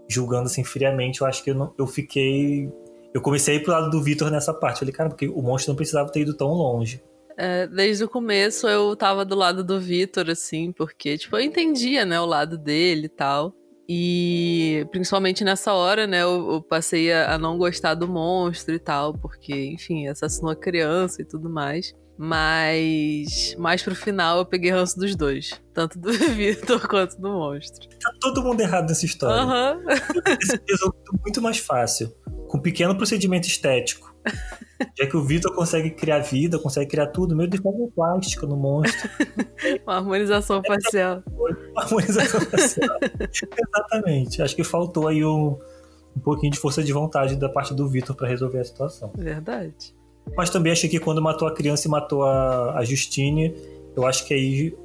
Julgando 0.08 0.46
assim 0.46 0.64
friamente, 0.64 1.22
eu 1.22 1.28
acho 1.28 1.44
que 1.44 1.52
eu, 1.52 1.56
não, 1.56 1.74
eu 1.78 1.88
fiquei. 1.88 2.72
Eu 3.14 3.22
comecei 3.22 3.60
pro 3.60 3.72
lado 3.72 3.90
do 3.90 4.02
Victor 4.02 4.30
nessa 4.30 4.54
parte. 4.54 4.80
falei, 4.80 4.94
cara, 4.94 5.10
porque 5.10 5.28
o 5.28 5.42
monstro 5.42 5.72
não 5.72 5.76
precisava 5.76 6.12
ter 6.12 6.22
ido 6.22 6.36
tão 6.36 6.50
longe. 6.50 7.02
É, 7.38 7.68
desde 7.68 8.04
o 8.04 8.10
começo 8.10 8.68
eu 8.68 8.96
tava 8.96 9.26
do 9.26 9.36
lado 9.36 9.64
do 9.64 9.80
Victor, 9.80 10.30
assim, 10.30 10.72
porque, 10.72 11.18
tipo, 11.18 11.36
eu 11.36 11.42
entendia, 11.42 12.06
né, 12.06 12.20
o 12.20 12.26
lado 12.26 12.58
dele 12.58 13.06
e 13.06 13.10
tal. 13.10 13.54
E 13.88 14.88
principalmente 14.92 15.44
nessa 15.44 15.74
hora, 15.74 16.08
né, 16.08 16.24
eu, 16.24 16.54
eu 16.54 16.62
passei 16.62 17.12
a, 17.12 17.36
a, 17.36 17.38
não 17.38 17.58
gostar 17.58 17.94
do 17.94 18.08
monstro 18.08 18.74
e 18.74 18.80
tal, 18.80 19.14
porque, 19.14 19.54
enfim, 19.54 20.08
assassinou 20.08 20.52
a 20.52 20.56
criança 20.56 21.22
e 21.22 21.26
tudo 21.26 21.50
mais. 21.50 21.94
Mas 22.18 23.56
mais 23.58 23.84
pro 23.84 23.96
final 23.96 24.40
eu 24.40 24.46
peguei 24.46 24.72
ranço 24.72 24.98
dos 24.98 25.16
dois. 25.16 25.62
Tanto 25.74 26.00
do 26.00 26.12
Victor 26.34 26.88
quanto 26.88 27.20
do 27.20 27.30
monstro. 27.30 27.88
Tá 28.00 28.12
todo 28.22 28.42
mundo 28.42 28.62
errado 28.62 28.88
nessa 28.88 29.06
história. 29.06 29.42
Aham. 29.42 29.78
Uhum. 29.78 30.38
Esse 30.42 30.60
muito 31.22 31.42
mais 31.42 31.58
fácil. 31.58 32.14
Com 32.48 32.58
um 32.58 32.62
pequeno 32.62 32.96
procedimento 32.96 33.48
estético. 33.48 34.16
Já 34.98 35.08
que 35.08 35.16
o 35.16 35.24
Victor 35.24 35.54
consegue 35.54 35.90
criar 35.92 36.20
vida, 36.20 36.60
consegue 36.60 36.90
criar 36.90 37.08
tudo, 37.08 37.36
meio 37.36 37.50
de 37.50 37.58
forma 37.58 37.88
plástica 37.96 38.46
no 38.46 38.58
monstro. 38.58 39.10
Uma 39.86 39.98
harmonização 39.98 40.62
facial. 40.64 41.24
Uma 41.28 41.82
harmonização 41.82 42.42
facial. 42.50 42.98
Exatamente. 43.30 44.42
Acho 44.42 44.56
que 44.56 44.64
faltou 44.64 45.08
aí 45.08 45.24
um, 45.24 45.58
um 46.16 46.20
pouquinho 46.20 46.52
de 46.52 46.60
força 46.60 46.84
de 46.84 46.92
vontade 46.92 47.36
da 47.36 47.48
parte 47.48 47.74
do 47.74 47.88
Victor 47.88 48.16
para 48.16 48.28
resolver 48.28 48.60
a 48.60 48.64
situação. 48.64 49.12
Verdade. 49.16 49.96
Mas 50.36 50.50
também 50.50 50.72
achei 50.72 50.90
que 50.90 51.00
quando 51.00 51.22
matou 51.22 51.48
a 51.48 51.54
criança 51.54 51.88
e 51.88 51.92
matou 51.92 52.24
a, 52.24 52.78
a 52.78 52.84
Justine, 52.84 53.56
eu 53.96 54.06
acho 54.06 54.26
que 54.26 54.34
aí 54.34 54.76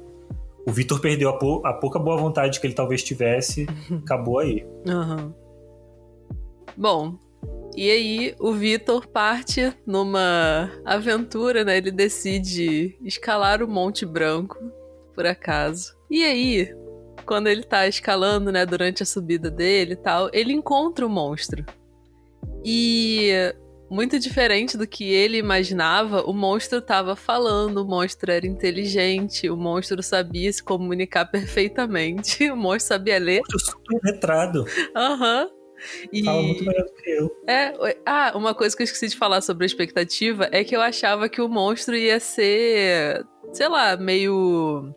o 0.65 0.71
Vitor 0.71 0.99
perdeu 0.99 1.29
a, 1.29 1.33
pou, 1.33 1.65
a, 1.65 1.73
pouca 1.73 1.97
boa 1.97 2.17
vontade 2.17 2.59
que 2.59 2.67
ele 2.67 2.73
talvez 2.73 3.03
tivesse, 3.03 3.67
acabou 4.03 4.39
aí. 4.39 4.65
Uhum. 4.85 5.33
Bom, 6.77 7.17
e 7.75 7.89
aí 7.89 8.35
o 8.39 8.53
Vitor 8.53 9.07
parte 9.07 9.73
numa 9.85 10.71
aventura, 10.85 11.63
né? 11.63 11.77
Ele 11.77 11.91
decide 11.91 12.97
escalar 13.01 13.63
o 13.63 13.67
Monte 13.67 14.05
Branco, 14.05 14.57
por 15.15 15.25
acaso. 15.25 15.95
E 16.09 16.23
aí, 16.23 16.73
quando 17.25 17.47
ele 17.47 17.63
tá 17.63 17.87
escalando, 17.87 18.51
né, 18.51 18.65
durante 18.65 19.03
a 19.03 19.05
subida 19.05 19.49
dele 19.49 19.93
e 19.93 19.97
tal, 19.97 20.29
ele 20.33 20.53
encontra 20.53 21.05
o 21.05 21.09
monstro. 21.09 21.65
E 22.63 23.53
muito 23.91 24.17
diferente 24.17 24.77
do 24.77 24.87
que 24.87 25.03
ele 25.03 25.37
imaginava, 25.37 26.23
o 26.23 26.33
monstro 26.33 26.79
estava 26.79 27.13
falando, 27.13 27.79
o 27.79 27.85
monstro 27.85 28.31
era 28.31 28.47
inteligente, 28.47 29.49
o 29.49 29.57
monstro 29.57 30.01
sabia 30.01 30.51
se 30.51 30.63
comunicar 30.63 31.25
perfeitamente, 31.29 32.49
o 32.49 32.55
monstro 32.55 32.95
sabia 32.95 33.19
ler. 33.19 33.41
O 33.53 33.59
super 33.59 33.99
letrado. 34.03 34.65
Aham. 34.95 35.43
Uhum. 35.43 35.61
E... 36.13 36.23
Fala 36.23 36.43
muito 36.43 36.63
melhor 36.63 36.85
do 36.85 36.93
que 36.93 37.09
eu. 37.09 37.31
É, 37.49 37.73
ah, 38.05 38.31
uma 38.35 38.53
coisa 38.53 38.77
que 38.77 38.83
eu 38.83 38.85
esqueci 38.85 39.09
de 39.09 39.17
falar 39.17 39.41
sobre 39.41 39.65
a 39.65 39.67
expectativa 39.67 40.47
é 40.51 40.63
que 40.63 40.75
eu 40.75 40.81
achava 40.81 41.27
que 41.27 41.41
o 41.41 41.49
monstro 41.49 41.95
ia 41.95 42.19
ser, 42.19 43.25
sei 43.51 43.67
lá, 43.67 43.97
meio 43.97 44.93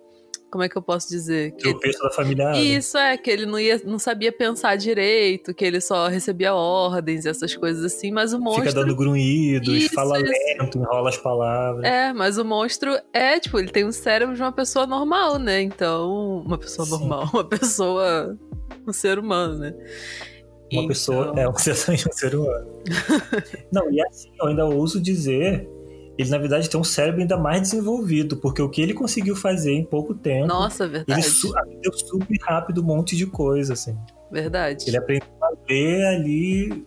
como 0.54 0.62
é 0.62 0.68
que 0.68 0.78
eu 0.78 0.82
posso 0.82 1.08
dizer? 1.08 1.50
Que 1.56 1.66
o 1.66 1.80
peso 1.80 1.98
da 1.98 2.10
família. 2.10 2.52
Isso 2.54 2.96
é 2.96 3.16
que 3.16 3.28
ele 3.28 3.44
não 3.44 3.58
ia, 3.58 3.82
não 3.84 3.98
sabia 3.98 4.30
pensar 4.30 4.76
direito, 4.76 5.52
que 5.52 5.64
ele 5.64 5.80
só 5.80 6.06
recebia 6.06 6.54
ordens, 6.54 7.26
essas 7.26 7.56
coisas 7.56 7.84
assim, 7.84 8.12
mas 8.12 8.32
o 8.32 8.38
monstro 8.38 8.62
fica 8.62 8.80
dando 8.80 8.94
grunhidos, 8.94 9.74
isso, 9.74 9.92
fala 9.92 10.16
isso. 10.20 10.30
lento, 10.30 10.78
enrola 10.78 11.08
as 11.08 11.16
palavras. 11.16 11.84
É, 11.84 12.12
mas 12.12 12.38
o 12.38 12.44
monstro 12.44 12.96
é, 13.12 13.40
tipo, 13.40 13.58
ele 13.58 13.68
tem 13.68 13.84
um 13.84 13.90
cérebro 13.90 14.36
de 14.36 14.42
uma 14.42 14.52
pessoa 14.52 14.86
normal, 14.86 15.40
né? 15.40 15.60
Então, 15.60 16.44
uma 16.46 16.56
pessoa 16.56 16.86
Sim. 16.86 16.92
normal, 16.92 17.28
uma 17.34 17.44
pessoa 17.44 18.38
um 18.86 18.92
ser 18.92 19.18
humano, 19.18 19.58
né? 19.58 19.74
Uma 20.72 20.82
então... 20.82 20.86
pessoa 20.86 21.32
é 21.36 21.48
um 21.48 21.54
ser, 21.58 21.72
um 21.72 22.12
ser 22.12 22.36
humano. 22.36 22.80
não, 23.72 23.90
e 23.90 24.00
assim, 24.02 24.30
eu 24.40 24.46
ainda 24.46 24.64
ouso 24.66 25.00
dizer 25.00 25.68
ele 26.16 26.30
na 26.30 26.38
verdade 26.38 26.70
tem 26.70 26.78
um 26.78 26.84
cérebro 26.84 27.20
ainda 27.20 27.36
mais 27.36 27.62
desenvolvido, 27.62 28.36
porque 28.36 28.62
o 28.62 28.68
que 28.68 28.80
ele 28.80 28.94
conseguiu 28.94 29.34
fazer 29.34 29.72
em 29.72 29.84
pouco 29.84 30.14
tempo. 30.14 30.46
Nossa, 30.46 30.86
verdade. 30.86 31.20
Ele 31.20 31.58
aprendeu 31.58 31.92
super 31.92 32.38
rápido 32.42 32.80
um 32.82 32.84
monte 32.84 33.16
de 33.16 33.26
coisa, 33.26 33.72
assim. 33.72 33.96
Verdade. 34.30 34.84
Ele 34.86 34.96
aprendeu 34.96 35.28
a 35.42 35.50
ler 35.68 36.06
ali, 36.06 36.86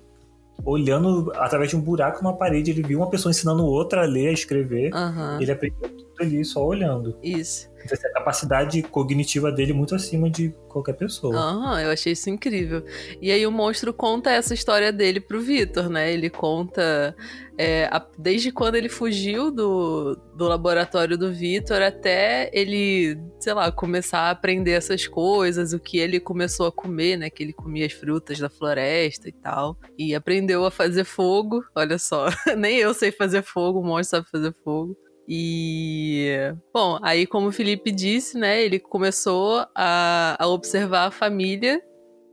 olhando 0.63 1.31
através 1.35 1.69
de 1.69 1.75
um 1.75 1.81
buraco 1.81 2.23
numa 2.23 2.35
parede. 2.35 2.71
Ele 2.71 2.83
viu 2.83 2.99
uma 2.99 3.09
pessoa 3.09 3.31
ensinando 3.31 3.65
outra 3.65 4.03
a 4.03 4.05
ler, 4.05 4.29
a 4.29 4.33
escrever. 4.33 4.93
Uhum. 4.93 5.41
Ele 5.41 5.51
aprendeu 5.51 5.89
tudo 5.89 6.13
ali 6.19 6.43
só 6.43 6.65
olhando. 6.65 7.17
Isso. 7.21 7.69
Então, 7.83 7.97
assim, 7.97 8.07
a 8.07 8.13
capacidade 8.13 8.81
cognitiva 8.81 9.51
dele 9.51 9.71
muito 9.71 9.95
acima 9.95 10.29
de 10.29 10.53
qualquer 10.67 10.93
pessoa. 10.93 11.35
Aham, 11.35 11.81
eu 11.81 11.91
achei 11.91 12.13
isso 12.13 12.29
incrível. 12.29 12.83
E 13.21 13.31
aí 13.31 13.45
o 13.47 13.51
monstro 13.51 13.93
conta 13.93 14.29
essa 14.29 14.53
história 14.53 14.91
dele 14.91 15.21
pro 15.21 15.39
Vitor, 15.39 15.89
né? 15.89 16.11
Ele 16.11 16.29
conta 16.29 17.15
é, 17.57 17.85
a, 17.85 18.05
desde 18.19 18.51
quando 18.51 18.75
ele 18.75 18.87
fugiu 18.87 19.49
do, 19.49 20.15
do 20.35 20.47
laboratório 20.47 21.17
do 21.17 21.33
Vitor 21.33 21.81
até 21.81 22.51
ele, 22.53 23.17
sei 23.39 23.53
lá, 23.53 23.71
começar 23.71 24.19
a 24.19 24.29
aprender 24.29 24.71
essas 24.71 25.07
coisas, 25.07 25.73
o 25.73 25.79
que 25.79 25.97
ele 25.97 26.19
começou 26.19 26.67
a 26.67 26.71
comer, 26.71 27.17
né? 27.17 27.29
Que 27.31 27.41
ele 27.41 27.53
comia 27.53 27.87
as 27.87 27.93
frutas 27.93 28.37
da 28.37 28.49
floresta 28.49 29.27
e 29.27 29.31
tal. 29.31 29.75
E 29.97 30.13
aprendeu 30.13 30.65
a 30.65 30.71
fazer 30.71 31.03
fogo. 31.03 31.63
Olha 31.75 31.97
só, 31.97 32.27
nem 32.55 32.77
eu 32.77 32.93
sei 32.93 33.11
fazer 33.11 33.41
fogo, 33.41 33.79
o 33.79 33.83
monstro 33.83 34.17
sabe 34.17 34.29
fazer 34.29 34.53
fogo. 34.63 34.95
E, 35.27 36.53
bom, 36.73 36.99
aí 37.01 37.25
como 37.25 37.47
o 37.47 37.51
Felipe 37.51 37.91
disse, 37.91 38.37
né, 38.37 38.63
ele 38.63 38.79
começou 38.79 39.65
a, 39.75 40.37
a 40.39 40.47
observar 40.47 41.07
a 41.07 41.11
família 41.11 41.81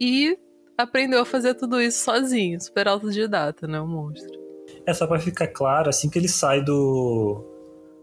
e 0.01 0.39
aprendeu 0.79 1.21
a 1.21 1.25
fazer 1.25 1.55
tudo 1.55 1.81
isso 1.81 2.05
sozinho, 2.05 2.61
super 2.61 2.87
autodidata, 2.87 3.67
né, 3.67 3.81
o 3.81 3.87
monstro. 3.87 4.44
É 4.87 4.93
só 4.93 5.07
pra 5.07 5.19
ficar 5.19 5.49
claro, 5.49 5.89
assim 5.89 6.09
que 6.09 6.19
ele 6.19 6.29
sai 6.29 6.63
do, 6.63 7.45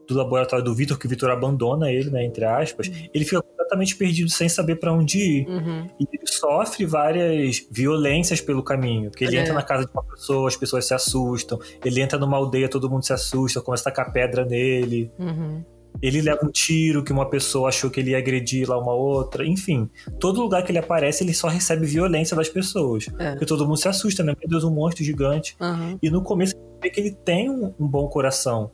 do 0.08 0.15
laboratório 0.15 0.63
do 0.63 0.74
Vitor, 0.74 0.98
que 0.98 1.06
o 1.06 1.10
Vitor 1.10 1.30
abandona 1.30 1.91
ele, 1.91 2.10
né, 2.10 2.26
entre 2.26 2.46
aspas, 2.46 2.88
uhum. 2.88 2.94
ele 3.13 3.26
fica 3.26 3.41
completamente 3.41 3.96
perdido 3.96 4.30
sem 4.30 4.50
saber 4.50 4.76
para 4.76 4.91
onde 4.91 5.20
ir. 5.20 5.48
Uhum. 5.48 5.88
E 6.00 6.08
ele 6.12 6.28
sofre 6.28 6.86
várias 6.86 7.65
violências 7.70 8.41
pelo 8.41 8.63
caminho, 8.63 9.10
porque 9.10 9.24
ele 9.24 9.38
é. 9.38 9.41
entra 9.41 9.54
na 9.54 9.63
casa 9.63 9.86
de 9.86 9.91
uma 9.91 10.04
pessoa, 10.04 10.48
as 10.48 10.56
pessoas 10.56 10.86
se 10.86 10.94
assustam, 10.94 11.60
ele 11.84 12.02
entra 12.02 12.20
numa 12.20 12.38
aldeia, 12.38 12.70
todo 12.70 12.89
mundo 12.89 13.06
se 13.06 13.13
assusta, 13.13 13.62
começa 13.62 13.89
a 13.89 13.91
tacar 13.91 14.12
pedra 14.12 14.46
nele. 14.46 15.12
Uhum. 15.17 15.63
Ele 16.02 16.22
leva 16.22 16.46
um 16.46 16.52
tiro 16.52 17.04
que 17.04 17.12
uma 17.12 17.30
pessoa 17.30 17.70
achou 17.70 17.90
que 17.90 18.00
ele 18.00 18.12
ia 18.12 18.18
agredir 18.18 18.68
lá 18.70 18.78
uma 18.78 18.94
outra. 18.94 19.46
Enfim, 19.46 19.90
todo 20.20 20.42
lugar 20.42 20.64
que 20.64 20.72
ele 20.72 20.80
aparece, 20.80 21.24
ele 21.24 21.34
só 21.34 21.48
recebe 21.48 21.86
violência 21.86 22.36
das 22.36 22.50
pessoas. 22.50 23.08
É. 23.20 23.32
Porque 23.32 23.46
todo 23.46 23.66
mundo 23.66 23.78
se 23.78 23.88
assusta, 23.88 24.24
né? 24.24 24.34
Meu 24.40 24.50
Deus, 24.50 24.64
um 24.64 24.72
monstro 24.72 25.04
gigante. 25.04 25.56
Uhum. 25.60 25.98
E 26.02 26.10
no 26.10 26.24
começo, 26.24 26.56
vê 26.82 26.90
que 26.90 27.00
ele 27.00 27.12
tem 27.12 27.50
um, 27.50 27.74
um, 27.80 27.88
bom 27.88 28.08
coração. 28.08 28.72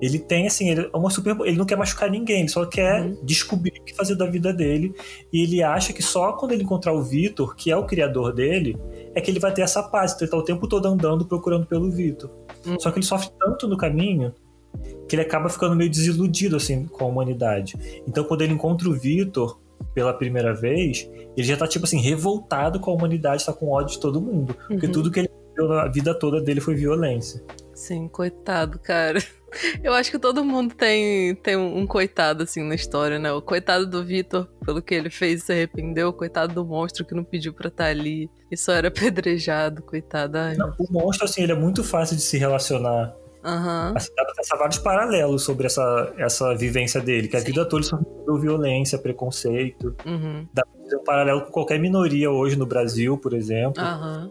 Ele 0.00 0.18
tem, 0.18 0.46
assim, 0.46 0.70
ele 0.70 0.90
é 0.92 0.96
uma 0.96 1.10
super. 1.10 1.36
Ele 1.40 1.56
não 1.56 1.64
quer 1.64 1.76
machucar 1.76 2.10
ninguém, 2.10 2.40
ele 2.40 2.48
só 2.48 2.64
quer 2.66 3.02
uhum. 3.02 3.24
descobrir 3.24 3.72
o 3.80 3.84
que 3.84 3.94
fazer 3.96 4.14
da 4.14 4.26
vida 4.26 4.52
dele. 4.52 4.94
E 5.32 5.42
ele 5.42 5.62
acha 5.62 5.92
que 5.92 6.02
só 6.02 6.32
quando 6.32 6.52
ele 6.52 6.62
encontrar 6.62 6.92
o 6.92 7.02
Vitor, 7.02 7.56
que 7.56 7.70
é 7.70 7.76
o 7.76 7.86
criador 7.86 8.32
dele, 8.32 8.78
é 9.14 9.20
que 9.20 9.30
ele 9.30 9.40
vai 9.40 9.52
ter 9.52 9.62
essa 9.62 9.82
paz. 9.82 10.12
Então 10.12 10.24
ele 10.24 10.30
tá 10.30 10.36
o 10.36 10.44
tempo 10.44 10.68
todo 10.68 10.86
andando 10.86 11.24
procurando 11.24 11.66
pelo 11.66 11.90
Vitor. 11.90 12.30
Uhum. 12.66 12.78
Só 12.78 12.90
que 12.90 12.98
ele 12.98 13.06
sofre 13.06 13.30
tanto 13.38 13.66
no 13.66 13.76
caminho 13.76 14.32
que 15.08 15.16
ele 15.16 15.22
acaba 15.22 15.48
ficando 15.48 15.74
meio 15.74 15.90
desiludido 15.90 16.56
assim 16.56 16.86
com 16.86 17.04
a 17.04 17.08
humanidade. 17.08 18.02
Então 18.06 18.24
quando 18.24 18.42
ele 18.42 18.52
encontra 18.52 18.88
o 18.88 18.92
Vitor 18.92 19.58
pela 19.94 20.12
primeira 20.12 20.54
vez, 20.54 21.08
ele 21.36 21.46
já 21.46 21.56
tá 21.56 21.66
tipo 21.66 21.84
assim 21.84 22.00
revoltado 22.00 22.80
com 22.80 22.90
a 22.90 22.94
humanidade, 22.94 23.44
tá 23.44 23.52
com 23.52 23.70
ódio 23.70 23.94
de 23.94 24.00
todo 24.00 24.20
mundo, 24.20 24.56
uhum. 24.60 24.68
porque 24.68 24.88
tudo 24.88 25.10
que 25.10 25.20
ele 25.20 25.30
viu 25.56 25.68
na 25.68 25.86
vida 25.88 26.14
toda 26.14 26.40
dele 26.40 26.60
foi 26.60 26.74
violência. 26.74 27.42
Sim, 27.74 28.08
coitado, 28.08 28.78
cara. 28.78 29.20
Eu 29.82 29.94
acho 29.94 30.10
que 30.10 30.18
todo 30.18 30.44
mundo 30.44 30.74
tem, 30.74 31.34
tem 31.36 31.56
um, 31.56 31.86
coitado 31.86 32.42
assim 32.42 32.62
na 32.62 32.74
história, 32.74 33.18
né? 33.18 33.32
O 33.32 33.40
coitado 33.40 33.86
do 33.86 34.04
Vitor, 34.04 34.46
pelo 34.64 34.82
que 34.82 34.94
ele 34.94 35.10
fez, 35.10 35.44
se 35.44 35.52
arrependeu. 35.52 36.08
O 36.08 36.12
coitado 36.12 36.52
do 36.52 36.64
monstro 36.64 37.04
que 37.04 37.14
não 37.14 37.24
pediu 37.24 37.54
pra 37.54 37.68
estar 37.68 37.84
tá 37.84 37.90
ali 37.90 38.28
e 38.50 38.56
só 38.56 38.72
era 38.72 38.88
apedrejado, 38.88 39.82
coitado. 39.82 40.36
Ai, 40.36 40.56
não, 40.56 40.74
o 40.78 40.92
monstro, 40.92 41.24
assim, 41.24 41.42
ele 41.42 41.52
é 41.52 41.54
muito 41.54 41.82
fácil 41.82 42.16
de 42.16 42.22
se 42.22 42.36
relacionar 42.36 43.14
Uhum. 43.44 43.96
Assim, 43.96 44.10
dá 44.16 44.24
pra 44.24 44.34
traçar 44.34 44.58
vários 44.58 44.78
paralelos 44.78 45.42
sobre 45.44 45.66
essa, 45.66 46.12
essa 46.18 46.54
vivência 46.54 47.00
dele, 47.00 47.28
que 47.28 47.36
a 47.36 47.40
vida 47.40 47.64
toda 47.64 47.82
ele 47.82 47.88
sofreu 47.88 48.36
violência, 48.38 48.98
preconceito. 48.98 49.94
Uhum. 50.04 50.46
Dá 50.52 50.64
pra 50.64 50.82
fazer 50.82 50.96
um 50.96 51.04
paralelo 51.04 51.42
com 51.42 51.52
qualquer 51.52 51.78
minoria 51.78 52.30
hoje 52.30 52.56
no 52.56 52.66
Brasil, 52.66 53.16
por 53.16 53.32
exemplo. 53.34 53.82
Uhum. 53.82 54.30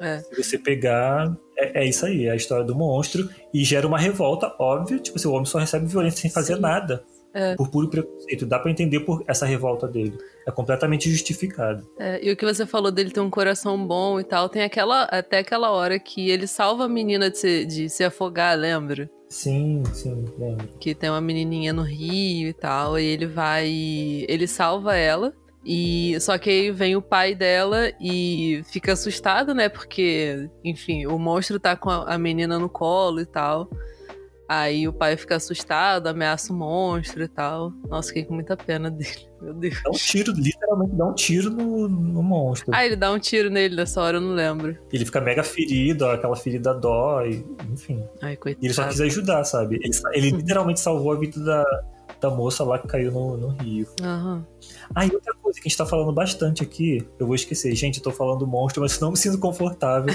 É. 0.00 0.18
Se 0.20 0.42
você 0.42 0.58
pegar, 0.58 1.36
é, 1.56 1.82
é, 1.82 1.88
isso 1.88 2.06
aí, 2.06 2.26
é 2.26 2.30
a 2.30 2.36
história 2.36 2.64
do 2.64 2.74
monstro. 2.74 3.28
E 3.52 3.64
gera 3.64 3.86
uma 3.86 3.98
revolta, 3.98 4.54
óbvio. 4.58 5.00
Tipo 5.00 5.18
assim, 5.18 5.28
o 5.28 5.32
homem 5.32 5.44
só 5.44 5.58
recebe 5.58 5.86
violência 5.86 6.20
sem 6.20 6.30
fazer 6.30 6.54
Sim. 6.56 6.60
nada. 6.60 7.04
É. 7.38 7.54
Por 7.54 7.70
puro 7.70 7.88
preconceito. 7.88 8.44
Dá 8.44 8.58
para 8.58 8.70
entender 8.70 9.00
por 9.00 9.22
essa 9.28 9.46
revolta 9.46 9.86
dele. 9.86 10.18
É 10.44 10.50
completamente 10.50 11.08
justificado. 11.08 11.88
É, 11.96 12.18
e 12.20 12.32
o 12.32 12.36
que 12.36 12.44
você 12.44 12.66
falou 12.66 12.90
dele 12.90 13.10
ter 13.10 13.20
um 13.20 13.30
coração 13.30 13.86
bom 13.86 14.18
e 14.18 14.24
tal, 14.24 14.48
tem 14.48 14.62
aquela 14.62 15.04
até 15.04 15.38
aquela 15.38 15.70
hora 15.70 15.98
que 16.00 16.30
ele 16.30 16.48
salva 16.48 16.84
a 16.84 16.88
menina 16.88 17.30
de 17.30 17.38
se, 17.38 17.64
de 17.64 17.88
se 17.88 18.02
afogar, 18.02 18.58
lembra? 18.58 19.08
Sim, 19.28 19.84
sim, 19.92 20.24
lembro. 20.36 20.68
Que 20.80 20.94
tem 20.94 21.10
uma 21.10 21.20
menininha 21.20 21.72
no 21.72 21.82
rio 21.82 22.48
e 22.48 22.52
tal, 22.52 22.98
e 22.98 23.04
ele 23.04 23.26
vai. 23.26 23.68
Ele 24.28 24.48
salva 24.48 24.96
ela. 24.96 25.32
E 25.64 26.18
só 26.20 26.38
que 26.38 26.48
aí 26.48 26.70
vem 26.70 26.96
o 26.96 27.02
pai 27.02 27.34
dela 27.34 27.92
e 28.00 28.62
fica 28.64 28.94
assustado, 28.94 29.54
né? 29.54 29.68
Porque, 29.68 30.48
enfim, 30.64 31.06
o 31.06 31.18
monstro 31.18 31.60
tá 31.60 31.76
com 31.76 31.90
a 31.90 32.16
menina 32.16 32.58
no 32.58 32.68
colo 32.68 33.20
e 33.20 33.26
tal. 33.26 33.68
Aí 34.48 34.88
o 34.88 34.92
pai 34.94 35.14
fica 35.14 35.36
assustado, 35.36 36.06
ameaça 36.06 36.54
o 36.54 36.56
monstro 36.56 37.22
e 37.22 37.28
tal. 37.28 37.70
Nossa, 37.86 38.08
fiquei 38.08 38.24
com 38.24 38.32
muita 38.32 38.56
pena 38.56 38.90
dele. 38.90 39.28
Meu 39.42 39.52
Deus. 39.52 39.80
Dá 39.84 39.90
um 39.90 39.92
tiro, 39.92 40.32
literalmente 40.32 40.96
dá 40.96 41.04
um 41.04 41.14
tiro 41.14 41.50
no, 41.50 41.88
no 41.88 42.22
monstro. 42.22 42.72
Ah, 42.74 42.84
ele 42.84 42.96
dá 42.96 43.12
um 43.12 43.18
tiro 43.18 43.50
nele 43.50 43.76
nessa 43.76 44.00
hora, 44.00 44.16
eu 44.16 44.20
não 44.22 44.32
lembro. 44.32 44.76
Ele 44.90 45.04
fica 45.04 45.20
mega 45.20 45.44
ferido, 45.44 46.06
aquela 46.06 46.34
ferida 46.34 46.74
dói, 46.74 47.46
enfim. 47.70 48.02
Ai, 48.22 48.36
coitado. 48.36 48.64
E 48.64 48.66
ele 48.66 48.74
só 48.74 48.88
quis 48.88 49.00
ajudar, 49.00 49.44
sabe? 49.44 49.76
Ele, 49.76 49.92
ele 50.14 50.30
literalmente 50.30 50.80
salvou 50.80 51.12
a 51.12 51.16
vida 51.16 51.38
da, 51.44 51.64
da 52.20 52.30
moça 52.30 52.64
lá 52.64 52.78
que 52.78 52.86
caiu 52.86 53.12
no, 53.12 53.36
no 53.36 53.48
rio. 53.48 53.86
Aham. 54.02 54.46
Ah, 54.94 55.06
e 55.06 55.10
outra 55.10 55.34
coisa 55.34 55.60
que 55.60 55.66
a 55.66 55.68
gente 55.68 55.78
tá 55.78 55.86
falando 55.86 56.12
bastante 56.12 56.62
aqui, 56.62 57.06
eu 57.18 57.26
vou 57.26 57.34
esquecer, 57.34 57.74
gente, 57.74 57.98
eu 57.98 58.02
tô 58.02 58.10
falando 58.10 58.46
monstro, 58.46 58.82
mas 58.82 58.98
não 59.00 59.10
me 59.12 59.16
sinto 59.16 59.38
confortável 59.38 60.14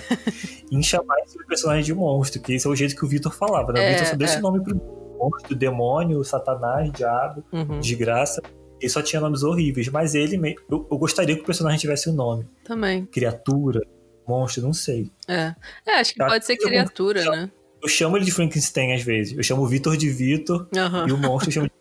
em 0.72 0.82
chamar 0.84 1.18
esse 1.26 1.38
personagem 1.46 1.84
de 1.84 1.94
monstro, 1.94 2.42
que 2.42 2.54
esse 2.54 2.68
é 2.68 2.70
o 2.70 2.76
jeito 2.76 2.96
que 2.96 3.06
o 3.06 3.08
Vitor 3.08 3.34
falava, 3.34 3.72
né? 3.72 3.88
O 3.88 3.92
Vitor 3.94 4.08
só 4.08 4.16
deu 4.16 4.26
esse 4.26 4.38
é. 4.38 4.42
nome 4.42 4.64
pro 4.64 4.76
monstro, 5.18 5.56
demônio, 5.56 6.24
satanás, 6.24 6.92
diabo, 6.92 7.44
uhum. 7.52 7.80
desgraça. 7.80 8.42
Ele 8.82 8.90
só 8.90 9.02
tinha 9.02 9.22
nomes 9.22 9.44
horríveis, 9.44 9.88
mas 9.88 10.14
ele, 10.14 10.36
eu, 10.70 10.88
eu 10.92 10.98
gostaria 10.98 11.36
que 11.36 11.42
o 11.42 11.46
personagem 11.46 11.80
tivesse 11.80 12.10
um 12.10 12.14
nome. 12.14 12.46
Também. 12.66 13.06
Criatura, 13.06 13.80
monstro, 14.28 14.62
não 14.62 14.74
sei. 14.74 15.10
É, 15.28 15.56
é 15.86 16.00
acho 16.00 16.12
que 16.12 16.20
tá? 16.20 16.28
pode 16.28 16.46
ser 16.46 16.58
criatura, 16.58 17.22
eu, 17.22 17.32
né? 17.32 17.52
Eu 17.82 17.88
chamo 17.88 18.18
ele 18.18 18.26
de 18.26 18.32
Frankenstein 18.32 18.94
às 18.94 19.02
vezes. 19.02 19.38
Eu 19.38 19.44
chamo 19.44 19.62
o 19.62 19.68
Vitor 19.68 19.96
de 19.96 20.10
Vitor 20.10 20.68
uhum. 20.76 21.08
e 21.08 21.12
o 21.12 21.18
monstro 21.18 21.50
eu 21.50 21.54
chamo 21.54 21.68
de 21.68 21.74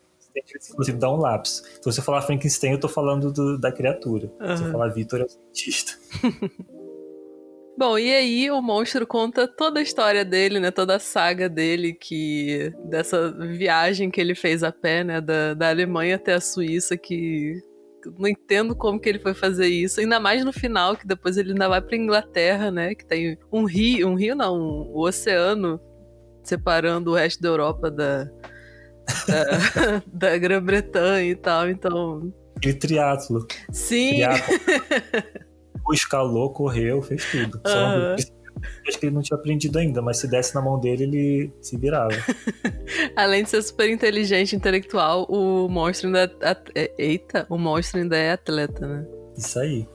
inclusive 0.71 0.97
dá 0.97 1.11
um 1.11 1.17
lápis. 1.17 1.63
Se 1.75 1.83
você 1.83 2.01
falar 2.01 2.21
Frankenstein, 2.21 2.71
eu 2.71 2.79
tô 2.79 2.87
falando 2.87 3.31
do, 3.31 3.57
da 3.57 3.71
criatura. 3.71 4.31
Uhum. 4.39 4.57
Se 4.57 4.63
eu 4.63 4.71
falar 4.71 4.89
Victor, 4.89 5.21
é 5.21 5.23
o 5.23 5.29
cientista. 5.29 5.93
Bom, 7.75 7.97
e 7.97 8.13
aí 8.13 8.51
o 8.51 8.61
monstro 8.61 9.05
conta 9.07 9.47
toda 9.47 9.79
a 9.79 9.83
história 9.83 10.23
dele, 10.23 10.59
né? 10.59 10.69
Toda 10.69 10.95
a 10.95 10.99
saga 10.99 11.49
dele, 11.49 11.93
que 11.93 12.71
dessa 12.85 13.31
viagem 13.31 14.11
que 14.11 14.21
ele 14.21 14.35
fez 14.35 14.63
a 14.63 14.71
pé, 14.71 15.03
né? 15.03 15.19
Da, 15.19 15.55
da 15.55 15.69
Alemanha 15.69 16.17
até 16.17 16.33
a 16.33 16.41
Suíça, 16.41 16.95
que 16.95 17.59
não 18.19 18.27
entendo 18.27 18.75
como 18.75 18.99
que 18.99 19.09
ele 19.09 19.17
foi 19.17 19.33
fazer 19.33 19.67
isso. 19.67 19.99
Ainda 19.99 20.19
mais 20.19 20.45
no 20.45 20.53
final, 20.53 20.95
que 20.95 21.07
depois 21.07 21.35
ele 21.35 21.51
ainda 21.51 21.67
vai 21.67 21.81
pra 21.81 21.97
Inglaterra, 21.97 22.69
né? 22.69 22.93
Que 22.93 23.05
tem 23.05 23.37
um 23.51 23.65
rio, 23.65 24.07
um 24.07 24.15
rio 24.15 24.35
não, 24.35 24.55
um, 24.55 24.91
um 24.91 24.99
oceano 24.99 25.81
separando 26.43 27.11
o 27.11 27.15
resto 27.15 27.41
da 27.41 27.49
Europa 27.49 27.89
da, 27.89 28.29
da, 29.27 30.03
da 30.31 30.37
Grã-Bretanha 30.37 31.29
e 31.29 31.35
tal, 31.35 31.69
então. 31.69 32.33
Aquele 32.55 32.75
triatlo. 32.75 33.45
Sim. 33.71 34.09
Triatlo. 34.09 34.55
escalou, 35.91 36.51
correu, 36.51 37.01
fez 37.01 37.25
tudo. 37.29 37.59
Só 37.65 37.97
não... 37.97 38.15
Acho 38.87 38.99
que 38.99 39.05
ele 39.07 39.15
não 39.15 39.21
tinha 39.21 39.37
aprendido 39.37 39.77
ainda, 39.77 40.01
mas 40.01 40.17
se 40.17 40.27
desse 40.27 40.55
na 40.55 40.61
mão 40.61 40.79
dele, 40.79 41.03
ele 41.03 41.53
se 41.61 41.77
virava. 41.77 42.15
Além 43.15 43.43
de 43.43 43.49
ser 43.49 43.61
super 43.61 43.89
inteligente, 43.89 44.55
intelectual, 44.55 45.25
o 45.29 45.67
monstro 45.67 46.07
ainda 46.07 46.31
é... 46.41 46.57
é 46.75 46.91
eita, 46.97 47.45
o 47.49 47.57
monstro 47.57 47.99
ainda 47.99 48.17
é 48.17 48.31
atleta, 48.31 48.87
né? 48.87 49.05
Isso 49.37 49.59
aí. 49.59 49.87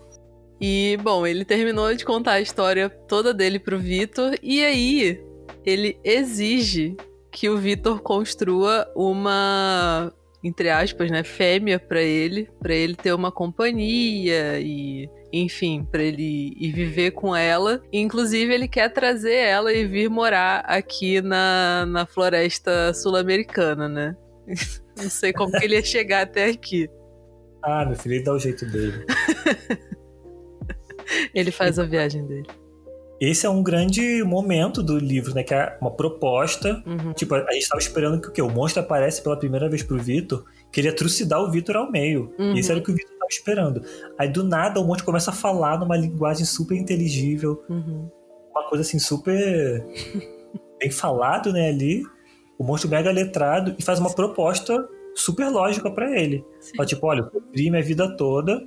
E, 0.61 0.99
bom, 1.03 1.27
ele 1.27 1.45
terminou 1.45 1.95
de 1.95 2.05
contar 2.05 2.33
a 2.33 2.41
história 2.41 2.91
toda 2.91 3.33
dele 3.33 3.59
pro 3.59 3.79
Vitor, 3.79 4.35
e 4.43 4.65
aí 4.65 5.21
ele 5.65 5.99
exige 6.03 6.97
que 7.39 7.49
o 7.49 7.57
Vitor 7.57 8.01
construa 8.01 8.91
uma, 8.97 10.13
entre 10.43 10.71
aspas, 10.71 11.09
né, 11.09 11.23
fêmea 11.23 11.79
para 11.79 12.03
ele, 12.03 12.51
para 12.61 12.75
ele 12.75 12.97
ter 12.97 13.13
uma 13.13 13.31
companhia 13.31 14.59
e 14.59 15.09
enfim, 15.33 15.87
para 15.89 16.03
ele 16.03 16.53
ir 16.59 16.73
viver 16.73 17.13
com 17.13 17.37
ela. 17.37 17.81
Inclusive, 17.93 18.53
ele 18.53 18.67
quer 18.67 18.93
trazer 18.93 19.37
ela 19.37 19.73
e 19.73 19.87
vir 19.87 20.11
morar 20.11 20.65
aqui 20.67 21.21
na, 21.21 21.87
na 21.87 22.07
floresta 22.07 22.93
sul-americana, 22.93 23.89
né? 23.89 24.17
Não 24.99 25.09
sei 25.09 25.33
como 25.33 25.53
que 25.53 25.65
ele 25.65 25.77
ia 25.77 25.85
chegar 25.85 26.23
até 26.23 26.47
aqui. 26.47 26.91
Ah, 27.63 27.87
meu 27.87 27.95
filho, 27.95 28.17
ele 28.17 28.25
dá 28.25 28.33
o 28.33 28.39
jeito 28.41 28.67
dele. 28.67 29.07
ele 31.33 31.53
faz 31.53 31.79
a 31.79 31.85
viagem 31.85 32.27
dele 32.27 32.49
esse 33.21 33.47
é 33.47 33.51
um 33.51 33.63
grande 33.63 34.23
momento 34.23 34.83
do 34.83 34.97
livro, 34.97 35.35
né? 35.35 35.43
Que 35.43 35.55
é 35.55 35.77
uma 35.81 35.91
proposta. 35.91 36.83
Uhum. 36.87 37.13
Tipo, 37.13 37.35
a 37.35 37.53
gente 37.53 37.63
estava 37.63 37.81
esperando 37.81 38.21
que 38.21 38.29
o 38.29 38.33
quê? 38.33 38.41
O 38.41 38.49
monstro 38.49 38.83
aparece 38.83 39.23
pela 39.23 39.37
primeira 39.37 39.69
vez 39.69 39.83
pro 39.83 39.99
Vitor, 39.99 40.45
queria 40.73 40.95
trucidar 40.95 41.43
o 41.43 41.51
Vitor 41.51 41.77
ao 41.77 41.91
meio. 41.91 42.33
Uhum. 42.39 42.55
Isso 42.55 42.71
era 42.71 42.81
o 42.81 42.83
que 42.83 42.91
o 42.91 42.95
Vitor 42.95 43.13
estava 43.13 43.31
esperando. 43.31 43.83
Aí 44.19 44.29
do 44.29 44.45
nada 44.45 44.81
o 44.81 44.85
monstro 44.85 45.05
começa 45.05 45.31
a 45.31 45.35
falar 45.35 45.79
numa 45.79 45.97
linguagem 45.97 46.45
super 46.45 46.77
inteligível. 46.77 47.63
Uhum. 47.69 48.09
Uma 48.53 48.69
coisa 48.69 48.83
assim, 48.83 48.99
super 48.99 49.85
bem 50.79 50.91
falado, 50.91 51.53
né? 51.53 51.69
Ali. 51.69 52.03
O 52.57 52.65
monstro 52.65 52.91
mega 52.91 53.11
letrado 53.11 53.75
e 53.79 53.83
faz 53.83 54.01
uma 54.01 54.13
proposta 54.13 54.89
super 55.15 55.49
lógica 55.49 55.91
para 55.91 56.11
ele. 56.21 56.45
Fala, 56.77 56.87
tipo, 56.87 57.07
olha, 57.07 57.21
eu 57.21 57.31
sofri 57.31 57.71
minha 57.71 57.83
vida 57.83 58.17
toda 58.17 58.61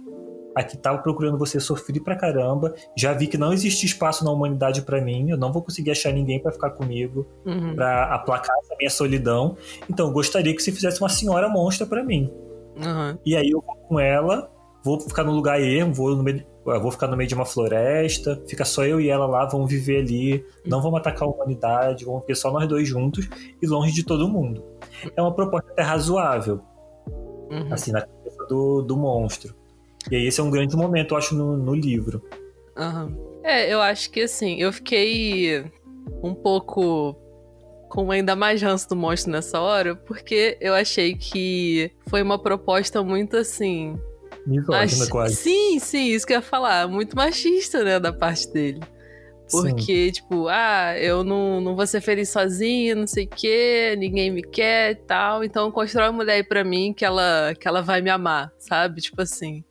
aqui 0.55 0.77
tava 0.77 0.99
procurando 0.99 1.37
você, 1.37 1.59
sofri 1.59 1.99
pra 1.99 2.15
caramba, 2.15 2.73
já 2.97 3.13
vi 3.13 3.27
que 3.27 3.37
não 3.37 3.53
existe 3.53 3.85
espaço 3.85 4.23
na 4.23 4.31
humanidade 4.31 4.81
para 4.81 5.01
mim, 5.01 5.29
eu 5.29 5.37
não 5.37 5.51
vou 5.51 5.61
conseguir 5.61 5.91
achar 5.91 6.11
ninguém 6.11 6.41
para 6.41 6.51
ficar 6.51 6.71
comigo, 6.71 7.27
uhum. 7.45 7.75
para 7.75 8.13
aplacar 8.13 8.55
essa 8.63 8.75
minha 8.77 8.89
solidão. 8.89 9.55
Então, 9.89 10.07
eu 10.07 10.13
gostaria 10.13 10.55
que 10.55 10.61
você 10.61 10.71
fizesse 10.71 11.01
uma 11.01 11.09
senhora 11.09 11.47
monstra 11.49 11.85
para 11.85 12.03
mim. 12.03 12.31
Uhum. 12.75 13.17
E 13.25 13.35
aí 13.35 13.49
eu 13.49 13.63
vou 13.65 13.75
com 13.87 13.99
ela, 13.99 14.49
vou 14.83 14.99
ficar 14.99 15.23
no 15.23 15.31
lugar 15.31 15.61
ermo, 15.61 15.93
vou 15.93 16.15
no 16.15 16.23
meio, 16.23 16.45
vou 16.63 16.91
ficar 16.91 17.07
no 17.07 17.17
meio 17.17 17.27
de 17.27 17.35
uma 17.35 17.45
floresta, 17.45 18.41
fica 18.47 18.65
só 18.65 18.83
eu 18.85 18.99
e 18.99 19.09
ela 19.09 19.25
lá, 19.25 19.45
vamos 19.45 19.69
viver 19.69 20.01
ali, 20.01 20.45
não 20.65 20.81
vamos 20.81 20.99
atacar 20.99 21.27
a 21.27 21.31
humanidade, 21.31 22.05
vamos 22.05 22.21
viver 22.21 22.35
só 22.35 22.51
nós 22.51 22.67
dois 22.67 22.87
juntos 22.87 23.27
e 23.61 23.67
longe 23.67 23.93
de 23.93 24.03
todo 24.03 24.27
mundo. 24.27 24.63
É 25.15 25.21
uma 25.21 25.33
proposta 25.33 25.71
até 25.71 25.81
razoável, 25.81 26.61
uhum. 27.49 27.67
assim, 27.71 27.91
na 27.91 28.01
cabeça 28.01 28.45
do, 28.47 28.81
do 28.81 28.97
monstro. 28.97 29.60
E 30.09 30.15
aí 30.15 30.27
esse 30.27 30.39
é 30.39 30.43
um 30.43 30.49
grande 30.49 30.75
momento, 30.75 31.13
eu 31.13 31.17
acho, 31.17 31.35
no, 31.35 31.57
no 31.57 31.73
livro. 31.75 32.21
Uhum. 32.77 33.41
É, 33.43 33.71
eu 33.71 33.81
acho 33.81 34.09
que 34.11 34.21
assim, 34.21 34.61
eu 34.61 34.71
fiquei 34.71 35.65
um 36.23 36.33
pouco 36.33 37.15
com 37.89 38.09
ainda 38.09 38.35
mais 38.35 38.61
ranço 38.61 38.87
do 38.87 38.95
monstro 38.95 39.31
nessa 39.31 39.59
hora, 39.59 39.95
porque 39.95 40.57
eu 40.61 40.73
achei 40.73 41.15
que 41.15 41.91
foi 42.07 42.21
uma 42.21 42.41
proposta 42.41 43.03
muito 43.03 43.35
assim. 43.35 43.99
Misógina, 44.47 45.07
quase. 45.07 45.35
Sim, 45.35 45.77
sim, 45.79 46.07
isso 46.07 46.25
que 46.25 46.33
eu 46.33 46.37
ia 46.37 46.41
falar. 46.41 46.87
Muito 46.87 47.15
machista, 47.15 47.83
né, 47.83 47.99
da 47.99 48.13
parte 48.13 48.51
dele. 48.51 48.79
Porque, 49.51 50.05
Sim. 50.05 50.11
tipo, 50.11 50.47
ah, 50.47 50.97
eu 50.97 51.25
não, 51.25 51.59
não 51.59 51.75
vou 51.75 51.85
ser 51.85 51.99
feliz 51.99 52.29
sozinho, 52.29 52.95
não 52.95 53.05
sei 53.05 53.25
o 53.25 53.27
quê, 53.27 53.95
ninguém 53.97 54.31
me 54.31 54.41
quer 54.41 54.91
e 54.91 54.95
tal. 54.95 55.43
Então 55.43 55.69
constrói 55.69 56.07
uma 56.07 56.13
mulher 56.13 56.35
aí 56.35 56.43
pra 56.43 56.63
mim 56.63 56.93
que 56.93 57.03
ela, 57.03 57.53
que 57.59 57.67
ela 57.67 57.81
vai 57.81 58.01
me 58.01 58.09
amar, 58.09 58.51
sabe? 58.57 59.01
Tipo 59.01 59.21
assim. 59.21 59.61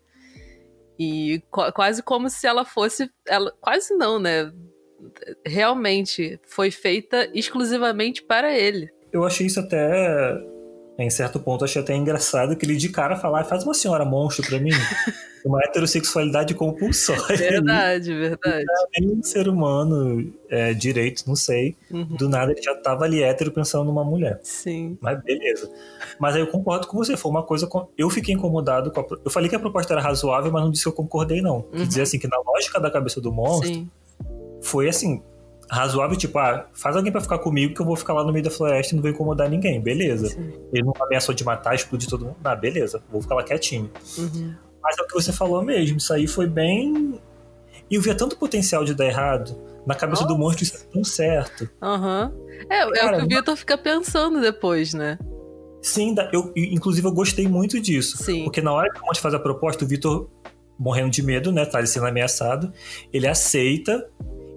E 1.03 1.43
quase 1.51 2.03
como 2.03 2.29
se 2.29 2.47
ela 2.47 2.63
fosse. 2.63 3.11
Ela, 3.27 3.51
quase 3.59 3.95
não, 3.95 4.19
né? 4.19 4.53
Realmente 5.47 6.39
foi 6.47 6.71
feita 6.71 7.27
exclusivamente 7.33 8.23
para 8.23 8.55
ele. 8.55 8.91
Eu 9.11 9.25
achei 9.25 9.47
isso 9.47 9.61
até 9.61 10.39
em 11.05 11.11
certo 11.11 11.41
ponto, 11.41 11.65
achei 11.65 11.81
até 11.81 11.95
engraçado 11.95 12.57
que 12.57 12.67
ele 12.67 12.77
de 12.77 12.89
cara 12.89 13.17
falar, 13.17 13.45
faz 13.45 13.65
uma 13.65 13.75
senhora 13.75 14.05
monstro 14.05 14.47
pra 14.47 14.59
mim. 14.59 14.71
uma 15.45 15.61
heterossexualidade 15.65 16.55
compulsória. 16.55 17.37
Verdade, 17.37 18.15
verdade. 18.15 18.65
Nem 18.99 19.11
um 19.11 19.23
ser 19.23 19.49
humano 19.49 20.33
é, 20.49 20.75
direito, 20.75 21.25
não 21.27 21.35
sei. 21.35 21.77
Uhum. 21.91 22.17
Do 22.17 22.29
nada 22.29 22.53
ele 22.53 22.63
já 22.63 22.75
tava 22.75 23.05
ali 23.05 23.23
hétero 23.23 23.51
pensando 23.51 23.85
numa 23.85 24.05
mulher. 24.05 24.39
Sim. 24.43 24.99
Mas 25.01 25.23
beleza. 25.23 25.71
Mas 26.19 26.35
aí 26.35 26.43
eu 26.43 26.47
concordo 26.47 26.87
com 26.87 26.97
você, 26.97 27.17
foi 27.17 27.31
uma 27.31 27.43
coisa. 27.43 27.67
Com... 27.67 27.89
Eu 27.97 28.11
fiquei 28.11 28.35
incomodado 28.35 28.91
com 28.91 29.01
a... 29.01 29.07
Eu 29.25 29.31
falei 29.31 29.49
que 29.49 29.57
a 29.57 29.61
proposta 29.61 29.95
era 29.95 30.03
razoável, 30.03 30.53
mas 30.53 30.63
não 30.63 30.71
disse 30.71 30.85
que 30.85 30.89
eu 30.89 30.95
concordei, 30.95 31.41
não. 31.41 31.57
Uhum. 31.57 31.71
Quer 31.73 31.87
dizer 31.87 32.03
assim, 32.03 32.19
que 32.19 32.29
na 32.29 32.39
lógica 32.39 32.81
da 32.81 32.91
cabeça 32.91 33.21
do 33.21 33.33
monstro, 33.33 33.69
Sim. 33.69 33.91
foi 34.61 34.89
assim, 34.89 35.23
razoável, 35.71 36.17
tipo, 36.17 36.37
ah, 36.39 36.67
faz 36.75 36.97
alguém 36.97 37.13
para 37.13 37.21
ficar 37.21 37.39
comigo 37.39 37.75
que 37.75 37.81
eu 37.81 37.87
vou 37.87 37.95
ficar 37.95 38.13
lá 38.13 38.25
no 38.25 38.33
meio 38.33 38.45
da 38.45 38.51
floresta 38.51 38.93
e 38.93 38.97
não 38.97 39.03
vou 39.03 39.11
incomodar 39.11 39.49
ninguém, 39.49 39.81
beleza. 39.81 40.29
Sim. 40.29 40.53
Ele 40.73 40.83
não 40.83 40.93
ameaçou 41.01 41.35
de 41.35 41.45
matar, 41.45 41.75
explodir 41.75 42.09
todo 42.09 42.25
mundo, 42.25 42.37
ah, 42.43 42.57
beleza, 42.57 43.01
vou 43.11 43.23
ficar 43.23 43.37
lá 43.37 43.45
quietinho. 43.45 43.91
Uhum. 44.19 44.55
Mas 44.83 44.99
é 44.99 45.03
o 45.03 45.07
que 45.07 45.15
você 45.15 45.33
falou 45.33 45.63
mesmo, 45.63 45.99
isso 45.99 46.13
aí 46.13 46.27
foi 46.27 46.47
bem. 46.47 47.21
E 47.89 47.95
eu 47.95 48.03
via 48.03 48.15
tanto 48.15 48.37
potencial 48.37 48.85
de 48.85 48.95
dar 48.95 49.07
errado. 49.07 49.57
Na 49.87 49.95
cabeça 49.95 50.23
Nossa. 50.23 50.35
do 50.35 50.39
monstro 50.39 50.65
isso 50.65 50.77
é 50.77 50.93
tão 50.93 51.05
certo. 51.05 51.69
Aham. 51.81 52.33
Uhum. 52.35 52.51
É, 52.69 52.91
Cara, 52.91 53.17
é 53.17 53.25
o 53.25 53.29
que 53.29 53.35
o 53.35 53.39
Vitor 53.39 53.57
fica 53.57 53.79
pensando 53.79 54.41
depois, 54.41 54.93
né? 54.93 55.19
Sim, 55.81 56.15
eu, 56.33 56.53
inclusive 56.55 57.07
eu 57.07 57.13
gostei 57.13 57.49
muito 57.49 57.81
disso. 57.81 58.19
Sim. 58.19 58.45
Porque 58.45 58.61
na 58.61 58.73
hora 58.73 58.91
que 58.93 58.99
o 58.99 59.03
monstro 59.03 59.23
faz 59.23 59.35
a 59.35 59.39
proposta, 59.39 59.85
o 59.85 59.89
Vitor 59.89 60.29
morrendo 60.79 61.11
de 61.11 61.23
medo, 61.23 61.51
né? 61.51 61.65
Tá 61.65 61.85
sendo 61.87 62.07
ameaçado. 62.07 62.73
Ele 63.13 63.27
aceita 63.27 64.07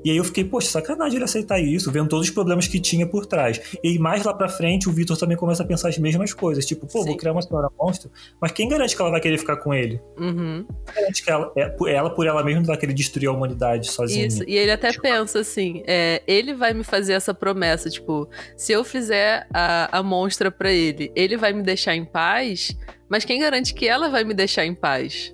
e 0.03 0.11
aí 0.11 0.17
eu 0.17 0.23
fiquei, 0.23 0.43
poxa, 0.43 0.67
sacanagem 0.67 1.15
ele 1.15 1.23
aceitar 1.23 1.59
isso, 1.59 1.91
vendo 1.91 2.09
todos 2.09 2.27
os 2.27 2.33
problemas 2.33 2.67
que 2.67 2.79
tinha 2.79 3.07
por 3.07 3.25
trás. 3.25 3.61
E 3.83 3.97
mais 3.97 4.23
lá 4.23 4.33
pra 4.33 4.49
frente, 4.49 4.89
o 4.89 4.91
Vitor 4.91 5.17
também 5.17 5.37
começa 5.37 5.63
a 5.63 5.65
pensar 5.65 5.89
as 5.89 5.97
mesmas 5.97 6.33
coisas. 6.33 6.65
Tipo, 6.65 6.85
pô, 6.87 7.01
Sim. 7.01 7.07
vou 7.07 7.17
criar 7.17 7.31
uma 7.31 7.41
senhora 7.41 7.69
monstro, 7.79 8.11
mas 8.41 8.51
quem 8.51 8.67
garante 8.67 8.95
que 8.95 9.01
ela 9.01 9.11
vai 9.11 9.21
querer 9.21 9.37
ficar 9.37 9.57
com 9.57 9.73
ele? 9.73 10.01
Uhum. 10.17 10.65
Quem 10.85 10.95
garante 10.95 11.23
que 11.23 11.31
ela, 11.31 11.51
é, 11.55 11.75
ela, 11.87 12.09
por 12.09 12.27
ela 12.27 12.43
mesma, 12.43 12.61
não 12.61 12.67
vai 12.67 12.77
querer 12.77 12.93
destruir 12.93 13.27
a 13.27 13.31
humanidade 13.31 13.91
sozinha? 13.91 14.27
Isso, 14.27 14.43
e 14.47 14.57
ele 14.57 14.71
até 14.71 14.91
tipo... 14.91 15.03
pensa 15.03 15.39
assim, 15.39 15.83
é, 15.87 16.21
ele 16.27 16.53
vai 16.53 16.73
me 16.73 16.83
fazer 16.83 17.13
essa 17.13 17.33
promessa, 17.33 17.89
tipo, 17.89 18.27
se 18.57 18.73
eu 18.73 18.83
fizer 18.83 19.47
a, 19.53 19.99
a 19.99 20.03
monstra 20.03 20.51
pra 20.51 20.71
ele, 20.71 21.11
ele 21.15 21.37
vai 21.37 21.53
me 21.53 21.63
deixar 21.63 21.95
em 21.95 22.05
paz, 22.05 22.77
mas 23.09 23.23
quem 23.23 23.39
garante 23.39 23.73
que 23.73 23.87
ela 23.87 24.09
vai 24.09 24.23
me 24.23 24.33
deixar 24.33 24.65
em 24.65 24.75
paz? 24.75 25.33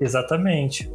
Exatamente. 0.00 0.90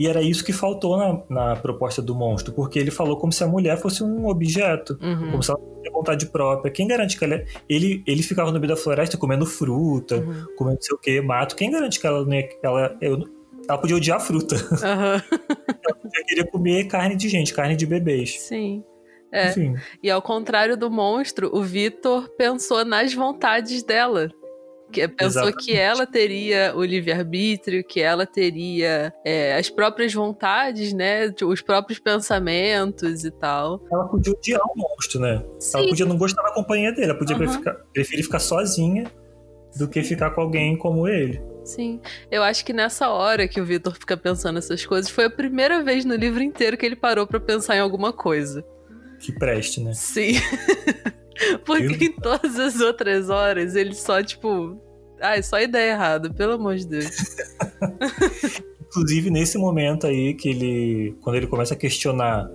E 0.00 0.06
era 0.06 0.22
isso 0.22 0.42
que 0.42 0.50
faltou 0.50 0.96
na, 0.96 1.22
na, 1.28 1.56
proposta 1.56 2.00
do 2.00 2.14
monstro, 2.14 2.54
porque 2.54 2.78
ele 2.78 2.90
falou 2.90 3.18
como 3.18 3.30
se 3.30 3.44
a 3.44 3.46
mulher 3.46 3.76
fosse 3.76 4.02
um 4.02 4.26
objeto, 4.28 4.98
uhum. 5.02 5.32
como 5.32 5.42
se 5.42 5.50
ela 5.50 5.60
tivesse 5.60 5.90
vontade 5.92 6.26
própria. 6.26 6.72
Quem 6.72 6.88
garante 6.88 7.18
que 7.18 7.24
ela 7.24 7.34
é... 7.34 7.44
ele, 7.68 8.02
ele 8.06 8.22
ficava 8.22 8.50
no 8.50 8.58
meio 8.58 8.70
da 8.70 8.76
floresta 8.76 9.18
comendo 9.18 9.44
fruta, 9.44 10.16
uhum. 10.16 10.46
comendo 10.56 10.76
não 10.76 10.82
sei 10.82 10.96
o 10.96 10.98
que, 10.98 11.20
mato. 11.20 11.54
Quem 11.54 11.70
garante 11.70 12.00
que 12.00 12.06
ela 12.06 12.24
não 12.24 12.32
ia, 12.32 12.48
ela, 12.62 12.96
eu, 12.98 13.28
ela 13.68 13.76
podia 13.76 13.96
odiar 13.96 14.18
fruta. 14.22 14.56
Uhum. 14.80 15.36
ela 15.84 15.96
podia 16.00 16.24
querer 16.26 16.50
comer 16.50 16.84
carne 16.84 17.14
de 17.14 17.28
gente, 17.28 17.52
carne 17.52 17.76
de 17.76 17.84
bebês. 17.84 18.40
Sim. 18.40 18.82
É. 19.30 19.50
Enfim. 19.50 19.74
E 20.02 20.10
ao 20.10 20.22
contrário 20.22 20.78
do 20.78 20.90
monstro, 20.90 21.54
o 21.54 21.62
Vitor 21.62 22.26
pensou 22.38 22.86
nas 22.86 23.12
vontades 23.12 23.82
dela 23.82 24.30
que 24.90 25.06
pensou 25.08 25.42
Exatamente. 25.42 25.64
que 25.64 25.76
ela 25.76 26.06
teria 26.06 26.72
o 26.74 26.84
livre-arbítrio, 26.84 27.84
que 27.84 28.00
ela 28.00 28.26
teria 28.26 29.12
é, 29.24 29.56
as 29.56 29.70
próprias 29.70 30.12
vontades, 30.12 30.92
né? 30.92 31.32
Os 31.42 31.60
próprios 31.60 31.98
pensamentos 31.98 33.24
e 33.24 33.30
tal. 33.30 33.80
Ela 33.90 34.08
podia 34.08 34.32
odiar 34.32 34.60
o 34.62 34.78
monstro, 34.78 35.20
né? 35.20 35.44
Sim. 35.58 35.78
Ela 35.78 35.88
podia 35.88 36.06
não 36.06 36.18
gostar 36.18 36.42
da 36.42 36.52
companhia 36.52 36.92
dele, 36.92 37.10
ela 37.10 37.18
podia 37.18 37.36
uhum. 37.36 37.42
preferir, 37.42 37.76
preferir 37.92 38.24
ficar 38.24 38.40
sozinha 38.40 39.10
do 39.76 39.88
que 39.88 40.02
ficar 40.02 40.30
com 40.30 40.40
alguém 40.40 40.76
como 40.76 41.06
ele. 41.06 41.40
Sim. 41.64 42.00
Eu 42.30 42.42
acho 42.42 42.64
que 42.64 42.72
nessa 42.72 43.08
hora 43.08 43.46
que 43.46 43.60
o 43.60 43.64
Victor 43.64 43.94
fica 43.94 44.16
pensando 44.16 44.58
essas 44.58 44.84
coisas, 44.84 45.10
foi 45.10 45.26
a 45.26 45.30
primeira 45.30 45.82
vez 45.82 46.04
no 46.04 46.14
livro 46.14 46.42
inteiro 46.42 46.76
que 46.76 46.84
ele 46.84 46.96
parou 46.96 47.26
para 47.26 47.38
pensar 47.38 47.76
em 47.76 47.80
alguma 47.80 48.12
coisa. 48.12 48.64
Que 49.20 49.32
preste, 49.32 49.80
né? 49.80 49.92
Sim. 49.92 50.32
Porque 51.64 52.06
em 52.06 52.12
todas 52.12 52.58
as 52.58 52.80
outras 52.80 53.30
horas 53.30 53.74
ele 53.74 53.94
só, 53.94 54.22
tipo. 54.22 54.80
Ai, 55.20 55.42
só 55.42 55.60
ideia 55.60 55.92
errada, 55.92 56.32
pelo 56.32 56.54
amor 56.54 56.76
de 56.76 56.86
Deus. 56.86 57.10
Inclusive, 58.86 59.30
nesse 59.30 59.58
momento 59.58 60.06
aí 60.06 60.34
que 60.34 60.48
ele. 60.48 61.16
Quando 61.22 61.36
ele 61.36 61.46
começa 61.46 61.74
a 61.74 61.76
questionar 61.76 62.50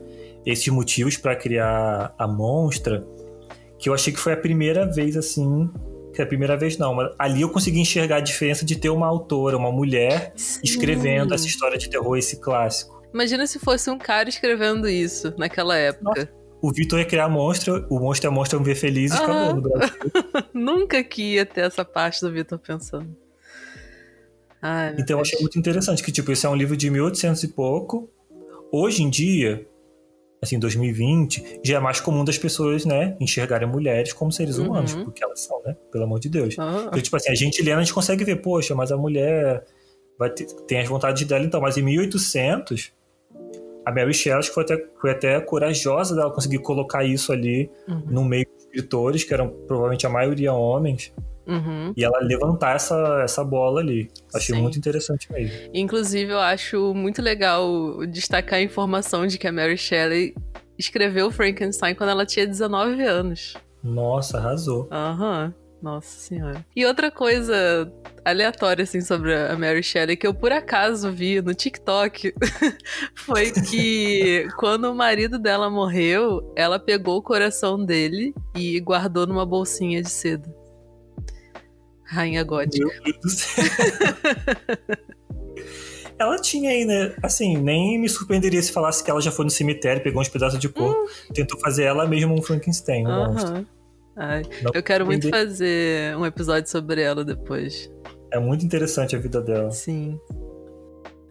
esses 0.45 0.67
motivos 0.67 1.17
para 1.17 1.35
criar 1.35 2.13
a 2.17 2.27
monstra, 2.27 3.05
que 3.79 3.89
eu 3.89 3.93
achei 3.93 4.11
que 4.11 4.19
foi 4.19 4.33
a 4.33 4.37
primeira 4.37 4.85
vez 4.85 5.15
assim. 5.17 5.69
Que 6.13 6.21
é 6.21 6.23
a 6.23 6.27
primeira 6.27 6.55
vez 6.55 6.77
não, 6.77 6.93
mas 6.93 7.11
ali 7.19 7.41
eu 7.41 7.49
consegui 7.49 7.81
enxergar 7.81 8.17
a 8.17 8.19
diferença 8.21 8.65
de 8.65 8.77
ter 8.77 8.89
uma 8.89 9.05
autora, 9.05 9.57
uma 9.57 9.69
mulher, 9.69 10.31
Sim. 10.37 10.61
escrevendo 10.63 11.33
essa 11.33 11.45
história 11.45 11.77
de 11.77 11.89
terror, 11.89 12.17
esse 12.17 12.39
clássico. 12.39 13.03
Imagina 13.13 13.45
se 13.45 13.59
fosse 13.59 13.89
um 13.89 13.97
cara 13.97 14.29
escrevendo 14.29 14.87
isso 14.87 15.33
naquela 15.37 15.75
época. 15.75 16.21
Nossa 16.21 16.44
o 16.65 16.71
Vitor 16.73 16.97
ia 16.97 17.05
criar 17.05 17.29
monstro, 17.29 17.85
o 17.91 17.99
monstro 17.99 18.27
é 18.27 18.33
monstro, 18.33 18.63
ver 18.63 18.73
feliz 18.73 19.11
e 19.11 19.15
acabou 19.15 19.55
no 19.55 19.61
Brasil. 19.61 19.95
Nunca 20.51 21.03
que 21.03 21.35
ia 21.35 21.45
ter 21.45 21.61
essa 21.61 21.85
parte 21.85 22.21
do 22.21 22.31
Vitor 22.31 22.57
pensando. 22.57 23.15
Ai, 24.59 24.95
então 24.97 25.17
eu 25.17 25.21
achei 25.21 25.39
muito 25.39 25.59
interessante 25.59 26.01
que, 26.01 26.11
tipo, 26.11 26.31
esse 26.31 26.43
é 26.43 26.49
um 26.49 26.55
livro 26.55 26.75
de 26.75 26.89
1800 26.89 27.43
e 27.43 27.49
pouco. 27.49 28.09
Hoje 28.71 29.03
em 29.03 29.11
dia, 29.11 29.67
assim, 30.41 30.57
2020, 30.57 31.61
já 31.63 31.77
é 31.77 31.79
mais 31.79 31.99
comum 31.99 32.25
das 32.25 32.39
pessoas, 32.39 32.83
né, 32.83 33.15
enxergarem 33.19 33.67
mulheres 33.67 34.11
como 34.11 34.31
seres 34.31 34.57
humanos, 34.57 34.95
uhum. 34.95 35.03
porque 35.03 35.23
elas 35.23 35.41
são, 35.41 35.61
né, 35.63 35.77
pelo 35.91 36.05
amor 36.05 36.19
de 36.19 36.29
Deus. 36.29 36.57
Uhum. 36.57 36.87
Então, 36.87 36.99
tipo 36.99 37.15
assim, 37.15 37.29
a 37.29 37.35
gente 37.35 37.61
lendo, 37.61 37.77
a 37.77 37.83
gente 37.83 37.93
consegue 37.93 38.23
ver, 38.23 38.37
poxa, 38.37 38.73
mas 38.73 38.91
a 38.91 38.97
mulher 38.97 39.63
vai 40.17 40.31
ter, 40.31 40.45
tem 40.65 40.79
as 40.79 40.89
vontades 40.89 41.23
dela, 41.27 41.45
então, 41.45 41.61
mas 41.61 41.77
em 41.77 41.83
1800 41.83 42.91
a 43.85 43.91
Mary 43.91 44.13
Shelley 44.13 44.39
acho 44.39 44.49
que 44.49 44.55
foi 44.55 44.63
até, 44.63 44.85
foi 44.99 45.11
até 45.11 45.39
corajosa 45.39 46.15
dela 46.15 46.31
conseguir 46.31 46.59
colocar 46.59 47.03
isso 47.03 47.31
ali 47.31 47.69
uhum. 47.87 48.03
no 48.07 48.25
meio 48.25 48.45
de 48.45 48.63
escritores, 48.63 49.23
que 49.23 49.33
eram 49.33 49.49
provavelmente 49.67 50.05
a 50.05 50.09
maioria 50.09 50.53
homens. 50.53 51.13
Uhum. 51.47 51.93
E 51.95 52.03
ela 52.03 52.19
levantar 52.21 52.75
essa, 52.75 53.21
essa 53.23 53.43
bola 53.43 53.79
ali. 53.79 54.09
Achei 54.33 54.55
Sim. 54.55 54.61
muito 54.61 54.79
interessante 54.79 55.31
mesmo. 55.31 55.69
Inclusive, 55.73 56.31
eu 56.31 56.39
acho 56.39 56.93
muito 56.93 57.21
legal 57.21 58.05
destacar 58.07 58.59
a 58.59 58.63
informação 58.63 59.27
de 59.27 59.37
que 59.37 59.47
a 59.47 59.51
Mary 59.51 59.77
Shelley 59.77 60.33
escreveu 60.77 61.29
Frankenstein 61.31 61.93
quando 61.93 62.09
ela 62.09 62.25
tinha 62.25 62.47
19 62.47 63.03
anos. 63.03 63.53
Nossa, 63.83 64.39
arrasou. 64.39 64.87
Aham. 64.91 65.53
Uhum. 65.55 65.64
Nossa 65.85 66.19
senhora. 66.19 66.65
E 66.75 66.83
outra 66.83 67.11
coisa 67.11 67.93
aleatória, 68.25 68.81
assim, 68.81 69.01
sobre 69.01 69.35
a 69.35 69.55
Mary 69.55 69.83
Shelley, 69.83 70.17
que 70.17 70.25
eu 70.25 70.33
por 70.33 70.51
acaso 70.51 71.11
vi 71.11 71.39
no 71.43 71.53
TikTok, 71.53 72.33
foi 73.13 73.51
que 73.51 74.47
quando 74.57 74.85
o 74.85 74.95
marido 74.95 75.37
dela 75.37 75.69
morreu, 75.69 76.51
ela 76.55 76.79
pegou 76.79 77.17
o 77.19 77.21
coração 77.21 77.85
dele 77.85 78.33
e 78.55 78.79
guardou 78.79 79.27
numa 79.27 79.45
bolsinha 79.45 80.01
de 80.01 80.09
seda. 80.09 80.51
Rainha 82.03 82.43
gótica. 82.43 82.83
Meu 82.83 83.03
Deus 83.03 83.17
do 83.21 83.29
céu. 83.29 83.63
ela 86.17 86.37
tinha 86.37 86.71
aí, 86.71 86.83
né? 86.83 87.15
Assim, 87.21 87.57
nem 87.57 87.99
me 87.99 88.09
surpreenderia 88.09 88.61
se 88.63 88.71
falasse 88.71 89.03
que 89.03 89.11
ela 89.11 89.21
já 89.21 89.31
foi 89.31 89.45
no 89.45 89.51
cemitério, 89.51 90.01
pegou 90.01 90.19
uns 90.19 90.29
pedaços 90.29 90.57
de 90.57 90.67
corpo, 90.67 90.99
hum. 90.99 91.31
tentou 91.31 91.59
fazer 91.59 91.83
ela 91.83 92.07
mesmo 92.07 92.33
um 92.33 92.41
Frankenstein, 92.41 93.05
um 93.05 93.27
monstro. 93.27 93.75
Ai, 94.15 94.43
eu 94.73 94.81
quero 94.81 95.05
muito 95.05 95.29
fazer 95.29 96.15
um 96.17 96.25
episódio 96.25 96.69
sobre 96.69 97.01
ela 97.01 97.23
depois. 97.23 97.91
É 98.31 98.39
muito 98.39 98.65
interessante 98.65 99.15
a 99.15 99.19
vida 99.19 99.41
dela. 99.41 99.71
Sim. 99.71 100.19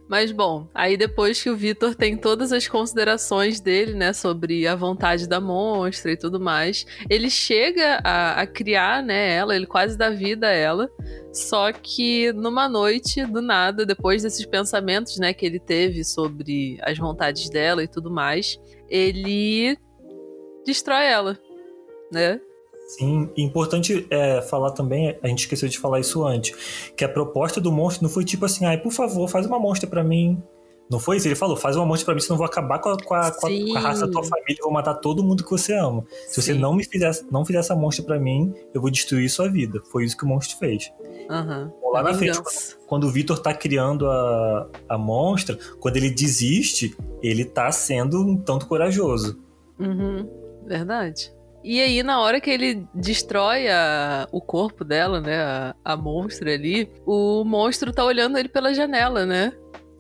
Mas 0.07 0.31
bom, 0.31 0.69
aí 0.75 0.99
depois 0.99 1.43
que 1.43 1.49
o 1.49 1.57
Vitor 1.57 1.95
tem 1.95 2.15
todas 2.15 2.53
as 2.53 2.69
considerações 2.69 3.59
dele, 3.59 3.95
né, 3.95 4.13
sobre 4.13 4.67
a 4.67 4.77
vontade 4.77 5.27
da 5.27 5.41
monstra 5.41 6.13
e 6.13 6.17
tudo 6.17 6.39
mais, 6.39 6.85
ele 7.09 7.31
chega 7.31 8.01
a, 8.05 8.43
a, 8.43 8.47
criar, 8.47 9.03
né, 9.03 9.35
ela, 9.35 9.57
ele 9.57 9.67
quase 9.67 9.97
dá 9.97 10.11
vida 10.11 10.47
a 10.47 10.53
ela. 10.53 10.91
Só 11.33 11.73
que 11.73 12.31
numa 12.35 12.69
noite, 12.69 13.25
do 13.25 13.41
nada, 13.41 13.87
depois 13.87 14.23
desses 14.23 14.45
pensamentos, 14.45 15.19
né, 15.19 15.33
que 15.33 15.47
ele 15.47 15.59
teve 15.59 16.05
sobre 16.05 16.77
as 16.83 16.99
vontades 16.99 17.49
dela 17.49 17.83
e 17.83 17.89
tudo 17.89 18.11
mais, 18.11 18.61
ele 18.91 19.77
destrói 20.67 21.07
ela 21.07 21.39
né? 22.15 22.41
Sim, 22.87 23.31
importante 23.37 24.07
é, 24.11 24.43
falar 24.43 24.71
também, 24.73 25.19
a 25.23 25.27
gente 25.27 25.41
esqueceu 25.41 25.69
de 25.69 25.79
falar 25.79 26.01
isso 26.01 26.25
antes, 26.25 26.93
que 26.97 27.05
a 27.05 27.09
proposta 27.09 27.61
do 27.61 27.73
monstro 27.73 28.05
não 28.05 28.11
foi 28.11 28.25
tipo 28.25 28.45
assim, 28.45 28.67
ai, 28.67 28.79
por 28.79 28.93
favor, 28.93 29.29
faz 29.29 29.47
uma 29.47 29.59
monstra 29.59 29.89
para 29.89 30.05
mim. 30.05 30.43
Não 30.91 31.01
foi 31.01 31.17
isso? 31.17 31.27
Ele 31.27 31.35
falou, 31.35 31.57
faz 31.57 31.77
uma 31.77 31.87
monstra 31.87 32.05
pra 32.05 32.15
mim, 32.15 32.21
senão 32.21 32.35
eu 32.35 32.39
vou 32.39 32.47
acabar 32.47 32.79
com 32.79 32.91
a, 32.91 33.03
com 33.03 33.15
a, 33.15 33.31
com 33.31 33.77
a, 33.77 33.81
raça 33.81 34.07
da 34.07 34.13
tua 34.13 34.23
família, 34.23 34.59
vou 34.63 34.71
matar 34.71 34.95
todo 34.95 35.25
mundo 35.25 35.43
que 35.43 35.51
você 35.51 35.73
ama. 35.73 36.05
Se 36.29 36.43
Sim. 36.43 36.53
você 36.53 36.55
não 36.55 36.75
me 36.75 36.85
fizer, 36.85 37.11
não 37.31 37.43
fizer 37.45 37.61
essa 37.61 37.75
monstra 37.75 38.05
pra 38.05 38.21
mim, 38.21 38.53
eu 38.75 38.83
vou 38.83 38.91
destruir 38.91 39.31
sua 39.31 39.49
vida. 39.49 39.81
Foi 39.91 40.05
isso 40.05 40.15
que 40.15 40.25
o 40.25 40.29
monstro 40.29 40.59
fez. 40.59 40.93
Uhum. 41.31 41.73
Lá 41.91 42.03
na 42.03 42.13
frente, 42.13 42.39
quando, 42.87 43.05
o 43.05 43.11
Vitor 43.11 43.39
tá 43.39 43.55
criando 43.55 44.07
a, 44.07 44.69
a 44.91 44.99
monstra, 44.99 45.59
quando 45.81 45.97
ele 45.97 46.11
desiste, 46.11 46.95
ele 47.23 47.47
tá 47.47 47.73
sendo 47.73 48.21
um 48.21 48.37
tanto 48.37 48.67
corajoso. 48.67 49.41
Uhum. 49.79 50.29
Verdade. 50.67 51.33
E 51.65 51.81
aí, 51.81 52.03
na 52.03 52.21
hora 52.21 52.43
que 52.43 52.51
ele 52.51 52.87
destrói 52.95 53.69
a, 53.69 54.29
o 54.31 54.39
corpo 54.39 54.85
dela, 54.85 55.19
né? 55.19 55.43
A, 55.43 55.75
a 55.83 55.97
monstra 55.97 56.53
ali, 56.53 56.91
o 57.07 57.43
monstro 57.43 57.91
tá 57.91 58.05
olhando 58.05 58.37
ele 58.37 58.51
pela 58.51 58.75
janela, 58.75 59.25
né? 59.25 59.51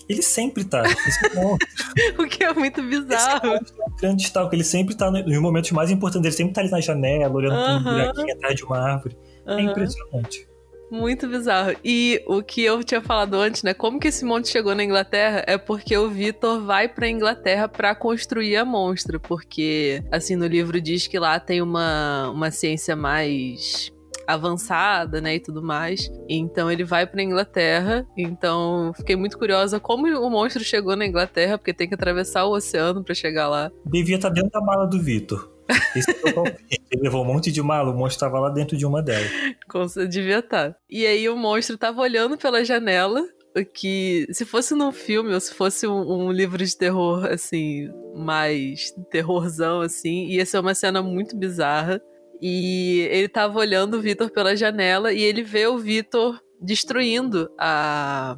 Ele 0.06 0.20
sempre 0.20 0.62
tá. 0.62 0.82
o 2.18 2.26
que 2.26 2.44
é 2.44 2.52
muito 2.52 2.82
bizarro. 2.82 3.54
Esse 3.54 3.72
é 3.72 3.84
um 3.86 3.96
grande. 3.96 4.32
Ele 4.52 4.64
sempre 4.64 4.94
tá 4.94 5.10
nos 5.10 5.38
momentos 5.38 5.70
mais 5.70 5.90
importantes. 5.90 6.26
Ele 6.26 6.36
sempre 6.36 6.52
tá 6.52 6.60
ali 6.60 6.70
na 6.70 6.80
janela, 6.82 7.34
olhando 7.34 7.54
uh 7.54 7.58
-huh. 7.58 7.78
um 7.78 7.82
buraquinho 7.82 8.34
atrás 8.34 8.54
de 8.54 8.64
uma 8.64 8.78
árvore. 8.78 9.16
Uh 9.46 9.50
-huh. 9.50 9.58
É 9.58 9.62
impressionante. 9.62 10.53
Muito 10.94 11.26
bizarro. 11.26 11.74
E 11.84 12.22
o 12.24 12.40
que 12.40 12.62
eu 12.62 12.84
tinha 12.84 13.02
falado 13.02 13.34
antes, 13.34 13.64
né? 13.64 13.74
Como 13.74 13.98
que 13.98 14.06
esse 14.06 14.24
monte 14.24 14.48
chegou 14.48 14.76
na 14.76 14.84
Inglaterra 14.84 15.42
é 15.44 15.58
porque 15.58 15.98
o 15.98 16.08
Vitor 16.08 16.60
vai 16.60 16.88
pra 16.88 17.08
Inglaterra 17.08 17.68
para 17.68 17.96
construir 17.96 18.56
a 18.56 18.64
monstra. 18.64 19.18
Porque, 19.18 20.00
assim, 20.12 20.36
no 20.36 20.46
livro 20.46 20.80
diz 20.80 21.08
que 21.08 21.18
lá 21.18 21.40
tem 21.40 21.60
uma, 21.60 22.30
uma 22.30 22.52
ciência 22.52 22.94
mais 22.94 23.92
avançada, 24.24 25.20
né, 25.20 25.34
e 25.34 25.40
tudo 25.40 25.60
mais. 25.60 26.08
Então 26.28 26.70
ele 26.70 26.84
vai 26.84 27.04
para 27.08 27.20
Inglaterra. 27.20 28.06
Então 28.16 28.92
fiquei 28.94 29.16
muito 29.16 29.36
curiosa 29.36 29.80
como 29.80 30.06
o 30.06 30.30
monstro 30.30 30.62
chegou 30.62 30.94
na 30.94 31.04
Inglaterra, 31.04 31.58
porque 31.58 31.74
tem 31.74 31.88
que 31.88 31.94
atravessar 31.94 32.44
o 32.44 32.52
oceano 32.52 33.02
para 33.02 33.16
chegar 33.16 33.48
lá. 33.48 33.68
Devia 33.84 34.14
estar 34.14 34.28
tá 34.28 34.34
dentro 34.34 34.50
da 34.50 34.60
mala 34.60 34.86
do 34.86 35.02
Vitor. 35.02 35.53
Esse 35.96 36.10
é 36.10 36.40
o 36.40 36.44
Ele 36.90 37.02
levou 37.02 37.22
um 37.22 37.26
monte 37.26 37.50
de 37.50 37.62
mala, 37.62 37.90
o 37.90 37.94
monstro 37.94 38.16
estava 38.16 38.38
lá 38.38 38.50
dentro 38.50 38.76
de 38.76 38.84
uma 38.86 39.02
delas. 39.02 39.30
Como 39.68 39.88
você 39.88 40.06
devia 40.06 40.38
estar. 40.38 40.72
Tá. 40.72 40.78
E 40.88 41.06
aí 41.06 41.28
o 41.28 41.36
monstro 41.36 41.74
estava 41.74 42.00
olhando 42.00 42.36
pela 42.36 42.64
janela, 42.64 43.24
que 43.62 44.26
se 44.32 44.44
fosse 44.44 44.74
num 44.74 44.92
filme 44.92 45.32
ou 45.32 45.40
se 45.40 45.54
fosse 45.54 45.86
um, 45.86 46.26
um, 46.26 46.32
livro 46.32 46.64
de 46.64 46.76
terror, 46.76 47.26
assim, 47.26 47.88
mais 48.14 48.92
terrorzão, 49.10 49.80
assim, 49.80 50.26
ia 50.26 50.44
ser 50.44 50.58
uma 50.58 50.74
cena 50.74 51.02
muito 51.02 51.36
bizarra. 51.36 52.00
E 52.42 53.08
ele 53.10 53.28
tava 53.28 53.58
olhando 53.58 53.96
o 53.96 54.00
Vitor 54.00 54.30
pela 54.30 54.56
janela 54.56 55.12
e 55.12 55.22
ele 55.22 55.42
vê 55.42 55.66
o 55.66 55.78
Vitor 55.78 56.40
destruindo 56.60 57.50
a 57.58 58.36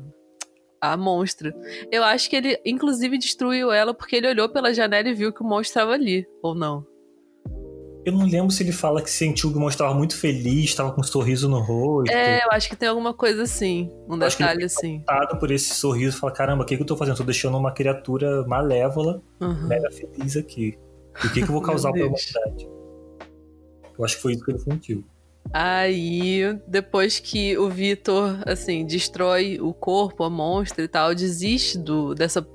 a 0.79 0.97
monstra. 0.97 1.55
Eu 1.91 2.05
acho 2.05 2.29
que 2.29 2.37
ele, 2.37 2.61
inclusive, 2.65 3.19
destruiu 3.19 3.73
ela 3.73 3.95
porque 3.95 4.17
ele 4.17 4.29
olhou 4.29 4.49
pela 4.49 4.75
janela 4.75 5.09
e 5.09 5.15
viu 5.15 5.33
que 5.33 5.43
o 5.43 5.45
monstro 5.47 5.81
estava 5.81 5.93
ali, 5.93 6.27
ou 6.43 6.55
não? 6.55 6.87
Eu 8.07 8.13
não 8.13 8.25
lembro 8.25 8.53
se 8.53 8.63
ele 8.63 8.71
fala 8.71 9.03
que 9.03 9.11
sentiu 9.11 9.51
que 9.51 9.57
o 9.57 9.61
monstro 9.61 9.85
estava 9.85 9.99
muito 9.99 10.17
feliz, 10.17 10.67
estava 10.67 10.93
com 10.93 11.01
um 11.01 11.05
sorriso 11.05 11.49
no 11.49 11.59
rosto. 11.59 12.15
É, 12.15 12.45
eu 12.45 12.53
acho 12.53 12.69
que 12.69 12.77
tem 12.77 12.89
alguma 12.89 13.13
coisa 13.13 13.43
assim, 13.43 13.91
um 14.09 14.17
detalhe 14.17 14.63
assim. 14.63 15.03
por 15.41 15.51
esse 15.51 15.75
sorriso, 15.75 16.17
fala: 16.17 16.33
caramba, 16.33 16.63
o 16.63 16.67
que, 16.67 16.77
que 16.77 16.83
eu 16.85 16.87
tô 16.87 16.97
fazendo? 16.97 17.17
Tô 17.17 17.25
deixando 17.25 17.59
uma 17.59 17.73
criatura 17.73 18.47
malévola, 18.47 19.21
uhum. 19.41 19.67
mega 19.67 19.91
feliz 19.91 20.37
aqui. 20.37 20.79
O 21.17 21.33
que, 21.33 21.43
que 21.43 21.49
eu 21.49 21.53
vou 21.53 21.61
causar 21.63 21.91
pra 21.91 22.03
humanidade? 22.03 22.69
Eu 23.99 24.05
acho 24.05 24.15
que 24.15 24.23
foi 24.23 24.35
isso 24.35 24.45
que 24.45 24.53
ele 24.53 24.61
sentiu. 24.61 25.05
Aí, 25.53 26.43
depois 26.69 27.19
que 27.19 27.59
o 27.59 27.69
Vitor, 27.69 28.41
assim, 28.47 28.87
destrói 28.87 29.59
o 29.61 29.75
corpo, 29.75 30.23
a 30.23 30.31
monstra 30.31 30.85
e 30.85 30.89
tal, 30.89 31.13
desiste 31.13 31.77
do, 31.77 32.15
dessa, 32.15 32.47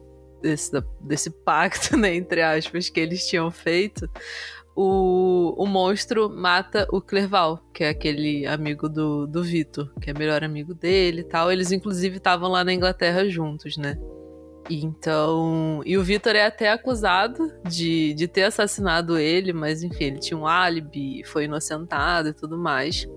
desse, 0.41 0.71
desse 0.99 1.29
pacto, 1.29 1.95
né, 1.97 2.15
entre 2.15 2.41
aspas, 2.41 2.89
que 2.89 2.99
eles 2.99 3.27
tinham 3.27 3.49
feito, 3.51 4.09
o, 4.75 5.53
o 5.57 5.65
monstro 5.67 6.29
mata 6.29 6.87
o 6.91 7.01
Clerval, 7.01 7.59
que 7.73 7.83
é 7.83 7.89
aquele 7.89 8.45
amigo 8.47 8.87
do, 8.87 9.27
do 9.27 9.43
Vitor, 9.43 9.91
que 9.99 10.09
é 10.09 10.13
melhor 10.13 10.43
amigo 10.43 10.73
dele 10.73 11.21
e 11.21 11.23
tal. 11.23 11.51
Eles, 11.51 11.71
inclusive, 11.71 12.17
estavam 12.17 12.49
lá 12.49 12.63
na 12.63 12.73
Inglaterra 12.73 13.27
juntos, 13.27 13.75
né? 13.77 13.97
Então. 14.69 15.81
E 15.85 15.97
o 15.97 16.03
Victor 16.03 16.35
é 16.35 16.45
até 16.45 16.71
acusado 16.71 17.51
de, 17.67 18.13
de 18.13 18.27
ter 18.27 18.43
assassinado 18.43 19.17
ele, 19.17 19.51
mas 19.51 19.83
enfim, 19.83 20.05
ele 20.05 20.19
tinha 20.19 20.37
um 20.37 20.47
álibi, 20.47 21.23
foi 21.25 21.45
inocentado 21.45 22.29
e 22.29 22.33
tudo 22.33 22.57
mais. 22.57 23.07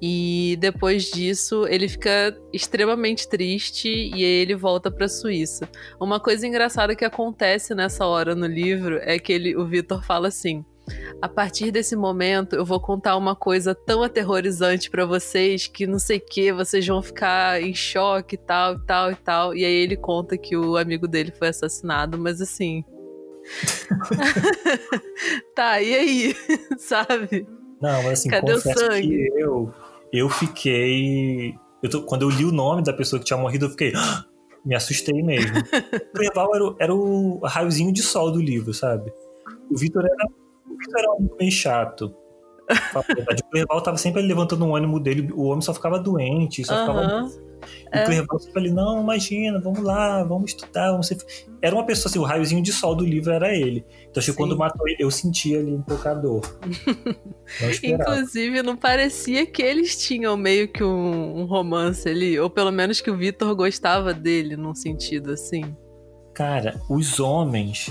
E 0.00 0.56
depois 0.60 1.04
disso, 1.10 1.66
ele 1.66 1.88
fica 1.88 2.36
extremamente 2.52 3.28
triste 3.28 3.88
e 3.88 4.14
aí 4.14 4.42
ele 4.42 4.54
volta 4.54 4.90
para 4.90 5.06
a 5.06 5.08
Suíça. 5.08 5.68
Uma 6.00 6.20
coisa 6.20 6.46
engraçada 6.46 6.94
que 6.94 7.04
acontece 7.04 7.74
nessa 7.74 8.06
hora 8.06 8.34
no 8.34 8.46
livro 8.46 8.98
é 9.02 9.18
que 9.18 9.32
ele, 9.32 9.56
o 9.56 9.66
Victor 9.66 10.04
fala 10.04 10.28
assim: 10.28 10.64
a 11.20 11.28
partir 11.28 11.70
desse 11.70 11.96
momento 11.96 12.54
eu 12.54 12.64
vou 12.64 12.80
contar 12.80 13.16
uma 13.16 13.34
coisa 13.34 13.74
tão 13.74 14.02
aterrorizante 14.02 14.90
para 14.90 15.04
vocês 15.04 15.66
que 15.66 15.86
não 15.86 15.98
sei 15.98 16.20
que, 16.20 16.52
vocês 16.52 16.86
vão 16.86 17.02
ficar 17.02 17.60
em 17.60 17.74
choque 17.74 18.36
e 18.36 18.38
tal, 18.38 18.74
e 18.74 18.80
tal 18.86 19.10
e 19.10 19.16
tal. 19.16 19.56
E 19.56 19.64
aí 19.64 19.74
ele 19.74 19.96
conta 19.96 20.38
que 20.38 20.56
o 20.56 20.76
amigo 20.76 21.08
dele 21.08 21.32
foi 21.36 21.48
assassinado, 21.48 22.16
mas 22.16 22.40
assim. 22.40 22.84
tá, 25.54 25.80
e 25.80 25.94
aí? 25.94 26.36
Sabe? 26.78 27.46
Não, 27.80 28.02
mas 28.02 28.20
assim, 28.20 28.28
Cadê 28.28 28.52
o 28.52 28.60
sangue? 28.60 29.08
que 29.08 29.40
eu, 29.40 29.72
eu 30.12 30.28
fiquei. 30.28 31.54
Eu 31.82 31.90
tô, 31.90 32.02
quando 32.02 32.22
eu 32.22 32.30
li 32.30 32.44
o 32.44 32.52
nome 32.52 32.82
da 32.82 32.92
pessoa 32.92 33.18
que 33.20 33.26
tinha 33.26 33.38
morrido, 33.38 33.66
eu 33.66 33.70
fiquei. 33.70 33.92
Me 34.64 34.74
assustei 34.74 35.22
mesmo. 35.22 35.56
o 35.58 36.12
Cleval 36.12 36.54
era, 36.54 36.74
era 36.80 36.94
o 36.94 37.38
raiozinho 37.44 37.92
de 37.92 38.02
sol 38.02 38.32
do 38.32 38.40
livro, 38.40 38.74
sabe? 38.74 39.12
O 39.70 39.76
Vitor 39.76 40.04
era 40.04 40.26
Victor 40.78 40.98
era 41.00 41.12
um 41.12 41.36
meio 41.38 41.50
chato. 41.50 42.14
O 42.68 43.50
Clerval 43.50 43.82
tava 43.82 43.96
sempre 43.96 44.22
levantando 44.22 44.64
um 44.64 44.76
ânimo 44.76 45.00
dele, 45.00 45.32
o 45.32 45.44
homem 45.44 45.62
só 45.62 45.72
ficava 45.72 45.98
doente, 45.98 46.64
só 46.64 46.80
ficava. 46.80 47.30
É. 47.92 48.02
O 48.02 48.06
Clerval 48.06 48.38
sempre 48.38 48.60
ali, 48.60 48.70
não, 48.70 49.00
imagina, 49.00 49.58
vamos 49.58 49.80
lá, 49.80 50.22
vamos 50.22 50.52
estudar, 50.52 50.90
vamos 50.90 51.06
ser... 51.06 51.18
Era 51.60 51.74
uma 51.74 51.84
pessoa 51.84 52.10
assim, 52.10 52.18
o 52.18 52.22
raiozinho 52.22 52.62
de 52.62 52.72
sol 52.72 52.94
do 52.94 53.04
livro 53.04 53.32
era 53.32 53.54
ele. 53.54 53.84
Então 54.02 54.20
acho 54.20 54.30
que 54.30 54.36
quando 54.36 54.56
matou 54.56 54.86
ele, 54.88 55.02
eu 55.02 55.10
sentia 55.10 55.58
ali 55.58 55.72
um 55.72 55.82
pouco 55.82 56.06
a 56.08 56.14
dor. 56.14 56.42
Inclusive, 57.82 58.62
não 58.62 58.76
parecia 58.76 59.46
que 59.46 59.62
eles 59.62 59.96
tinham 59.96 60.36
meio 60.36 60.68
que 60.68 60.84
um, 60.84 61.40
um 61.40 61.44
romance 61.46 62.08
ali, 62.08 62.38
ou 62.38 62.48
pelo 62.48 62.70
menos 62.70 63.00
que 63.00 63.10
o 63.10 63.16
Vitor 63.16 63.54
gostava 63.54 64.14
dele, 64.14 64.56
num 64.56 64.74
sentido 64.74 65.32
assim. 65.32 65.64
Cara, 66.34 66.80
os 66.88 67.18
homens 67.18 67.90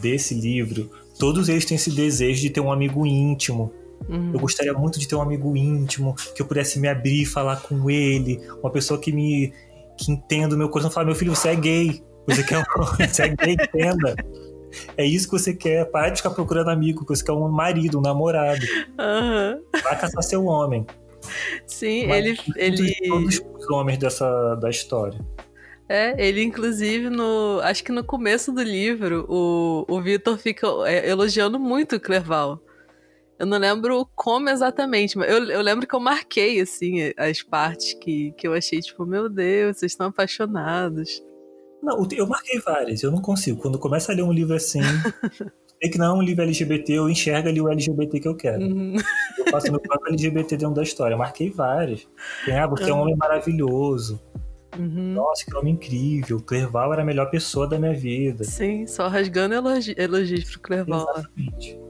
desse 0.00 0.34
livro 0.34 0.90
todos 1.18 1.48
eles 1.48 1.64
têm 1.64 1.76
esse 1.76 1.90
desejo 1.90 2.40
de 2.40 2.50
ter 2.50 2.60
um 2.60 2.72
amigo 2.72 3.06
íntimo. 3.06 3.72
Uhum. 4.08 4.32
Eu 4.34 4.40
gostaria 4.40 4.72
muito 4.72 4.98
de 4.98 5.08
ter 5.08 5.14
um 5.14 5.22
amigo 5.22 5.56
íntimo, 5.56 6.14
que 6.34 6.42
eu 6.42 6.46
pudesse 6.46 6.78
me 6.78 6.88
abrir 6.88 7.22
e 7.22 7.26
falar 7.26 7.56
com 7.56 7.88
ele, 7.88 8.40
uma 8.62 8.70
pessoa 8.70 9.00
que 9.00 9.12
me 9.12 9.52
que 9.96 10.10
entenda 10.10 10.54
o 10.54 10.58
meu 10.58 10.68
coração, 10.68 10.90
falar, 10.90 11.06
meu 11.06 11.14
filho, 11.14 11.34
você 11.34 11.50
é 11.50 11.54
gay, 11.54 12.02
você 12.26 12.42
quer 12.42 12.58
um, 12.58 12.64
você 13.08 13.22
é 13.22 13.28
gay, 13.28 13.52
entenda. 13.54 14.16
É 14.96 15.04
isso 15.04 15.26
que 15.26 15.38
você 15.38 15.54
quer, 15.54 15.84
para 15.84 16.10
de 16.10 16.16
ficar 16.16 16.30
procurando 16.30 16.70
amigo, 16.70 17.04
você 17.06 17.24
quer 17.24 17.32
um 17.32 17.48
marido, 17.48 17.98
um 17.98 18.02
namorado. 18.02 18.64
Uhum. 18.98 19.62
Vai 19.82 20.00
caçar 20.00 20.22
seu 20.22 20.44
homem. 20.46 20.84
Sim, 21.66 22.08
Mas, 22.08 22.24
ele. 22.24 22.38
ele... 22.56 22.94
Todos 23.08 23.40
os 23.56 23.70
homens 23.70 23.98
dessa, 23.98 24.56
da 24.56 24.68
história. 24.68 25.18
É, 25.88 26.14
ele 26.26 26.42
inclusive 26.42 27.10
no. 27.10 27.60
Acho 27.62 27.84
que 27.84 27.92
no 27.92 28.02
começo 28.02 28.50
do 28.50 28.62
livro, 28.62 29.26
o, 29.28 29.84
o 29.86 30.00
Vitor 30.00 30.38
fica 30.38 30.66
é, 30.86 31.10
elogiando 31.10 31.58
muito 31.58 31.96
o 31.96 32.00
Clerval. 32.00 32.60
Eu 33.38 33.46
não 33.46 33.58
lembro 33.58 34.08
como 34.14 34.48
exatamente, 34.48 35.18
mas 35.18 35.30
eu, 35.30 35.44
eu 35.44 35.60
lembro 35.60 35.86
que 35.86 35.94
eu 35.94 36.00
marquei, 36.00 36.60
assim, 36.60 37.12
as 37.16 37.42
partes 37.42 37.94
que, 37.94 38.32
que 38.32 38.46
eu 38.46 38.54
achei, 38.54 38.80
tipo, 38.80 39.04
meu 39.04 39.28
Deus, 39.28 39.78
vocês 39.78 39.92
estão 39.92 40.06
apaixonados. 40.06 41.22
Não, 41.82 42.06
eu 42.12 42.26
marquei 42.26 42.60
várias, 42.60 43.02
eu 43.02 43.10
não 43.10 43.20
consigo. 43.20 43.60
Quando 43.60 43.78
começa 43.78 44.12
a 44.12 44.14
ler 44.14 44.22
um 44.22 44.32
livro 44.32 44.54
assim, 44.54 44.80
sei 45.82 45.90
que 45.90 45.98
não 45.98 46.06
é 46.06 46.18
um 46.18 46.22
livro 46.22 46.42
LGBT, 46.42 46.94
eu 46.94 47.10
enxergo 47.10 47.48
ali 47.48 47.60
o 47.60 47.68
LGBT 47.68 48.20
que 48.20 48.28
eu 48.28 48.36
quero. 48.36 48.62
Uhum. 48.62 48.96
Eu 49.38 49.50
faço 49.50 49.70
meu 49.70 49.80
próprio 49.80 50.12
LGBT 50.12 50.56
dentro 50.56 50.74
da 50.74 50.82
história. 50.82 51.14
Eu 51.14 51.18
marquei 51.18 51.50
várias. 51.50 52.08
Tem, 52.46 52.58
ah, 52.58 52.66
você 52.66 52.88
é 52.88 52.94
um 52.94 53.00
homem 53.00 53.16
maravilhoso. 53.16 54.18
Uhum. 54.78 55.12
Nossa, 55.12 55.44
que 55.44 55.54
homem 55.56 55.74
incrível. 55.74 56.40
Clerval 56.40 56.92
era 56.92 57.02
a 57.02 57.04
melhor 57.04 57.30
pessoa 57.30 57.68
da 57.68 57.78
minha 57.78 57.94
vida. 57.94 58.44
Sim, 58.44 58.86
só 58.86 59.06
rasgando 59.08 59.54
elogi 59.54 59.94
elogios 59.98 60.44
pro 60.44 60.60
Clerval. 60.60 61.06
Exatamente. 61.14 61.83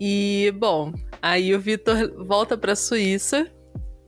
E, 0.00 0.52
bom, 0.56 0.92
aí 1.22 1.54
o 1.54 1.60
Vitor 1.60 2.24
volta 2.24 2.56
pra 2.56 2.76
Suíça. 2.76 3.50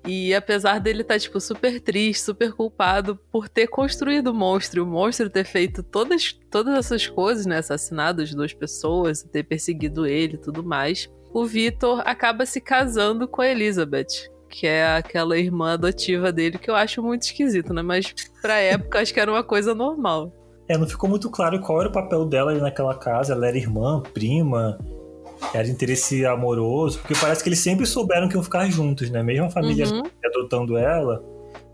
E 0.07 0.33
apesar 0.33 0.79
dele 0.79 1.03
estar, 1.03 1.15
tá, 1.15 1.21
tipo, 1.21 1.41
super 1.41 1.81
triste, 1.81 2.23
super 2.23 2.53
culpado 2.53 3.19
por 3.33 3.49
ter 3.49 3.67
construído 3.67 4.29
o 4.29 4.35
monstro, 4.35 4.85
o 4.85 4.87
monstro 4.87 5.29
ter 5.29 5.45
feito 5.45 5.83
todas, 5.83 6.33
todas 6.49 6.75
essas 6.79 7.09
coisas, 7.09 7.45
né? 7.45 7.59
Assassinado 7.59 8.23
as 8.23 8.33
duas 8.33 8.55
pessoas, 8.55 9.25
ter 9.25 9.43
perseguido 9.43 10.07
ele 10.07 10.35
e 10.35 10.41
tudo 10.41 10.63
mais. 10.63 11.11
o 11.35 11.45
Vitor 11.45 12.03
acaba 12.07 12.47
se 12.47 12.61
casando 12.61 13.27
com 13.27 13.43
a 13.43 13.49
Elizabeth. 13.49 14.31
Que 14.49 14.67
é 14.69 14.97
aquela 14.97 15.37
irmã 15.37 15.73
adotiva 15.73 16.33
dele, 16.33 16.57
que 16.57 16.71
eu 16.71 16.77
acho 16.77 17.03
muito 17.03 17.23
esquisito, 17.23 17.75
né? 17.75 17.83
Mas 17.83 18.15
pra 18.41 18.59
época 18.59 19.01
acho 19.01 19.13
que 19.13 19.19
era 19.19 19.31
uma 19.31 19.43
coisa 19.43 19.75
normal. 19.75 20.33
É, 20.69 20.79
não 20.79 20.87
ficou 20.87 21.11
muito 21.11 21.29
claro 21.31 21.61
qual 21.61 21.81
era 21.81 21.91
o 21.91 21.93
papel 21.93 22.25
dela 22.25 22.55
naquela 22.55 22.95
casa. 22.95 23.33
Ela 23.33 23.49
era 23.49 23.59
irmã, 23.59 24.03
prima, 24.15 24.79
era 25.55 25.69
interesse 25.69 26.25
amoroso, 26.27 26.99
porque 26.99 27.15
parece 27.15 27.43
que 27.43 27.49
eles 27.49 27.59
sempre 27.59 27.87
souberam 27.87 28.29
que 28.29 28.35
iam 28.35 28.43
ficar 28.43 28.69
juntos, 28.71 29.11
né? 29.11 29.23
Mesmo 29.23 29.47
a 29.47 29.51
família 29.51 29.87
uhum. 29.87 30.03
adotando 30.25 30.77
ela, 30.77 31.25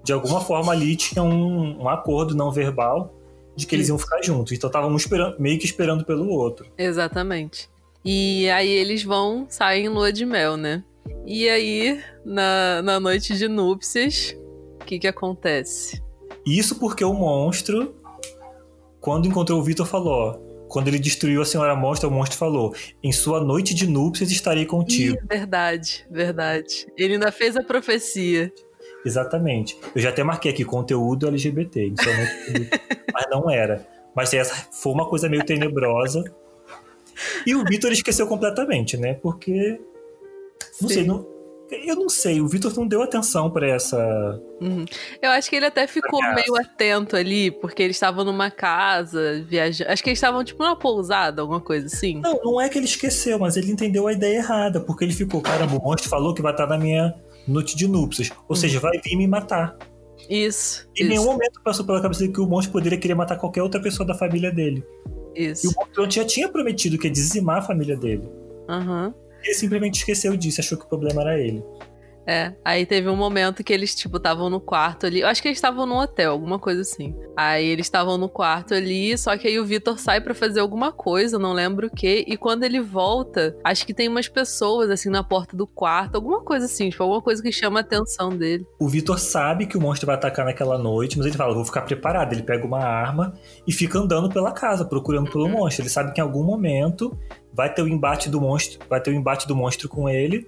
de 0.03 0.13
alguma 0.13 0.41
forma 0.41 0.73
ali 0.73 0.97
tinha 0.97 1.23
um, 1.23 1.83
um 1.83 1.89
acordo 1.89 2.35
não 2.35 2.51
verbal 2.51 3.15
de 3.55 3.67
que 3.67 3.75
eles 3.75 3.89
iam 3.89 3.99
ficar 3.99 4.23
juntos. 4.23 4.53
Então 4.53 4.69
estavam 4.69 4.95
meio 5.39 5.59
que 5.59 5.65
esperando 5.65 6.05
pelo 6.05 6.29
outro. 6.29 6.67
Exatamente. 6.77 7.69
E 8.05 8.49
aí 8.51 8.69
eles 8.69 9.05
vão, 9.05 9.47
saem 9.49 9.87
em 9.87 9.89
lua 9.89 10.13
de 10.13 10.25
mel, 10.25 10.57
né? 10.57 10.83
E 11.25 11.49
aí, 11.49 12.01
na, 12.25 12.83
na 12.83 13.01
noite 13.01 13.37
de 13.37 13.47
núpcias, 13.49 14.37
o 14.81 14.85
que 14.85 14.99
que 14.99 15.07
acontece? 15.07 16.03
Isso 16.45 16.79
porque 16.79 17.05
o 17.05 17.15
monstro, 17.15 17.95
quando 19.01 19.29
encontrou 19.29 19.61
o 19.61 19.63
Vitor, 19.63 19.87
falou: 19.87 20.13
ó, 20.13 20.52
quando 20.73 20.89
ele 20.89 20.99
destruiu 20.99 21.43
a 21.43 21.45
senhora 21.45 21.77
monstro, 21.77 22.09
o 22.09 22.13
monstro 22.13 22.39
falou: 22.39 22.75
Em 23.03 23.13
sua 23.13 23.45
noite 23.45 23.75
de 23.75 23.87
núpcias 23.87 24.31
estarei 24.31 24.65
contigo. 24.65 25.19
Ih, 25.23 25.27
verdade, 25.29 26.07
verdade. 26.11 26.87
Ele 26.97 27.15
ainda 27.15 27.31
fez 27.31 27.59
a 27.59 27.63
profecia. 27.63 28.51
Exatamente. 29.05 29.79
Eu 29.95 30.01
já 30.01 30.09
até 30.09 30.23
marquei 30.23 30.51
aqui 30.51 30.65
conteúdo 30.65 31.29
LGBT, 31.29 31.93
mas 33.13 33.27
não 33.31 33.51
era. 33.51 33.87
Mas 34.17 34.33
essa 34.33 34.55
foi 34.73 34.93
uma 34.93 35.07
coisa 35.07 35.29
meio 35.29 35.45
tenebrosa. 35.45 36.25
E 37.47 37.55
o 37.55 37.65
Vitor 37.65 37.93
esqueceu 37.93 38.27
completamente, 38.27 38.97
né? 38.97 39.13
Porque. 39.13 39.79
Não 40.81 40.89
Sim. 40.89 40.95
sei, 40.95 41.05
não, 41.05 41.27
eu 41.75 41.97
não 41.97 42.09
sei, 42.09 42.41
o 42.41 42.47
Vitor 42.47 42.73
não 42.77 42.87
deu 42.87 43.03
atenção 43.03 43.51
para 43.51 43.69
essa. 43.69 43.97
Uhum. 44.61 44.85
Eu 45.21 45.31
acho 45.31 45.49
que 45.51 45.57
ele 45.57 45.67
até 45.67 45.87
ficou 45.87 46.21
meio 46.35 46.57
atento 46.57 47.17
ali, 47.17 47.51
porque 47.51 47.83
eles 47.83 47.97
estavam 47.97 48.25
numa 48.25 48.51
casa, 48.51 49.45
viajando. 49.49 49.91
Acho 49.91 50.03
que 50.03 50.11
eles 50.11 50.19
estavam, 50.19 50.45
tipo, 50.45 50.63
numa 50.63 50.77
pousada, 50.77 51.43
alguma 51.43 51.61
coisa 51.61 51.87
assim. 51.87 52.21
Não, 52.21 52.41
não 52.43 52.61
é 52.61 52.69
que 52.69 52.79
ele 52.79 52.87
esqueceu, 52.87 53.39
mas 53.39 53.57
ele 53.57 53.73
entendeu 53.73 54.07
a 54.07 54.13
ideia 54.13 54.37
errada, 54.37 54.81
porque 54.81 55.05
ele 55.05 55.13
ficou, 55.13 55.41
caramba, 55.41 55.77
o 55.77 55.83
monstro 55.83 56.09
falou 56.09 56.35
que 56.35 56.43
vai 56.43 56.53
estar 56.53 56.67
na 56.67 56.79
minha 56.79 57.15
noite 57.47 57.77
de 57.77 57.89
núpcias. 57.89 58.31
Ou 58.31 58.37
uhum. 58.51 58.57
seja, 58.57 58.81
vai 58.81 58.99
vir 59.05 59.17
me 59.17 59.27
matar. 59.27 59.77
Isso. 60.29 60.89
Em 60.97 61.03
isso. 61.03 61.09
nenhum 61.09 61.25
momento 61.25 61.61
passou 61.65 61.85
pela 61.85 62.01
cabeça 62.01 62.21
dele 62.21 62.33
que 62.33 62.41
o 62.41 62.47
monstro 62.47 62.73
poderia 62.73 62.99
querer 62.99 63.15
matar 63.15 63.37
qualquer 63.37 63.63
outra 63.63 63.81
pessoa 63.81 64.07
da 64.07 64.15
família 64.15 64.51
dele. 64.51 64.85
Isso. 65.35 65.67
E 65.67 65.71
o 65.71 65.73
monstro 65.77 66.11
já 66.11 66.25
tinha 66.25 66.49
prometido 66.49 66.99
que 66.99 67.07
ia 67.07 67.13
dizimar 67.13 67.59
a 67.59 67.63
família 67.63 67.97
dele. 67.97 68.29
Aham. 68.69 69.07
Uhum. 69.07 69.22
Ele 69.43 69.55
simplesmente 69.55 69.97
esqueceu 69.97 70.37
disso, 70.37 70.61
achou 70.61 70.79
que 70.79 70.85
o 70.85 70.89
problema 70.89 71.23
era 71.23 71.39
ele. 71.39 71.63
É, 72.27 72.55
aí 72.65 72.87
teve 72.87 73.09
um 73.09 73.17
momento 73.17 73.65
que 73.65 73.73
eles, 73.73 73.95
tipo, 73.95 74.17
estavam 74.17 74.49
no 74.49 74.61
quarto 74.61 75.07
ali. 75.07 75.21
Eu 75.21 75.29
acho 75.29 75.43
que 75.43 75.49
eles 75.49 75.59
estavam 75.59 75.87
num 75.87 75.97
hotel, 75.97 76.33
alguma 76.33 76.59
coisa 76.59 76.83
assim. 76.83 77.15
Aí 77.37 77.67
eles 77.67 77.87
estavam 77.87 78.17
no 78.17 78.29
quarto 78.29 78.75
ali, 78.75 79.17
só 79.19 79.37
que 79.37 79.49
aí 79.49 79.59
o 79.59 79.65
Vitor 79.65 79.99
sai 79.99 80.21
para 80.21 80.35
fazer 80.35 80.61
alguma 80.61 80.93
coisa, 80.93 81.39
não 81.39 81.53
lembro 81.53 81.89
o 81.89 81.91
que. 81.91 82.25
E 82.27 82.37
quando 82.37 82.63
ele 82.63 82.81
volta, 82.81 83.57
acho 83.65 83.87
que 83.87 83.95
tem 83.95 84.09
umas 84.09 84.29
pessoas, 84.29 84.91
assim, 84.91 85.11
na 85.11 85.25
porta 85.25 85.57
do 85.57 85.67
quarto, 85.67 86.17
alguma 86.17 86.43
coisa 86.43 86.67
assim, 86.67 86.91
tipo, 86.91 87.03
alguma 87.03 87.23
coisa 87.23 87.43
que 87.43 87.51
chama 87.51 87.81
a 87.81 87.83
atenção 87.83 88.31
dele. 88.31 88.65
O 88.79 88.89
Vitor 88.89 89.19
sabe 89.19 89.67
que 89.67 89.77
o 89.77 89.81
monstro 89.81 90.07
vai 90.07 90.15
atacar 90.15 90.45
naquela 90.45 90.79
noite, 90.79 91.19
mas 91.19 91.27
ele 91.27 91.37
fala: 91.37 91.55
vou 91.55 91.65
ficar 91.65 91.83
preparado. 91.83 92.33
Ele 92.33 92.43
pega 92.43 92.65
uma 92.65 92.85
arma 92.85 93.33
e 93.67 93.73
fica 93.73 93.99
andando 93.99 94.29
pela 94.29 94.53
casa, 94.53 94.85
procurando 94.85 95.31
pelo 95.31 95.45
uhum. 95.45 95.53
monstro. 95.53 95.83
Ele 95.83 95.91
sabe 95.91 96.13
que 96.13 96.21
em 96.21 96.25
algum 96.25 96.45
momento 96.45 97.17
vai 97.53 97.73
ter 97.73 97.83
o 97.83 97.89
embate 97.89 98.31
do 98.31 98.41
monstro, 98.41 98.79
vai 98.89 99.01
ter 99.01 99.11
o 99.11 99.15
embate 99.15 99.47
do 99.47 99.57
monstro 99.57 99.89
com 99.89 100.09
ele 100.09 100.47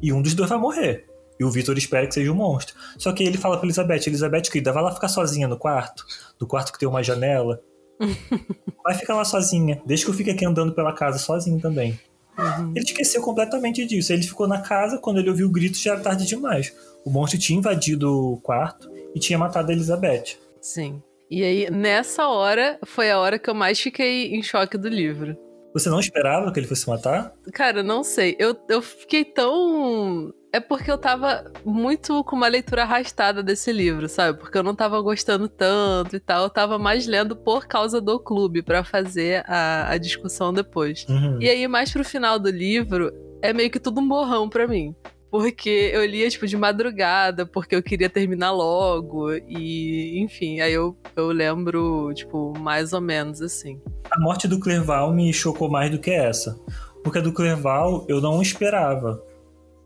e 0.00 0.12
um 0.12 0.22
dos 0.22 0.34
dois 0.34 0.48
vai 0.48 0.58
morrer. 0.58 1.06
E 1.38 1.44
o 1.44 1.50
Victor 1.50 1.76
espera 1.76 2.06
que 2.06 2.14
seja 2.14 2.30
um 2.30 2.36
monstro. 2.36 2.74
Só 2.98 3.12
que 3.12 3.24
ele 3.24 3.36
fala 3.36 3.56
pra 3.56 3.66
Elizabeth, 3.66 4.06
Elizabeth, 4.06 4.42
querida, 4.42 4.72
vai 4.72 4.82
lá 4.82 4.92
ficar 4.92 5.08
sozinha 5.08 5.48
no 5.48 5.58
quarto, 5.58 6.04
do 6.38 6.46
quarto 6.46 6.72
que 6.72 6.78
tem 6.78 6.88
uma 6.88 7.02
janela. 7.02 7.60
vai 8.84 8.94
ficar 8.94 9.14
lá 9.14 9.24
sozinha, 9.24 9.80
deixa 9.86 10.04
que 10.04 10.10
eu 10.10 10.14
fique 10.14 10.30
aqui 10.30 10.44
andando 10.44 10.72
pela 10.72 10.92
casa 10.92 11.18
sozinho 11.18 11.60
também. 11.60 11.98
Uhum. 12.38 12.72
Ele 12.74 12.84
esqueceu 12.84 13.20
completamente 13.22 13.84
disso. 13.84 14.12
Ele 14.12 14.22
ficou 14.22 14.48
na 14.48 14.60
casa, 14.60 14.98
quando 14.98 15.18
ele 15.18 15.30
ouviu 15.30 15.48
o 15.48 15.50
grito, 15.50 15.76
já 15.76 15.92
era 15.92 16.00
tarde 16.00 16.26
demais. 16.26 16.74
O 17.04 17.10
monstro 17.10 17.38
tinha 17.38 17.58
invadido 17.58 18.32
o 18.32 18.36
quarto 18.38 18.90
e 19.14 19.20
tinha 19.20 19.38
matado 19.38 19.70
a 19.70 19.74
Elizabeth. 19.74 20.36
Sim. 20.60 21.02
E 21.30 21.42
aí, 21.42 21.70
nessa 21.70 22.28
hora, 22.28 22.78
foi 22.84 23.10
a 23.10 23.18
hora 23.18 23.38
que 23.38 23.48
eu 23.48 23.54
mais 23.54 23.80
fiquei 23.80 24.34
em 24.34 24.42
choque 24.42 24.76
do 24.76 24.88
livro. 24.88 25.36
Você 25.72 25.88
não 25.88 26.00
esperava 26.00 26.52
que 26.52 26.60
ele 26.60 26.66
fosse 26.66 26.88
matar? 26.88 27.32
Cara, 27.52 27.82
não 27.82 28.02
sei. 28.02 28.36
Eu, 28.38 28.56
eu 28.68 28.82
fiquei 28.82 29.24
tão. 29.24 30.32
É 30.52 30.60
porque 30.60 30.90
eu 30.90 30.98
tava 30.98 31.50
muito 31.64 32.22
com 32.24 32.36
uma 32.36 32.46
leitura 32.46 32.82
arrastada 32.82 33.42
desse 33.42 33.72
livro, 33.72 34.06
sabe? 34.06 34.38
Porque 34.38 34.58
eu 34.58 34.62
não 34.62 34.74
tava 34.74 35.00
gostando 35.00 35.48
tanto 35.48 36.14
e 36.14 36.20
tal. 36.20 36.44
Eu 36.44 36.50
tava 36.50 36.78
mais 36.78 37.06
lendo 37.06 37.34
por 37.34 37.66
causa 37.66 38.00
do 38.00 38.20
clube, 38.20 38.62
para 38.62 38.84
fazer 38.84 39.44
a, 39.46 39.92
a 39.92 39.96
discussão 39.96 40.52
depois. 40.52 41.06
Uhum. 41.08 41.40
E 41.40 41.48
aí, 41.48 41.66
mais 41.66 41.90
pro 41.90 42.04
final 42.04 42.38
do 42.38 42.50
livro, 42.50 43.10
é 43.40 43.52
meio 43.54 43.70
que 43.70 43.80
tudo 43.80 44.00
um 44.00 44.08
borrão 44.08 44.48
para 44.48 44.68
mim 44.68 44.94
porque 45.32 45.90
eu 45.94 46.04
lia, 46.04 46.28
tipo, 46.28 46.46
de 46.46 46.58
madrugada, 46.58 47.46
porque 47.46 47.74
eu 47.74 47.82
queria 47.82 48.10
terminar 48.10 48.50
logo, 48.50 49.32
e, 49.32 50.20
enfim, 50.20 50.60
aí 50.60 50.74
eu, 50.74 50.94
eu 51.16 51.28
lembro, 51.28 52.12
tipo, 52.14 52.52
mais 52.58 52.92
ou 52.92 53.00
menos 53.00 53.40
assim. 53.40 53.80
A 54.10 54.20
morte 54.20 54.46
do 54.46 54.60
Clerval 54.60 55.10
me 55.10 55.32
chocou 55.32 55.70
mais 55.70 55.90
do 55.90 55.98
que 55.98 56.10
essa, 56.10 56.60
porque 57.02 57.18
a 57.18 57.22
do 57.22 57.32
Clerval 57.32 58.04
eu 58.10 58.20
não 58.20 58.42
esperava. 58.42 59.24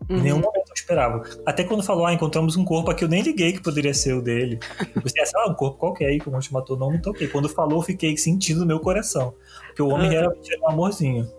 Em 0.09 0.21
nenhum 0.21 0.35
uhum. 0.35 0.41
momento 0.41 0.67
eu 0.67 0.75
esperava. 0.75 1.23
Até 1.45 1.63
quando 1.63 1.81
falou, 1.81 2.05
ah, 2.05 2.13
encontramos 2.13 2.57
um 2.57 2.65
corpo 2.65 2.91
aqui, 2.91 3.05
eu 3.05 3.09
nem 3.09 3.21
liguei 3.21 3.53
que 3.53 3.63
poderia 3.63 3.93
ser 3.93 4.15
o 4.15 4.21
dele. 4.21 4.59
Eu 4.93 5.01
pensei, 5.01 5.23
ah, 5.33 5.49
um 5.49 5.53
corpo 5.53 5.77
qualquer 5.77 6.07
aí 6.07 6.19
que 6.19 6.27
o 6.27 6.31
monte 6.31 6.51
matou, 6.51 6.77
não 6.77 6.91
me 6.91 7.01
toquei. 7.01 7.25
Quando 7.25 7.47
falou, 7.47 7.79
eu 7.79 7.83
fiquei 7.83 8.17
sentindo 8.17 8.59
no 8.59 8.65
meu 8.65 8.81
coração. 8.81 9.33
Porque 9.67 9.81
o 9.81 9.87
homem 9.87 10.07
uhum. 10.07 10.11
realmente 10.11 10.53
era 10.53 10.61
um 10.61 10.69
amorzinho. 10.69 11.36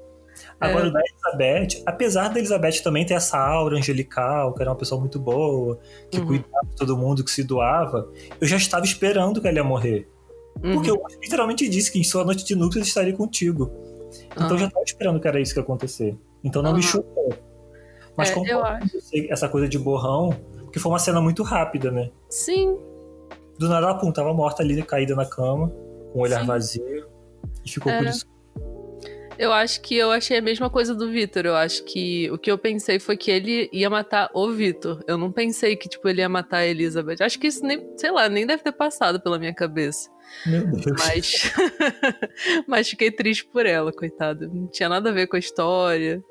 Agora, 0.61 0.87
é. 0.87 0.89
o 0.89 0.93
da 0.93 1.01
Elizabeth, 1.01 1.83
apesar 1.87 2.29
da 2.29 2.39
Elizabeth 2.39 2.83
também 2.83 3.05
ter 3.05 3.15
essa 3.15 3.39
aura 3.39 3.77
angelical, 3.77 4.55
que 4.55 4.63
era 4.63 4.71
uma 4.71 4.77
pessoa 4.77 5.01
muito 5.01 5.19
boa, 5.19 5.79
que 6.11 6.19
uhum. 6.19 6.27
cuidava 6.27 6.67
de 6.69 6.77
todo 6.77 6.97
mundo, 6.97 7.25
que 7.25 7.31
se 7.31 7.45
doava, 7.45 8.11
eu 8.41 8.47
já 8.47 8.57
estava 8.57 8.85
esperando 8.85 9.41
que 9.41 9.49
ela 9.49 9.57
ia 9.57 9.65
morrer. 9.65 10.09
Uhum. 10.63 10.75
Porque 10.75 10.91
eu 10.91 11.01
literalmente 11.23 11.69
disse 11.69 11.93
que 11.93 11.99
em 11.99 12.05
sua 12.05 12.25
noite 12.25 12.45
de 12.45 12.55
núpcias 12.55 12.87
estaria 12.87 13.17
contigo. 13.17 13.71
Então 14.33 14.47
uhum. 14.47 14.53
eu 14.55 14.59
já 14.59 14.67
estava 14.67 14.85
esperando 14.85 15.21
que 15.21 15.29
era 15.29 15.41
isso 15.41 15.53
que 15.53 15.61
ia 15.61 15.65
acontecer. 15.65 16.17
Então 16.43 16.63
não 16.63 16.75
me 16.75 16.83
chocou. 16.83 17.33
Mas 18.17 18.31
é, 18.31 18.35
como 18.35 18.47
eu 18.49 18.65
acho. 18.65 18.99
essa 19.31 19.49
coisa 19.49 19.69
de 19.69 19.79
borrão, 19.79 20.31
porque 20.65 20.81
foi 20.81 20.91
uma 20.91 20.99
cena 20.99 21.21
muito 21.21 21.43
rápida, 21.43 21.91
né? 21.91 22.11
Sim. 22.29 22.77
Do 23.59 23.69
nada, 23.69 23.87
ela, 23.87 23.99
pum, 23.99 24.11
tava 24.11 24.35
morta 24.35 24.63
ali, 24.63 24.83
caída 24.83 25.15
na 25.15 25.25
cama, 25.25 25.69
com 26.13 26.19
o 26.19 26.23
olhar 26.23 26.41
Sim. 26.41 26.47
vazio. 26.47 27.09
E 27.65 27.71
ficou 27.71 27.93
por 27.93 28.07
isso 28.07 28.27
eu 29.39 29.53
acho 29.53 29.81
que 29.81 29.97
eu 29.97 30.11
achei 30.11 30.39
a 30.39 30.43
mesma 30.43 30.69
coisa 30.69 30.95
do 30.95 31.11
Vitor. 31.11 31.47
Eu 31.47 31.55
acho 31.55 31.85
que 31.85 32.31
o 32.31 32.37
que 32.37 32.51
eu 32.51 32.59
pensei 32.59 32.99
foi 32.99 33.17
que 33.17 33.31
ele 33.31 33.71
ia 33.73 33.89
matar 33.89 34.29
o 34.35 34.51
Vitor. 34.51 35.03
Eu 35.07 35.17
não 35.17 35.31
pensei 35.31 35.77
que, 35.77 35.89
tipo, 35.89 36.09
ele 36.09 36.21
ia 36.21 36.29
matar 36.29 36.59
a 36.59 36.67
Elizabeth. 36.67 37.17
Acho 37.21 37.39
que 37.39 37.47
isso 37.47 37.65
nem, 37.65 37.89
sei 37.97 38.11
lá, 38.11 38.29
nem 38.29 38.47
deve 38.47 38.63
ter 38.63 38.73
passado 38.73 39.21
pela 39.21 39.39
minha 39.39 39.55
cabeça. 39.55 40.11
Meu 40.45 40.67
Deus. 40.67 40.85
Mas, 40.99 41.53
mas 42.67 42.89
fiquei 42.89 43.11
triste 43.11 43.47
por 43.47 43.65
ela, 43.65 43.93
coitada. 43.93 44.49
Não 44.49 44.67
tinha 44.67 44.89
nada 44.89 45.11
a 45.11 45.13
ver 45.13 45.29
com 45.29 45.37
a 45.37 45.41
história. 45.41 46.23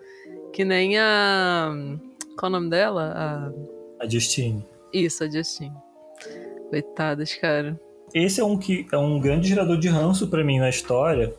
Que 0.54 0.66
nem 0.66 0.98
a. 0.98 1.72
Qual 2.38 2.52
é 2.52 2.56
o 2.56 2.60
nome 2.60 2.70
dela? 2.70 3.14
A, 3.16 4.04
a 4.04 4.10
Justine. 4.10 4.66
Isso, 4.94 5.24
a 5.24 5.30
Justine. 5.30 5.74
Coitadas, 6.70 7.34
cara. 7.36 7.80
Esse 8.14 8.42
é 8.42 8.44
um 8.44 8.58
que 8.58 8.86
é 8.92 8.98
um 8.98 9.20
grande 9.20 9.50
gerador 9.50 9.78
de 9.78 9.88
ranço 9.88 10.28
para 10.28 10.44
mim 10.44 10.60
na 10.60 10.70
história, 10.70 11.34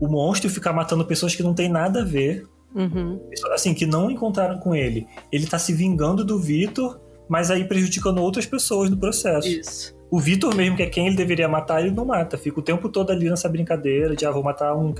o 0.00 0.08
monstro 0.08 0.50
ficar 0.50 0.72
matando 0.72 1.04
pessoas 1.04 1.34
que 1.34 1.42
não 1.42 1.54
tem 1.54 1.68
nada 1.68 2.00
a 2.02 2.04
ver. 2.04 2.46
Uhum. 2.74 3.20
Assim, 3.52 3.72
que 3.72 3.86
não 3.86 4.10
encontraram 4.10 4.58
com 4.58 4.74
ele. 4.74 5.06
Ele 5.30 5.46
tá 5.46 5.58
se 5.58 5.72
vingando 5.72 6.24
do 6.24 6.38
Vitor, 6.40 7.00
mas 7.28 7.50
aí 7.50 7.64
prejudicando 7.64 8.18
outras 8.18 8.46
pessoas 8.46 8.90
no 8.90 8.96
processo. 8.96 9.48
Isso. 9.48 9.94
O 10.10 10.20
Vitor 10.20 10.54
mesmo, 10.54 10.76
que 10.76 10.82
é 10.82 10.86
quem 10.86 11.06
ele 11.06 11.16
deveria 11.16 11.48
matar, 11.48 11.80
ele 11.80 11.90
não 11.90 12.04
mata. 12.04 12.38
Fica 12.38 12.60
o 12.60 12.62
tempo 12.62 12.88
todo 12.88 13.10
ali 13.10 13.28
nessa 13.28 13.48
brincadeira 13.48 14.14
de, 14.14 14.24
ah, 14.26 14.30
vou 14.30 14.42
matar 14.42 14.76
um, 14.76 14.94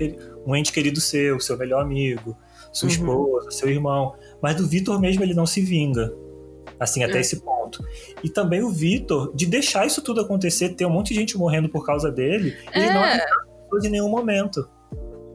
um 0.47 0.57
ente 0.57 0.73
querido 0.73 1.01
seu, 1.01 1.39
seu 1.39 1.57
melhor 1.57 1.83
amigo, 1.83 2.37
sua 2.73 2.89
uhum. 2.89 2.95
esposa, 2.95 3.51
seu 3.51 3.69
irmão. 3.69 4.15
Mas 4.43 4.57
do 4.57 4.67
Vitor 4.67 5.01
mesmo 5.01 5.23
ele 5.23 5.35
não 5.35 5.47
se 5.47 5.61
vinga. 5.61 6.13
Assim, 6.81 7.05
até 7.05 7.19
é. 7.19 7.21
esse 7.21 7.41
ponto. 7.41 7.85
E 8.23 8.29
também 8.29 8.63
o 8.63 8.71
Vitor, 8.71 9.33
de 9.35 9.47
deixar 9.47 9.87
isso 9.87 10.03
tudo 10.03 10.21
acontecer, 10.21 10.71
ter 10.71 10.87
um 10.87 10.91
monte 10.91 11.09
de 11.09 11.21
gente 11.21 11.39
morrendo 11.39 11.69
por 11.69 11.85
causa 11.87 12.11
dele, 12.11 12.57
é. 12.73 12.81
ele 12.81 12.93
não 12.93 13.05
avisou 13.05 13.85
em 13.85 13.91
nenhum 13.91 14.09
momento. 14.09 14.69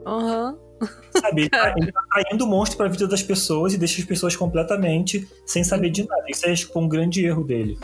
Aham. 0.09 0.51
Uhum. 0.53 0.87
Sabe, 1.11 1.41
ele 1.43 1.49
tá, 1.49 1.73
ele 1.77 1.91
tá 1.91 2.01
traindo 2.11 2.45
o 2.45 2.47
monstro 2.47 2.77
pra 2.77 2.87
vida 2.87 3.07
das 3.07 3.21
pessoas 3.21 3.73
e 3.73 3.77
deixa 3.77 4.01
as 4.01 4.07
pessoas 4.07 4.35
completamente 4.35 5.27
sem 5.45 5.63
saber 5.63 5.89
de 5.89 6.07
nada. 6.07 6.23
Isso 6.27 6.45
é 6.45 6.53
tipo, 6.53 6.79
um 6.79 6.87
grande 6.87 7.25
erro 7.25 7.43
dele. 7.43 7.77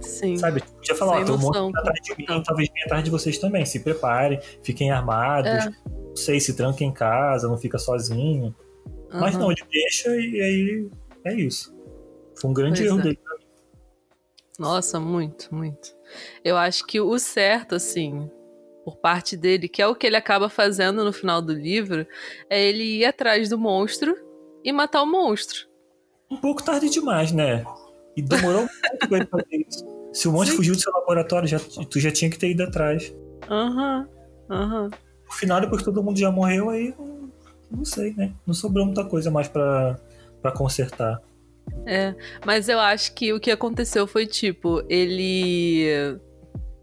Sim. 0.00 0.36
Sabe, 0.36 0.62
podia 0.62 0.94
falar, 0.94 1.20
ó, 1.20 1.24
tem 1.24 1.34
um 1.34 1.38
monstro 1.38 1.72
tá 1.72 1.80
atrás 1.80 2.00
de 2.02 2.16
mim, 2.16 2.26
talvez 2.44 2.68
venha 2.72 2.84
atrás 2.86 3.04
de 3.04 3.10
vocês 3.10 3.38
também. 3.38 3.64
Se 3.64 3.80
preparem, 3.80 4.40
fiquem 4.62 4.90
armados, 4.90 5.50
é. 5.50 5.70
não 5.86 6.16
sei, 6.16 6.40
se 6.40 6.54
tranquem 6.54 6.88
em 6.88 6.92
casa, 6.92 7.48
não 7.48 7.56
fica 7.56 7.78
sozinho. 7.78 8.54
Uhum. 8.86 9.20
Mas 9.20 9.36
não, 9.36 9.50
ele 9.50 9.62
deixa 9.70 10.10
e 10.10 10.40
aí 10.40 10.90
é 11.24 11.34
isso. 11.34 11.74
Foi 12.38 12.50
um 12.50 12.54
grande 12.54 12.80
pois 12.80 12.86
erro 12.86 13.00
é. 13.00 13.02
dele 13.02 13.18
pra 13.22 13.36
mim. 13.36 13.44
Nossa, 14.58 14.98
muito, 14.98 15.54
muito. 15.54 15.94
Eu 16.44 16.56
acho 16.56 16.84
que 16.86 17.00
o 17.00 17.18
certo, 17.18 17.74
assim, 17.74 18.28
por 18.88 18.96
parte 18.96 19.36
dele, 19.36 19.68
que 19.68 19.82
é 19.82 19.86
o 19.86 19.94
que 19.94 20.06
ele 20.06 20.16
acaba 20.16 20.48
fazendo 20.48 21.04
no 21.04 21.12
final 21.12 21.42
do 21.42 21.52
livro, 21.52 22.06
é 22.48 22.64
ele 22.64 23.00
ir 23.00 23.04
atrás 23.04 23.50
do 23.50 23.58
monstro 23.58 24.16
e 24.64 24.72
matar 24.72 25.02
o 25.02 25.06
monstro. 25.06 25.68
Um 26.30 26.38
pouco 26.38 26.64
tarde 26.64 26.88
demais, 26.88 27.30
né? 27.30 27.66
E 28.16 28.22
demorou 28.22 28.62
muito 28.90 29.08
pra 29.08 29.18
ele 29.18 29.26
fazer 29.26 29.66
isso. 29.68 29.86
Se 30.10 30.26
o 30.26 30.32
monstro 30.32 30.52
Sim. 30.52 30.56
fugiu 30.56 30.74
do 30.74 30.80
seu 30.80 30.90
laboratório, 30.90 31.46
já, 31.46 31.60
tu 31.60 32.00
já 32.00 32.10
tinha 32.10 32.30
que 32.30 32.38
ter 32.38 32.48
ido 32.48 32.62
atrás. 32.62 33.14
Aham, 33.50 34.08
uhum, 34.48 34.56
aham. 34.56 34.82
Uhum. 34.84 34.90
No 35.26 35.34
final, 35.34 35.60
depois 35.60 35.82
que 35.82 35.84
todo 35.84 36.02
mundo 36.02 36.18
já 36.18 36.30
morreu, 36.30 36.70
aí 36.70 36.94
não 37.70 37.84
sei, 37.84 38.14
né? 38.14 38.32
Não 38.46 38.54
sobrou 38.54 38.86
muita 38.86 39.04
coisa 39.04 39.30
mais 39.30 39.48
para 39.48 40.00
consertar. 40.56 41.20
É, 41.84 42.14
mas 42.42 42.70
eu 42.70 42.80
acho 42.80 43.12
que 43.12 43.34
o 43.34 43.38
que 43.38 43.50
aconteceu 43.50 44.06
foi 44.06 44.26
tipo, 44.26 44.82
ele. 44.88 46.18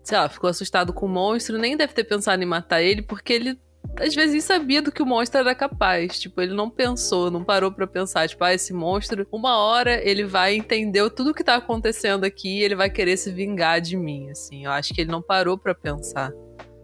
Sei 0.06 0.16
lá, 0.16 0.30
ficou 0.30 0.48
assustado 0.48 0.94
com 0.94 1.08
o 1.08 1.10
monstro, 1.10 1.58
nem 1.58 1.76
deve 1.76 1.92
ter 1.92 2.04
pensado 2.04 2.42
em 2.42 2.46
matar 2.46 2.80
ele, 2.80 3.02
porque 3.02 3.34
ele 3.34 3.60
às 4.00 4.14
vezes 4.14 4.44
sabia 4.44 4.80
do 4.80 4.92
que 4.92 5.02
o 5.02 5.06
monstro 5.06 5.40
era 5.40 5.56
capaz. 5.56 6.20
Tipo, 6.20 6.42
ele 6.42 6.54
não 6.54 6.70
pensou, 6.70 7.32
não 7.32 7.44
parou 7.44 7.72
para 7.72 7.88
pensar, 7.88 8.30
tipo, 8.30 8.44
ah, 8.44 8.54
esse 8.54 8.72
monstro, 8.72 9.26
uma 9.32 9.58
hora 9.58 10.00
ele 10.08 10.24
vai 10.24 10.56
entender 10.56 11.10
tudo 11.10 11.32
o 11.32 11.34
que 11.34 11.44
tá 11.44 11.56
acontecendo 11.56 12.24
aqui 12.24 12.60
e 12.60 12.64
ele 12.64 12.76
vai 12.76 12.90
querer 12.90 13.18
se 13.18 13.32
vingar 13.32 13.82
de 13.82 13.98
mim, 13.98 14.30
assim. 14.30 14.66
Eu 14.66 14.72
acho 14.72 14.94
que 14.94 15.02
ele 15.02 15.12
não 15.12 15.24
parou 15.24 15.58
para 15.58 15.74
pensar. 15.74 16.32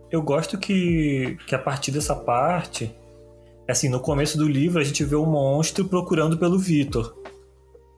Eu 0.10 0.24
gosto 0.24 0.58
que, 0.58 1.38
que 1.46 1.54
a 1.54 1.60
partir 1.60 1.92
dessa 1.92 2.16
parte, 2.16 2.92
assim, 3.70 3.88
no 3.88 4.00
começo 4.00 4.36
do 4.36 4.48
livro 4.48 4.82
a 4.82 4.84
gente 4.84 5.04
vê 5.04 5.16
o 5.16 5.28
monstro 5.28 5.86
procurando 5.86 6.40
pelo 6.40 6.58
Vitor. 6.58 7.16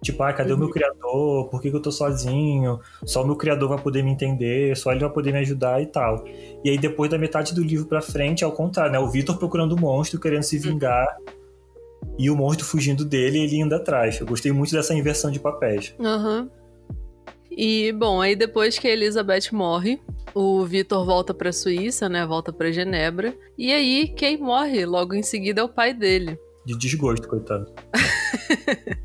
Tipo, 0.04 0.22
ah, 0.24 0.34
cadê 0.34 0.52
uhum. 0.52 0.56
o 0.56 0.60
meu 0.60 0.68
uhum. 0.68 0.74
criador? 0.74 1.50
Por 1.50 1.62
que, 1.62 1.70
que, 1.72 1.76
eu 1.76 1.82
tô 1.82 1.92
sozinho? 1.92 2.80
Só 3.06 3.24
o 3.24 3.26
meu 3.26 3.38
criador 3.38 3.70
vai 3.70 3.80
poder 3.80 4.04
me 4.04 4.12
entender, 4.12 4.76
só 4.76 4.92
ele 4.92 5.00
vai 5.00 5.10
poder 5.10 5.32
me 5.32 5.40
ajudar 5.40 5.82
e 5.82 5.86
tal. 5.86 6.24
E 6.64 6.70
aí, 6.70 6.78
depois 6.78 7.10
da 7.10 7.18
metade 7.18 7.56
do 7.56 7.64
livro 7.64 7.86
pra 7.86 8.02
frente, 8.02 8.44
é 8.44 8.48
o 8.48 8.52
contrário, 8.52 8.92
né? 8.92 9.00
O 9.00 9.10
Vitor 9.10 9.38
procurando 9.38 9.72
o 9.74 9.80
monstro, 9.80 10.20
querendo 10.20 10.44
se 10.44 10.58
vingar, 10.58 11.08
uhum. 11.18 12.16
e 12.20 12.30
o 12.30 12.36
monstro 12.36 12.66
fugindo 12.66 13.06
dele 13.06 13.40
e 13.40 13.44
ele 13.44 13.56
indo 13.56 13.74
atrás. 13.74 14.20
Eu 14.20 14.28
gostei 14.28 14.52
muito 14.52 14.74
dessa 14.74 14.94
inversão 14.94 15.32
de 15.32 15.40
papéis. 15.40 15.96
Aham. 16.00 16.42
Uhum. 16.42 16.64
E, 17.56 17.92
bom, 17.92 18.20
aí 18.20 18.36
depois 18.36 18.80
que 18.80 18.88
a 18.88 18.92
Elizabeth 18.92 19.52
morre, 19.52 20.02
o 20.34 20.66
Vitor 20.66 21.06
volta 21.06 21.34
pra 21.34 21.54
Suíça, 21.54 22.10
né? 22.10 22.26
Volta 22.26 22.52
pra 22.52 22.72
Genebra. 22.72 23.34
E 23.58 23.72
aí, 23.72 24.08
quem 24.08 24.38
morre 24.38 24.86
logo 24.86 25.14
em 25.14 25.22
seguida 25.22 25.62
é 25.62 25.64
o 25.64 25.70
pai 25.70 25.94
dele. 25.94 26.38
De 26.66 26.78
desgosto, 26.78 27.28
coitado. 27.28 27.72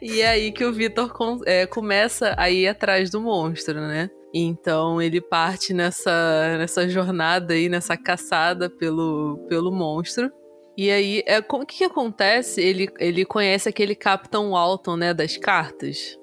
e 0.00 0.20
é 0.20 0.28
aí 0.28 0.52
que 0.52 0.64
o 0.64 0.72
Vitor 0.72 1.12
é, 1.44 1.66
começa 1.66 2.34
a 2.36 2.50
ir 2.50 2.68
atrás 2.68 3.10
do 3.10 3.20
monstro, 3.20 3.80
né? 3.80 4.10
Então 4.34 5.00
ele 5.00 5.20
parte 5.20 5.72
nessa, 5.72 6.56
nessa 6.58 6.88
jornada 6.88 7.54
aí, 7.54 7.68
nessa 7.68 7.96
caçada 7.96 8.68
pelo, 8.68 9.38
pelo 9.48 9.72
monstro. 9.72 10.30
E 10.76 10.90
aí, 10.90 11.22
é, 11.26 11.38
o 11.38 11.64
que, 11.64 11.78
que 11.78 11.84
acontece? 11.84 12.60
Ele, 12.60 12.88
ele 12.98 13.24
conhece 13.24 13.66
aquele 13.66 13.94
Capitão 13.94 14.50
Walton, 14.50 14.96
né, 14.96 15.14
das 15.14 15.38
cartas. 15.38 16.18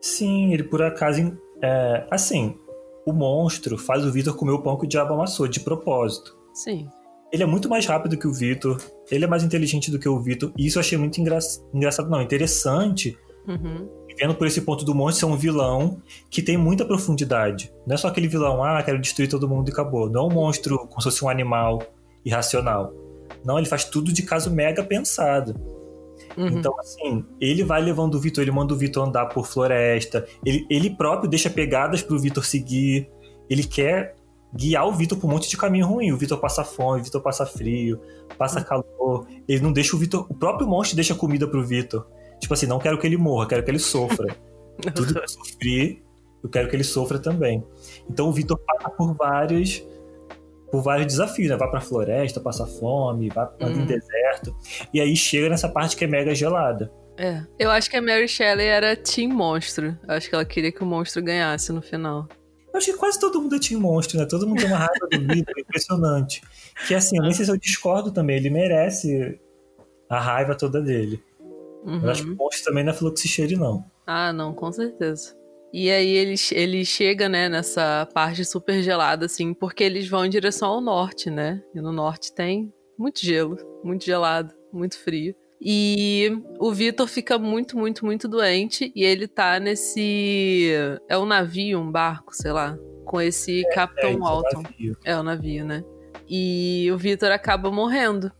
Sim, 0.00 0.52
ele 0.52 0.62
por 0.62 0.80
acaso. 0.80 1.36
É, 1.60 2.06
assim, 2.08 2.56
o 3.04 3.12
monstro 3.12 3.76
faz 3.76 4.04
o 4.04 4.12
Vitor 4.12 4.36
comer 4.36 4.52
o 4.52 4.62
pão 4.62 4.78
que 4.78 4.84
o 4.84 4.88
diabo 4.88 5.14
amassou, 5.14 5.48
de 5.48 5.58
propósito. 5.58 6.36
Sim. 6.54 6.88
Ele 7.32 7.42
é 7.42 7.46
muito 7.46 7.68
mais 7.68 7.84
rápido 7.86 8.16
que 8.16 8.26
o 8.26 8.32
Vitor, 8.32 8.80
ele 9.10 9.24
é 9.24 9.28
mais 9.28 9.42
inteligente 9.42 9.90
do 9.90 9.98
que 9.98 10.08
o 10.08 10.20
Vitor, 10.20 10.52
e 10.56 10.66
isso 10.66 10.78
eu 10.78 10.80
achei 10.80 10.96
muito 10.96 11.20
engra... 11.20 11.38
engraçado, 11.74 12.08
não, 12.08 12.22
interessante. 12.22 13.18
Uhum. 13.46 13.88
Vendo 14.18 14.34
por 14.34 14.46
esse 14.46 14.62
ponto 14.62 14.84
do 14.84 14.94
monstro 14.94 15.28
ser 15.28 15.32
um 15.32 15.36
vilão 15.36 16.00
que 16.30 16.40
tem 16.40 16.56
muita 16.56 16.84
profundidade. 16.84 17.70
Não 17.86 17.94
é 17.94 17.96
só 17.98 18.08
aquele 18.08 18.28
vilão, 18.28 18.64
ah, 18.64 18.82
quero 18.82 18.98
destruir 18.98 19.28
todo 19.28 19.48
mundo 19.48 19.68
e 19.68 19.72
acabou. 19.72 20.08
Não 20.08 20.22
é 20.22 20.24
um 20.24 20.30
monstro 20.34 20.78
como 20.78 21.00
se 21.00 21.10
fosse 21.10 21.24
um 21.24 21.28
animal 21.28 21.82
irracional. 22.24 22.94
Não, 23.44 23.58
ele 23.58 23.66
faz 23.66 23.84
tudo 23.84 24.12
de 24.12 24.22
caso 24.22 24.50
mega 24.50 24.82
pensado. 24.82 25.54
Uhum. 26.36 26.48
Então, 26.48 26.74
assim, 26.80 27.24
ele 27.40 27.62
vai 27.62 27.82
levando 27.82 28.14
o 28.14 28.20
Vitor, 28.20 28.42
ele 28.42 28.50
manda 28.50 28.72
o 28.72 28.76
Vitor 28.76 29.06
andar 29.06 29.26
por 29.26 29.46
floresta, 29.46 30.26
ele, 30.44 30.66
ele 30.70 30.90
próprio 30.90 31.28
deixa 31.28 31.48
pegadas 31.48 32.02
pro 32.02 32.18
Vitor 32.18 32.44
seguir, 32.44 33.08
ele 33.48 33.64
quer 33.64 34.16
guiar 34.54 34.86
o 34.86 34.92
Vitor 34.92 35.18
por 35.18 35.26
um 35.26 35.30
monte 35.30 35.48
de 35.48 35.56
caminho 35.56 35.86
ruim. 35.86 36.12
O 36.12 36.16
Vitor 36.16 36.38
passa 36.38 36.64
fome, 36.64 37.00
o 37.00 37.04
Vitor 37.04 37.20
passa 37.20 37.46
frio, 37.46 38.00
passa 38.38 38.62
calor. 38.62 39.26
Ele 39.48 39.60
não 39.60 39.72
deixa 39.72 39.96
o 39.96 39.98
Vitor. 39.98 40.26
O 40.28 40.34
próprio 40.34 40.66
monstro 40.68 40.96
deixa 40.96 41.14
comida 41.14 41.46
pro 41.46 41.64
Vitor. 41.64 42.06
Tipo 42.40 42.54
assim, 42.54 42.66
não 42.66 42.78
quero 42.78 42.98
que 42.98 43.06
ele 43.06 43.16
morra, 43.16 43.46
quero 43.46 43.62
que 43.62 43.70
ele 43.70 43.78
sofra. 43.78 44.36
Tudo 44.94 45.14
que 45.14 45.18
eu 45.20 45.28
sofri, 45.28 46.04
eu 46.42 46.50
quero 46.50 46.68
que 46.68 46.76
ele 46.76 46.84
sofra 46.84 47.18
também. 47.18 47.64
Então 48.10 48.28
o 48.28 48.32
Vitor 48.32 48.58
passa 48.58 48.90
por 48.90 49.14
vários 49.14 49.82
por 50.70 50.82
vários 50.82 51.06
desafios, 51.06 51.48
né? 51.48 51.56
Vai 51.56 51.70
pra 51.70 51.80
floresta, 51.80 52.40
passa 52.40 52.66
fome, 52.66 53.28
vai 53.28 53.46
pra 53.46 53.68
uhum. 53.68 53.82
um 53.82 53.86
deserto. 53.86 54.54
E 54.92 55.00
aí 55.00 55.16
chega 55.16 55.48
nessa 55.48 55.68
parte 55.68 55.96
que 55.96 56.04
é 56.04 56.08
mega 56.08 56.34
gelada. 56.34 56.92
É. 57.16 57.42
Eu 57.58 57.70
acho 57.70 57.88
que 57.88 57.96
a 57.96 58.02
Mary 58.02 58.28
Shelley 58.28 58.66
era 58.66 58.94
Team 58.94 59.30
Monstro. 59.30 59.96
Eu 60.06 60.14
acho 60.14 60.28
que 60.28 60.34
ela 60.34 60.44
queria 60.44 60.70
que 60.70 60.82
o 60.82 60.86
monstro 60.86 61.22
ganhasse 61.22 61.72
no 61.72 61.80
final. 61.80 62.28
Eu 62.76 62.78
acho 62.78 62.92
que 62.92 62.98
quase 62.98 63.18
todo 63.18 63.40
mundo 63.40 63.56
é 63.56 63.58
Team 63.58 63.80
Monstro, 63.80 64.18
né? 64.18 64.26
Todo 64.26 64.46
mundo 64.46 64.58
tem 64.58 64.66
uma 64.66 64.76
raiva 64.76 65.08
do 65.10 65.18
Vitor, 65.18 65.54
é 65.56 65.60
impressionante. 65.62 66.42
Que 66.86 66.94
assim, 66.94 67.16
eu 67.16 67.22
nem 67.22 67.32
sei 67.32 67.46
se 67.46 67.50
eu 67.50 67.56
discordo 67.56 68.12
também, 68.12 68.36
ele 68.36 68.50
merece 68.50 69.40
a 70.10 70.20
raiva 70.20 70.54
toda 70.54 70.82
dele. 70.82 71.22
Uhum. 71.86 72.02
Eu 72.02 72.10
acho 72.10 72.24
que 72.24 72.30
o 72.30 72.36
monstro 72.36 72.64
também 72.64 72.84
não 72.84 72.92
é 72.92 72.94
fluxicheire, 72.94 73.56
não. 73.56 73.82
Ah, 74.06 74.30
não, 74.30 74.52
com 74.52 74.70
certeza. 74.70 75.34
E 75.72 75.90
aí 75.90 76.06
ele, 76.06 76.34
ele 76.52 76.84
chega, 76.84 77.30
né, 77.30 77.48
nessa 77.48 78.06
parte 78.12 78.44
super 78.44 78.82
gelada, 78.82 79.24
assim, 79.24 79.54
porque 79.54 79.82
eles 79.82 80.06
vão 80.06 80.26
em 80.26 80.30
direção 80.30 80.68
ao 80.68 80.80
norte, 80.82 81.30
né? 81.30 81.62
E 81.74 81.80
no 81.80 81.92
norte 81.92 82.30
tem 82.34 82.70
muito 82.98 83.20
gelo, 83.24 83.56
muito 83.82 84.04
gelado, 84.04 84.52
muito 84.70 84.98
frio. 84.98 85.34
E 85.60 86.42
o 86.58 86.72
Vitor 86.72 87.08
fica 87.08 87.38
muito, 87.38 87.78
muito, 87.78 88.04
muito 88.04 88.28
doente. 88.28 88.92
E 88.94 89.04
ele 89.04 89.26
tá 89.26 89.58
nesse. 89.58 90.70
É 91.08 91.16
um 91.18 91.26
navio, 91.26 91.80
um 91.80 91.90
barco, 91.90 92.34
sei 92.34 92.52
lá. 92.52 92.78
Com 93.04 93.20
esse 93.20 93.64
é, 93.64 93.74
Capitão 93.74 94.10
é, 94.10 94.16
Walton. 94.16 94.62
É, 95.04 95.12
é 95.12 95.16
o 95.16 95.22
navio, 95.22 95.64
né? 95.64 95.84
E 96.28 96.90
o 96.92 96.98
Vitor 96.98 97.30
acaba 97.30 97.70
morrendo. 97.70 98.30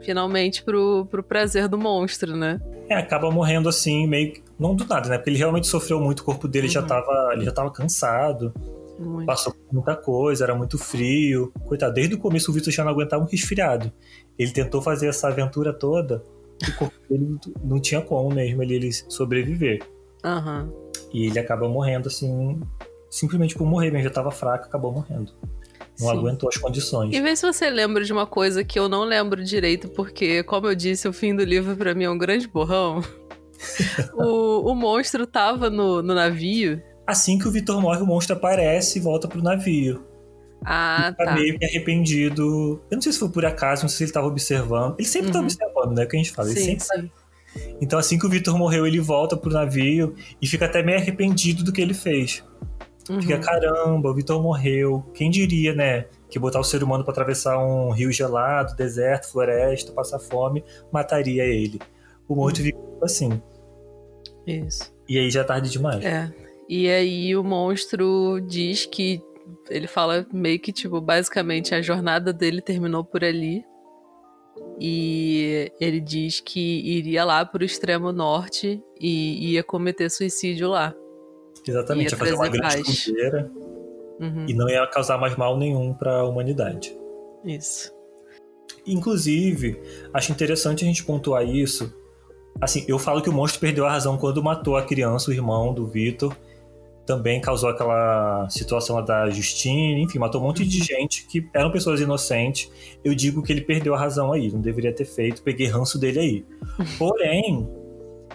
Finalmente, 0.00 0.64
pro, 0.64 1.06
pro 1.06 1.22
prazer 1.22 1.68
do 1.68 1.78
monstro, 1.78 2.36
né? 2.36 2.60
É, 2.88 2.96
acaba 2.96 3.30
morrendo 3.30 3.68
assim, 3.68 4.06
meio 4.06 4.32
que 4.32 4.42
não 4.58 4.74
do 4.74 4.84
nada, 4.84 5.08
né? 5.08 5.16
Porque 5.16 5.30
ele 5.30 5.38
realmente 5.38 5.66
sofreu 5.66 6.00
muito, 6.00 6.20
o 6.20 6.24
corpo 6.24 6.48
dele 6.48 6.66
uhum. 6.66 6.72
já 6.72 6.82
tava, 6.82 7.30
ele 7.32 7.44
já 7.44 7.52
tava 7.52 7.70
cansado. 7.70 8.52
Muito. 8.98 9.26
Passou 9.26 9.52
por 9.52 9.74
muita 9.74 9.96
coisa, 9.96 10.44
era 10.44 10.54
muito 10.54 10.78
frio. 10.78 11.52
Coitado, 11.66 11.94
desde 11.94 12.14
o 12.14 12.18
começo 12.18 12.50
o 12.50 12.54
Vitor 12.54 12.72
já 12.72 12.84
não 12.84 12.92
aguentava 12.92 13.22
um 13.22 13.26
resfriado. 13.26 13.92
Ele 14.38 14.50
tentou 14.50 14.82
fazer 14.82 15.08
essa 15.08 15.28
aventura 15.28 15.72
toda, 15.72 16.22
o 16.70 16.76
corpo 16.76 16.94
dele 17.08 17.36
não 17.62 17.80
tinha 17.80 18.00
como 18.00 18.34
mesmo 18.34 18.62
ele, 18.62 18.74
ele 18.74 18.92
sobreviver. 18.92 19.82
Uhum. 20.24 20.72
E 21.12 21.26
ele 21.26 21.38
acaba 21.38 21.68
morrendo 21.68 22.08
assim, 22.08 22.60
simplesmente 23.10 23.54
por 23.54 23.66
morrer, 23.66 23.90
mesmo 23.90 24.04
já 24.04 24.10
tava 24.10 24.30
fraco, 24.30 24.66
acabou 24.66 24.92
morrendo. 24.92 25.32
Não 26.00 26.08
Sim. 26.08 26.18
aguentou 26.18 26.48
as 26.48 26.56
condições. 26.56 27.14
E 27.14 27.20
vê 27.20 27.36
se 27.36 27.44
você 27.44 27.68
lembra 27.68 28.02
de 28.02 28.12
uma 28.12 28.26
coisa 28.26 28.64
que 28.64 28.78
eu 28.78 28.88
não 28.88 29.04
lembro 29.04 29.44
direito, 29.44 29.88
porque, 29.88 30.42
como 30.42 30.68
eu 30.68 30.74
disse, 30.74 31.06
o 31.06 31.12
fim 31.12 31.34
do 31.34 31.44
livro 31.44 31.76
para 31.76 31.94
mim 31.94 32.04
é 32.04 32.10
um 32.10 32.16
grande 32.16 32.48
borrão 32.48 33.02
o, 34.14 34.70
o 34.70 34.74
monstro 34.74 35.26
tava 35.26 35.70
no, 35.70 36.02
no 36.02 36.14
navio. 36.14 36.82
Assim 37.06 37.38
que 37.38 37.46
o 37.46 37.50
Vitor 37.50 37.80
morre, 37.80 38.00
o 38.00 38.06
monstro 38.06 38.36
aparece 38.36 38.98
e 38.98 39.02
volta 39.02 39.28
pro 39.28 39.42
navio. 39.42 40.04
Ah, 40.64 41.14
tá. 41.16 41.34
meio 41.34 41.58
que 41.58 41.64
arrependido. 41.64 42.80
Eu 42.90 42.96
não 42.96 43.02
sei 43.02 43.12
se 43.12 43.18
foi 43.18 43.28
por 43.28 43.44
acaso, 43.44 43.82
não 43.82 43.88
sei 43.88 43.98
se 43.98 44.04
ele 44.04 44.12
tava 44.12 44.26
observando. 44.26 44.94
Ele 44.98 45.08
sempre 45.08 45.30
tá 45.30 45.38
uhum. 45.38 45.46
tá 45.46 45.52
observando, 45.52 45.96
né? 45.96 46.04
O 46.04 46.08
que 46.08 46.16
a 46.16 46.18
gente 46.18 46.32
fala. 46.32 46.48
Sim, 46.48 46.54
ele 46.54 46.64
sempre 46.64 46.84
sim. 46.84 47.08
Tá... 47.08 47.22
Então, 47.80 47.98
assim 47.98 48.18
que 48.18 48.26
o 48.26 48.30
Vitor 48.30 48.56
morreu, 48.56 48.86
ele 48.86 49.00
volta 49.00 49.36
pro 49.36 49.50
navio 49.50 50.14
e 50.40 50.46
fica 50.46 50.64
até 50.64 50.82
meio 50.82 50.98
arrependido 50.98 51.62
do 51.62 51.72
que 51.72 51.80
ele 51.80 51.94
fez. 51.94 52.42
Uhum. 53.10 53.20
Fica, 53.20 53.38
caramba, 53.38 54.10
o 54.10 54.14
Vitor 54.14 54.40
morreu. 54.42 55.04
Quem 55.14 55.30
diria, 55.30 55.74
né? 55.74 56.06
Que 56.30 56.38
botar 56.38 56.60
o 56.60 56.64
ser 56.64 56.82
humano 56.82 57.04
para 57.04 57.12
atravessar 57.12 57.58
um 57.58 57.90
rio 57.90 58.10
gelado, 58.10 58.74
deserto, 58.74 59.30
floresta, 59.30 59.92
passar 59.92 60.18
fome, 60.18 60.64
mataria 60.90 61.44
ele. 61.44 61.78
O 62.26 62.34
monstro 62.34 62.62
uhum. 62.62 62.70
fica 62.70 63.04
assim. 63.04 63.42
Isso. 64.46 64.92
E 65.08 65.18
aí 65.18 65.30
já 65.30 65.40
é 65.40 65.44
tarde 65.44 65.70
demais. 65.70 66.02
É. 66.04 66.32
E 66.68 66.88
aí 66.88 67.36
o 67.36 67.44
monstro 67.44 68.40
diz 68.40 68.86
que 68.86 69.20
ele 69.68 69.86
fala 69.86 70.26
meio 70.32 70.58
que, 70.58 70.72
tipo, 70.72 71.00
basicamente 71.00 71.74
a 71.74 71.82
jornada 71.82 72.32
dele 72.32 72.60
terminou 72.60 73.04
por 73.04 73.24
ali. 73.24 73.64
E 74.80 75.72
ele 75.80 76.00
diz 76.00 76.40
que 76.40 76.60
iria 76.60 77.24
lá 77.24 77.44
pro 77.44 77.64
extremo 77.64 78.12
norte 78.12 78.82
e 79.00 79.52
ia 79.52 79.62
cometer 79.62 80.10
suicídio 80.10 80.68
lá. 80.68 80.94
Exatamente, 81.66 82.10
ia, 82.10 82.14
ia 82.14 82.18
fazer 82.18 82.34
uma 82.34 82.48
grande 82.48 82.82
fronteira 82.82 83.50
uhum. 84.20 84.46
e 84.48 84.54
não 84.54 84.68
ia 84.68 84.86
causar 84.88 85.18
mais 85.18 85.36
mal 85.36 85.56
nenhum 85.56 85.94
para 85.94 86.20
a 86.20 86.24
humanidade. 86.24 86.96
Isso. 87.44 87.92
Inclusive, 88.86 89.80
acho 90.12 90.32
interessante 90.32 90.84
a 90.84 90.88
gente 90.88 91.04
pontuar 91.04 91.46
isso 91.46 91.92
Assim, 92.60 92.84
eu 92.86 92.98
falo 92.98 93.22
que 93.22 93.30
o 93.30 93.32
monstro 93.32 93.60
perdeu 93.60 93.86
a 93.86 93.90
razão 93.90 94.16
quando 94.16 94.42
matou 94.42 94.76
a 94.76 94.84
criança, 94.84 95.30
o 95.30 95.34
irmão 95.34 95.72
do 95.72 95.86
Vitor. 95.86 96.36
Também 97.04 97.40
causou 97.40 97.68
aquela 97.68 98.48
situação 98.48 99.04
da 99.04 99.28
Justine, 99.28 100.02
enfim, 100.02 100.18
matou 100.18 100.40
um 100.40 100.44
monte 100.44 100.64
de 100.64 100.78
uhum. 100.78 100.84
gente 100.84 101.26
que 101.26 101.48
eram 101.52 101.70
pessoas 101.70 102.00
inocentes. 102.00 102.70
Eu 103.04 103.14
digo 103.14 103.42
que 103.42 103.52
ele 103.52 103.60
perdeu 103.62 103.94
a 103.94 103.98
razão 103.98 104.32
aí, 104.32 104.50
não 104.52 104.60
deveria 104.60 104.92
ter 104.92 105.04
feito, 105.04 105.42
peguei 105.42 105.66
ranço 105.66 105.98
dele 105.98 106.18
aí. 106.20 106.46
Porém, 106.98 107.68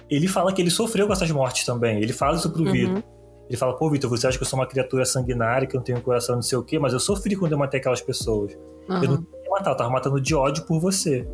ele 0.10 0.28
fala 0.28 0.52
que 0.52 0.62
ele 0.62 0.70
sofreu 0.70 1.08
com 1.08 1.14
essas 1.14 1.32
mortes 1.32 1.66
também. 1.66 2.02
Ele 2.02 2.12
fala 2.12 2.36
isso 2.36 2.52
pro 2.52 2.64
uhum. 2.64 2.72
Vitor. 2.72 3.04
Ele 3.50 3.58
fala, 3.58 3.78
pô, 3.78 3.90
Vitor, 3.90 4.10
você 4.10 4.28
acha 4.28 4.38
que 4.38 4.44
eu 4.44 4.48
sou 4.48 4.60
uma 4.60 4.68
criatura 4.68 5.06
sanguinária, 5.06 5.66
que 5.66 5.76
eu 5.76 5.80
não 5.80 5.86
tenho 5.86 6.02
coração, 6.02 6.36
não 6.36 6.42
sei 6.42 6.58
o 6.58 6.64
quê, 6.64 6.78
mas 6.78 6.92
eu 6.92 7.00
sofri 7.00 7.36
quando 7.36 7.54
eu 7.54 7.58
matei 7.58 7.80
aquelas 7.80 8.02
pessoas. 8.02 8.58
Uhum. 8.90 9.04
Eu 9.04 9.10
não 9.10 9.18
queria 9.24 9.50
matar, 9.50 9.72
eu 9.72 9.78
tava 9.78 9.90
matando 9.90 10.20
de 10.20 10.36
ódio 10.36 10.66
por 10.66 10.80
você. 10.80 11.26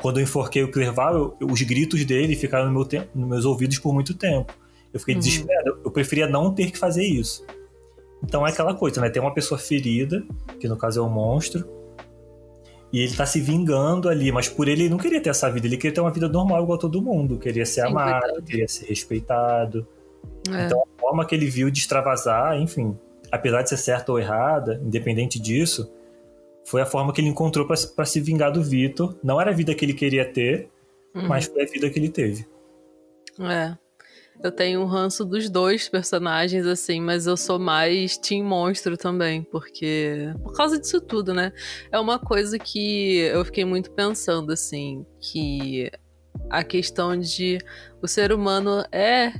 Quando 0.00 0.18
eu 0.18 0.22
enforquei 0.22 0.62
o 0.62 0.70
Clerval, 0.70 1.36
os 1.40 1.62
gritos 1.62 2.04
dele 2.04 2.34
ficaram 2.36 2.66
no 2.66 2.72
meu 2.72 2.86
nos 3.14 3.28
meus 3.28 3.44
ouvidos 3.44 3.78
por 3.78 3.92
muito 3.92 4.14
tempo. 4.14 4.54
Eu 4.92 5.00
fiquei 5.00 5.14
uhum. 5.14 5.20
desesperado. 5.20 5.80
Eu 5.84 5.90
preferia 5.90 6.26
não 6.26 6.52
ter 6.52 6.70
que 6.70 6.78
fazer 6.78 7.04
isso. 7.04 7.44
Então 8.22 8.46
é 8.46 8.50
aquela 8.50 8.74
coisa, 8.74 9.00
né? 9.00 9.08
Tem 9.08 9.20
uma 9.20 9.32
pessoa 9.32 9.58
ferida, 9.58 10.22
que 10.58 10.68
no 10.68 10.76
caso 10.76 11.00
é 11.00 11.02
um 11.02 11.08
monstro, 11.08 11.64
e 12.92 13.00
ele 13.00 13.16
tá 13.16 13.24
se 13.24 13.40
vingando 13.40 14.08
ali, 14.08 14.32
mas 14.32 14.48
por 14.48 14.68
ele 14.68 14.82
ele 14.82 14.88
não 14.90 14.98
queria 14.98 15.20
ter 15.20 15.30
essa 15.30 15.50
vida, 15.50 15.66
ele 15.66 15.76
queria 15.76 15.94
ter 15.94 16.00
uma 16.00 16.10
vida 16.10 16.28
normal 16.28 16.62
igual 16.62 16.76
todo 16.76 17.00
mundo, 17.00 17.38
queria 17.38 17.64
ser 17.64 17.82
Sim, 17.82 17.88
amado, 17.88 18.20
coitado. 18.20 18.42
queria 18.42 18.68
ser 18.68 18.86
respeitado. 18.86 19.86
É. 20.50 20.66
Então 20.66 20.82
a 20.82 21.00
forma 21.00 21.24
que 21.24 21.34
ele 21.34 21.46
viu 21.46 21.70
de 21.70 21.78
extravasar, 21.78 22.60
enfim, 22.60 22.98
apesar 23.30 23.62
de 23.62 23.68
ser 23.68 23.76
certa 23.76 24.10
ou 24.10 24.18
errada, 24.18 24.80
independente 24.84 25.38
disso, 25.38 25.90
foi 26.64 26.82
a 26.82 26.86
forma 26.86 27.12
que 27.12 27.20
ele 27.20 27.28
encontrou 27.28 27.66
para 27.66 28.04
se 28.04 28.20
vingar 28.20 28.52
do 28.52 28.62
Vitor. 28.62 29.16
Não 29.22 29.40
era 29.40 29.50
a 29.50 29.54
vida 29.54 29.74
que 29.74 29.84
ele 29.84 29.94
queria 29.94 30.30
ter, 30.30 30.68
uhum. 31.14 31.26
mas 31.28 31.46
foi 31.46 31.62
a 31.62 31.66
vida 31.66 31.88
que 31.88 31.98
ele 31.98 32.08
teve. 32.08 32.46
É. 33.40 33.76
Eu 34.42 34.50
tenho 34.50 34.80
um 34.80 34.86
ranço 34.86 35.24
dos 35.24 35.50
dois 35.50 35.88
personagens, 35.88 36.66
assim, 36.66 37.00
mas 37.00 37.26
eu 37.26 37.36
sou 37.36 37.58
mais 37.58 38.16
Team 38.16 38.44
Monstro 38.44 38.96
também, 38.96 39.42
porque. 39.42 40.32
Por 40.42 40.54
causa 40.54 40.80
disso 40.80 41.00
tudo, 41.00 41.34
né? 41.34 41.52
É 41.92 42.00
uma 42.00 42.18
coisa 42.18 42.58
que 42.58 43.18
eu 43.18 43.44
fiquei 43.44 43.66
muito 43.66 43.90
pensando, 43.90 44.50
assim, 44.52 45.04
que 45.20 45.90
a 46.48 46.64
questão 46.64 47.18
de 47.18 47.58
o 48.00 48.08
ser 48.08 48.32
humano 48.32 48.82
é 48.90 49.32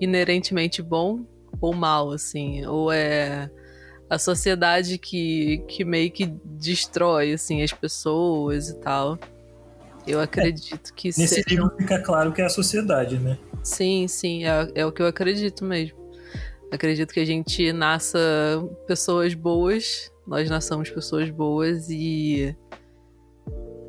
inerentemente 0.00 0.82
bom 0.82 1.24
ou 1.60 1.74
mal, 1.74 2.10
assim, 2.10 2.66
ou 2.66 2.92
é 2.92 3.50
a 4.10 4.18
sociedade 4.18 4.98
que, 4.98 5.64
que 5.66 5.84
meio 5.84 6.10
que 6.10 6.26
destrói, 6.44 7.32
assim, 7.32 7.62
as 7.62 7.72
pessoas 7.72 8.68
e 8.68 8.78
tal. 8.80 9.18
Eu 10.06 10.20
acredito 10.20 10.90
é, 10.90 10.94
que 10.94 11.08
Nesse 11.08 11.28
seja... 11.28 11.44
livro 11.48 11.70
fica 11.76 12.00
claro 12.00 12.32
que 12.32 12.42
é 12.42 12.44
a 12.44 12.48
sociedade, 12.48 13.18
né? 13.18 13.38
Sim, 13.62 14.08
sim, 14.08 14.44
é, 14.44 14.68
é 14.74 14.86
o 14.86 14.92
que 14.92 15.02
eu 15.02 15.06
acredito 15.06 15.64
mesmo. 15.64 15.98
Acredito 16.70 17.12
que 17.12 17.20
a 17.20 17.24
gente 17.24 17.72
nasça 17.72 18.18
pessoas 18.86 19.34
boas, 19.34 20.10
nós 20.26 20.48
nasçamos 20.48 20.88
pessoas 20.90 21.30
boas 21.30 21.88
e. 21.90 22.56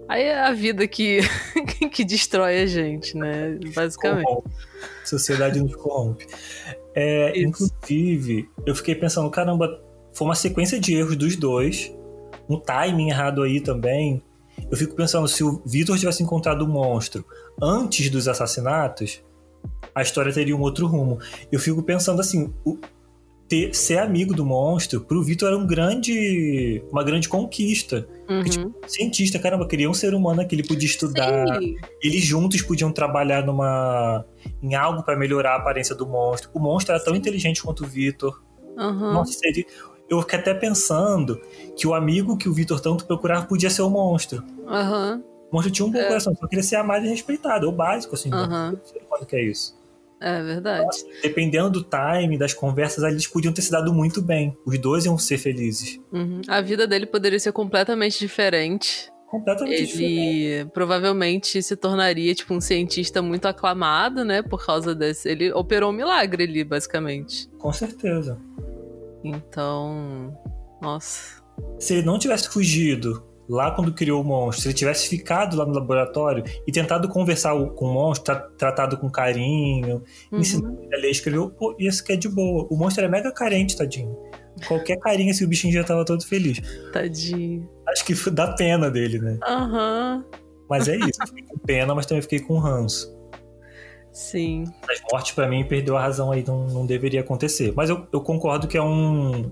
Aí 0.09 0.23
é 0.23 0.39
a 0.39 0.51
vida 0.51 0.85
que, 0.85 1.21
que 1.91 2.03
destrói 2.03 2.61
a 2.61 2.65
gente, 2.65 3.17
né? 3.17 3.57
Basicamente. 3.73 4.25
Corrompe. 4.25 4.49
Sociedade 5.05 5.61
nos 5.61 5.75
corrompe. 5.75 6.27
É, 6.93 7.39
inclusive, 7.39 8.49
eu 8.65 8.75
fiquei 8.75 8.95
pensando, 8.95 9.29
caramba, 9.29 9.81
foi 10.13 10.27
uma 10.27 10.35
sequência 10.35 10.79
de 10.79 10.93
erros 10.93 11.15
dos 11.15 11.35
dois, 11.35 11.91
um 12.49 12.59
timing 12.59 13.09
errado 13.09 13.41
aí 13.41 13.61
também. 13.61 14.21
Eu 14.69 14.77
fico 14.77 14.95
pensando, 14.95 15.27
se 15.27 15.43
o 15.43 15.61
Vitor 15.65 15.97
tivesse 15.97 16.23
encontrado 16.23 16.61
o 16.61 16.65
um 16.65 16.71
monstro 16.71 17.25
antes 17.61 18.09
dos 18.09 18.27
assassinatos, 18.27 19.23
a 19.93 20.01
história 20.01 20.33
teria 20.33 20.55
um 20.55 20.61
outro 20.61 20.87
rumo. 20.87 21.19
Eu 21.51 21.59
fico 21.59 21.83
pensando 21.83 22.19
assim, 22.19 22.53
o, 22.65 22.77
ter, 23.47 23.73
ser 23.75 23.99
amigo 23.99 24.33
do 24.33 24.45
monstro, 24.45 25.01
pro 25.01 25.21
Vitor 25.21 25.49
era 25.49 25.57
um 25.57 25.67
grande, 25.67 26.83
uma 26.91 27.03
grande 27.03 27.29
conquista. 27.29 28.07
Uhum. 28.27 28.37
Porque, 28.37 28.49
tipo, 28.49 28.73
cientista, 28.87 29.37
caramba, 29.37 29.67
queria 29.67 29.89
um 29.89 29.93
ser 29.93 30.13
humano 30.13 30.45
que 30.47 30.55
ele 30.55 30.67
podia 30.67 30.87
estudar. 30.87 31.59
Sim. 31.59 31.75
Eles 32.01 32.23
juntos 32.23 32.61
podiam 32.61 32.91
trabalhar 32.91 33.45
numa 33.45 34.25
em 34.61 34.75
algo 34.75 35.03
para 35.03 35.15
melhorar 35.17 35.53
a 35.53 35.57
aparência 35.57 35.93
do 35.95 36.07
monstro. 36.07 36.49
O 36.53 36.59
monstro 36.59 36.95
era 36.95 37.03
tão 37.03 37.13
Sim. 37.13 37.19
inteligente 37.19 37.61
quanto 37.61 37.83
o 37.83 37.87
Vitor. 37.87 38.41
Uhum. 38.75 39.13
Nossa, 39.13 39.33
seria, 39.33 39.65
eu 40.09 40.21
fiquei 40.21 40.39
até 40.39 40.53
pensando 40.53 41.41
que 41.75 41.87
o 41.87 41.93
amigo 41.93 42.37
que 42.37 42.49
o 42.49 42.53
Vitor 42.53 42.79
tanto 42.79 43.05
procurava 43.05 43.45
podia 43.45 43.69
ser 43.69 43.81
o 43.81 43.89
monstro. 43.89 44.43
Uhum. 44.65 45.23
O 45.51 45.55
monstro 45.55 45.71
tinha 45.71 45.85
um 45.85 45.91
bom 45.91 45.99
é. 45.99 46.07
coração, 46.07 46.35
só 46.35 46.47
queria 46.47 46.63
ser 46.63 46.75
amado 46.75 47.05
e 47.05 47.09
respeitado. 47.09 47.65
É 47.65 47.69
o 47.69 47.71
básico, 47.71 48.15
assim. 48.15 48.33
Uhum. 48.33 48.77
Quando 49.09 49.25
que 49.25 49.35
é 49.35 49.43
isso. 49.43 49.81
É 50.23 50.41
verdade. 50.41 50.85
Nossa, 50.85 51.05
dependendo 51.21 51.69
do 51.69 51.83
time, 51.83 52.37
das 52.37 52.53
conversas, 52.53 53.03
eles 53.03 53.27
podiam 53.27 53.53
ter 53.53 53.61
se 53.61 53.69
dado 53.69 53.93
muito 53.93 54.21
bem. 54.21 54.57
Os 54.65 54.79
dois 54.79 55.05
iam 55.05 55.17
ser 55.17 55.37
felizes. 55.37 55.99
Uhum. 56.13 56.39
A 56.47 56.61
vida 56.61 56.87
dele 56.87 57.05
poderia 57.05 57.39
ser 57.39 57.51
completamente 57.51 58.17
diferente. 58.17 59.11
Completamente 59.27 59.75
ele 59.75 59.85
diferente. 59.85 60.71
provavelmente 60.73 61.61
se 61.61 61.75
tornaria 61.75 62.33
tipo 62.33 62.53
um 62.53 62.61
cientista 62.61 63.21
muito 63.21 63.47
aclamado, 63.47 64.23
né? 64.23 64.41
Por 64.41 64.65
causa 64.65 64.95
desse. 64.95 65.27
Ele 65.27 65.51
operou 65.51 65.89
um 65.89 65.93
milagre 65.93 66.43
ali, 66.43 66.63
basicamente. 66.63 67.49
Com 67.57 67.73
certeza. 67.73 68.39
Então, 69.23 70.37
nossa. 70.81 71.41
Se 71.79 71.93
ele 71.93 72.05
não 72.05 72.19
tivesse 72.19 72.49
fugido 72.49 73.23
lá 73.47 73.71
quando 73.71 73.93
criou 73.93 74.21
o 74.21 74.23
monstro, 74.23 74.63
se 74.63 74.67
ele 74.67 74.73
tivesse 74.73 75.07
ficado 75.07 75.55
lá 75.57 75.65
no 75.65 75.73
laboratório 75.73 76.43
e 76.65 76.71
tentado 76.71 77.07
conversar 77.09 77.53
com 77.75 77.85
o 77.85 77.93
monstro, 77.93 78.25
tra 78.25 78.35
tratado 78.57 78.97
com 78.97 79.09
carinho, 79.09 80.03
uhum. 80.31 80.39
ensinando 80.39 80.81
ele 80.81 80.95
a 80.95 80.99
ler, 80.99 81.11
escreveu, 81.11 81.49
pô, 81.49 81.75
isso 81.79 82.03
que 82.03 82.13
é 82.13 82.15
de 82.15 82.29
boa. 82.29 82.67
O 82.69 82.77
monstro 82.77 83.03
era 83.03 83.11
mega 83.11 83.31
carente, 83.31 83.77
tadinho. 83.77 84.17
Qualquer 84.67 84.97
carinha, 84.97 85.31
assim, 85.31 85.45
o 85.45 85.47
bichinho 85.47 85.73
já 85.73 85.83
tava 85.83 86.05
todo 86.05 86.25
feliz. 86.25 86.59
Tadinho. 86.91 87.69
Acho 87.87 88.05
que 88.05 88.29
dá 88.29 88.53
pena 88.53 88.89
dele, 88.89 89.19
né? 89.19 89.37
Aham. 89.47 90.25
Uhum. 90.31 90.43
Mas 90.69 90.87
é 90.87 90.95
isso, 90.95 91.19
fiquei 91.27 91.43
com 91.43 91.57
pena, 91.59 91.93
mas 91.93 92.05
também 92.05 92.21
fiquei 92.21 92.39
com 92.39 92.57
ranço. 92.57 93.13
Sim. 94.13 94.65
As 94.87 95.01
mortes, 95.11 95.31
para 95.31 95.47
mim, 95.49 95.65
perdeu 95.65 95.97
a 95.97 96.01
razão 96.01 96.31
aí, 96.31 96.43
não, 96.45 96.67
não 96.67 96.85
deveria 96.85 97.21
acontecer. 97.21 97.73
Mas 97.75 97.89
eu, 97.89 98.07
eu 98.13 98.21
concordo 98.21 98.67
que 98.67 98.77
é 98.77 98.81
um. 98.81 99.51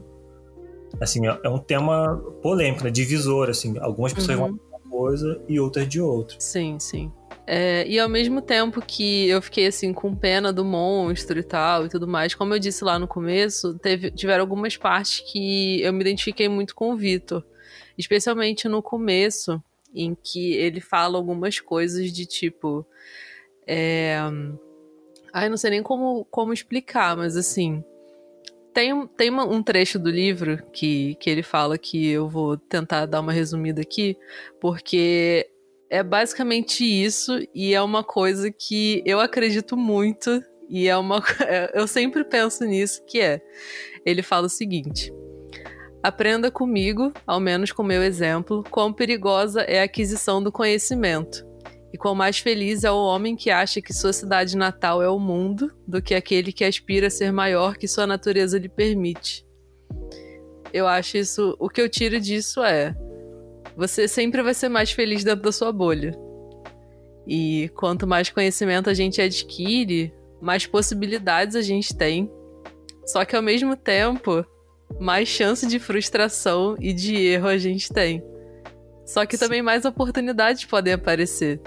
Assim, 1.00 1.28
é, 1.28 1.40
é 1.44 1.50
um 1.50 1.58
tema 1.58 2.16
polêmico, 2.44 2.84
né? 2.84 2.92
Divisor, 2.92 3.50
assim. 3.50 3.78
Algumas 3.80 4.14
pessoas 4.14 4.38
uhum. 4.38 4.46
vão 4.46 4.54
de 4.54 4.62
uma 4.70 4.80
coisa 4.92 5.42
e 5.50 5.60
outras 5.60 5.90
de 5.90 6.00
outra. 6.00 6.38
Sim, 6.40 6.78
sim. 6.80 7.12
É, 7.48 7.86
e 7.88 8.00
ao 8.00 8.08
mesmo 8.08 8.40
tempo 8.40 8.82
que 8.86 9.28
eu 9.28 9.42
fiquei 9.42 9.66
assim 9.66 9.92
com 9.92 10.16
pena 10.16 10.54
do 10.54 10.64
monstro 10.64 11.40
e 11.40 11.44
tal 11.44 11.86
e 11.86 11.90
tudo 11.90 12.08
mais, 12.08 12.36
como 12.36 12.54
eu 12.54 12.60
disse 12.60 12.84
lá 12.84 13.00
no 13.00 13.08
começo, 13.08 13.78
teve, 13.80 14.12
tiveram 14.12 14.44
algumas 14.44 14.78
partes 14.78 15.20
que 15.20 15.82
eu 15.82 15.92
me 15.92 16.02
identifiquei 16.02 16.48
muito 16.48 16.76
com 16.76 16.94
o 16.94 16.96
Vitor. 16.96 17.44
Especialmente 17.98 18.70
no 18.70 18.82
começo, 18.82 19.62
em 19.94 20.16
que 20.16 20.54
ele 20.54 20.80
fala 20.80 21.18
algumas 21.18 21.60
coisas 21.60 22.12
de 22.14 22.26
tipo. 22.26 22.86
É... 23.66 24.18
Ai, 25.34 25.50
não 25.50 25.58
sei 25.58 25.72
nem 25.72 25.84
como, 25.84 26.26
como 26.26 26.54
explicar, 26.54 27.16
mas 27.16 27.36
assim. 27.38 27.84
Tem, 28.74 29.06
tem 29.08 29.30
uma, 29.30 29.44
um 29.46 29.62
trecho 29.62 30.00
do 30.00 30.10
livro 30.10 30.64
que, 30.72 31.16
que 31.16 31.30
ele 31.30 31.44
fala 31.44 31.78
que 31.78 32.08
eu 32.08 32.30
vou 32.30 32.56
tentar 32.56 33.06
dar 33.06 33.20
uma 33.20 33.34
resumida 33.34 33.82
aqui, 33.82 34.18
porque 34.62 35.52
é 35.92 36.02
basicamente 36.02 36.86
isso 36.86 37.38
e 37.54 37.74
é 37.74 37.82
uma 37.82 38.02
coisa 38.02 38.50
que 38.50 39.04
eu 39.06 39.20
acredito 39.20 39.76
muito 39.76 40.42
e 40.70 40.88
é 40.88 40.96
uma 40.96 41.22
eu 41.76 41.86
sempre 41.86 42.24
penso 42.24 42.64
nisso 42.64 43.04
que 43.06 43.20
é 43.20 43.42
ele 44.06 44.24
fala 44.24 44.48
o 44.48 44.50
seguinte 44.50 45.14
aprenda 46.02 46.50
comigo 46.50 47.12
ao 47.28 47.42
menos 47.42 47.74
com 47.74 47.84
meu 47.84 48.02
exemplo 48.02 48.64
quão 48.72 48.94
perigosa 48.94 49.64
é 49.64 49.82
a 49.82 49.84
aquisição 49.84 50.42
do 50.42 50.50
conhecimento 50.50 51.46
e 51.94 51.98
quão 51.98 52.16
mais 52.16 52.40
feliz 52.40 52.84
é 52.84 52.92
o 52.92 53.04
homem 53.04 53.36
que 53.36 53.50
acha 53.50 53.82
que 53.82 53.94
sua 53.94 54.14
cidade 54.14 54.56
natal 54.56 55.02
é 55.02 55.10
o 55.10 55.20
mundo 55.20 55.72
do 55.86 56.02
que 56.02 56.16
aquele 56.16 56.54
que 56.54 56.64
aspira 56.64 57.08
a 57.08 57.12
ser 57.12 57.32
maior 57.32 57.76
que 57.76 57.88
sua 57.88 58.08
natureza 58.08 58.58
lhe 58.58 58.70
permite. 58.70 59.46
Eu 60.74 60.88
acho 60.88 61.18
isso. 61.18 61.56
O 61.60 61.70
que 61.70 61.82
eu 61.82 61.90
tiro 61.90 62.20
disso 62.20 62.64
é. 62.64 62.96
Você 63.76 64.08
sempre 64.08 64.42
vai 64.42 64.54
ser 64.54 64.70
mais 64.70 64.92
feliz 64.92 65.24
dentro 65.24 65.44
da 65.44 65.52
sua 65.52 65.72
bolha. 65.72 66.18
E 67.28 67.70
quanto 67.76 68.08
mais 68.08 68.30
conhecimento 68.30 68.90
a 68.90 68.94
gente 68.94 69.22
adquire, 69.22 70.14
mais 70.42 70.66
possibilidades 70.66 71.56
a 71.56 71.62
gente 71.62 71.96
tem. 71.96 72.32
Só 73.06 73.26
que 73.26 73.36
ao 73.36 73.42
mesmo 73.42 73.76
tempo, 73.76 74.46
mais 75.00 75.28
chance 75.28 75.68
de 75.68 75.78
frustração 75.78 76.78
e 76.80 76.94
de 76.94 77.16
erro 77.16 77.48
a 77.48 77.58
gente 77.58 77.92
tem. 77.92 78.24
Só 79.06 79.26
que 79.26 79.38
também 79.38 79.62
mais 79.62 79.84
oportunidades 79.84 80.64
podem 80.64 80.94
aparecer. 80.94 81.60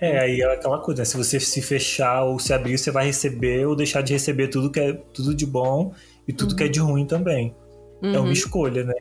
É, 0.00 0.18
aí 0.18 0.40
é 0.40 0.54
aquela 0.54 0.78
coisa, 0.78 1.02
né? 1.02 1.04
se 1.04 1.16
você 1.16 1.38
se 1.38 1.60
fechar 1.60 2.24
ou 2.24 2.38
se 2.38 2.52
abrir, 2.52 2.78
você 2.78 2.90
vai 2.90 3.04
receber 3.04 3.66
ou 3.66 3.76
deixar 3.76 4.00
de 4.02 4.12
receber 4.12 4.48
tudo 4.48 4.70
que 4.70 4.80
é 4.80 4.92
tudo 4.92 5.34
de 5.34 5.44
bom 5.44 5.92
e 6.26 6.32
tudo 6.32 6.52
uhum. 6.52 6.56
que 6.56 6.62
é 6.62 6.66
uhum. 6.66 6.72
de 6.72 6.80
ruim 6.80 7.06
também. 7.06 7.54
Uhum. 8.02 8.14
É 8.14 8.18
uma 8.18 8.26
uhum. 8.26 8.32
escolha, 8.32 8.84
né? 8.84 8.94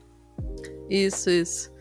Isso, 0.89 1.29
isso. 1.29 1.71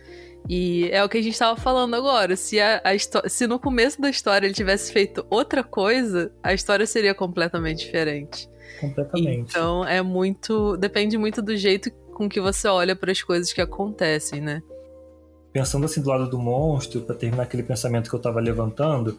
E 0.48 0.88
é 0.92 1.02
o 1.02 1.08
que 1.08 1.18
a 1.18 1.22
gente 1.22 1.32
estava 1.32 1.58
falando 1.60 1.94
agora. 1.94 2.36
Se, 2.36 2.60
a, 2.60 2.80
a 2.84 3.28
se 3.28 3.46
no 3.46 3.58
começo 3.58 4.00
da 4.00 4.08
história 4.08 4.46
ele 4.46 4.54
tivesse 4.54 4.92
feito 4.92 5.26
outra 5.28 5.64
coisa, 5.64 6.32
a 6.42 6.54
história 6.54 6.86
seria 6.86 7.14
completamente 7.14 7.84
diferente. 7.84 8.48
Completamente. 8.80 9.50
Então 9.50 9.84
é 9.84 10.00
muito. 10.00 10.76
Depende 10.76 11.18
muito 11.18 11.42
do 11.42 11.56
jeito 11.56 11.90
com 12.14 12.28
que 12.28 12.40
você 12.40 12.68
olha 12.68 12.94
para 12.94 13.10
as 13.10 13.22
coisas 13.22 13.52
que 13.52 13.60
acontecem, 13.60 14.40
né? 14.40 14.62
Pensando 15.52 15.86
assim 15.86 16.00
do 16.00 16.08
lado 16.08 16.28
do 16.28 16.38
monstro, 16.38 17.00
para 17.00 17.14
terminar 17.14 17.44
aquele 17.44 17.62
pensamento 17.62 18.08
que 18.08 18.14
eu 18.14 18.18
estava 18.18 18.40
levantando, 18.40 19.18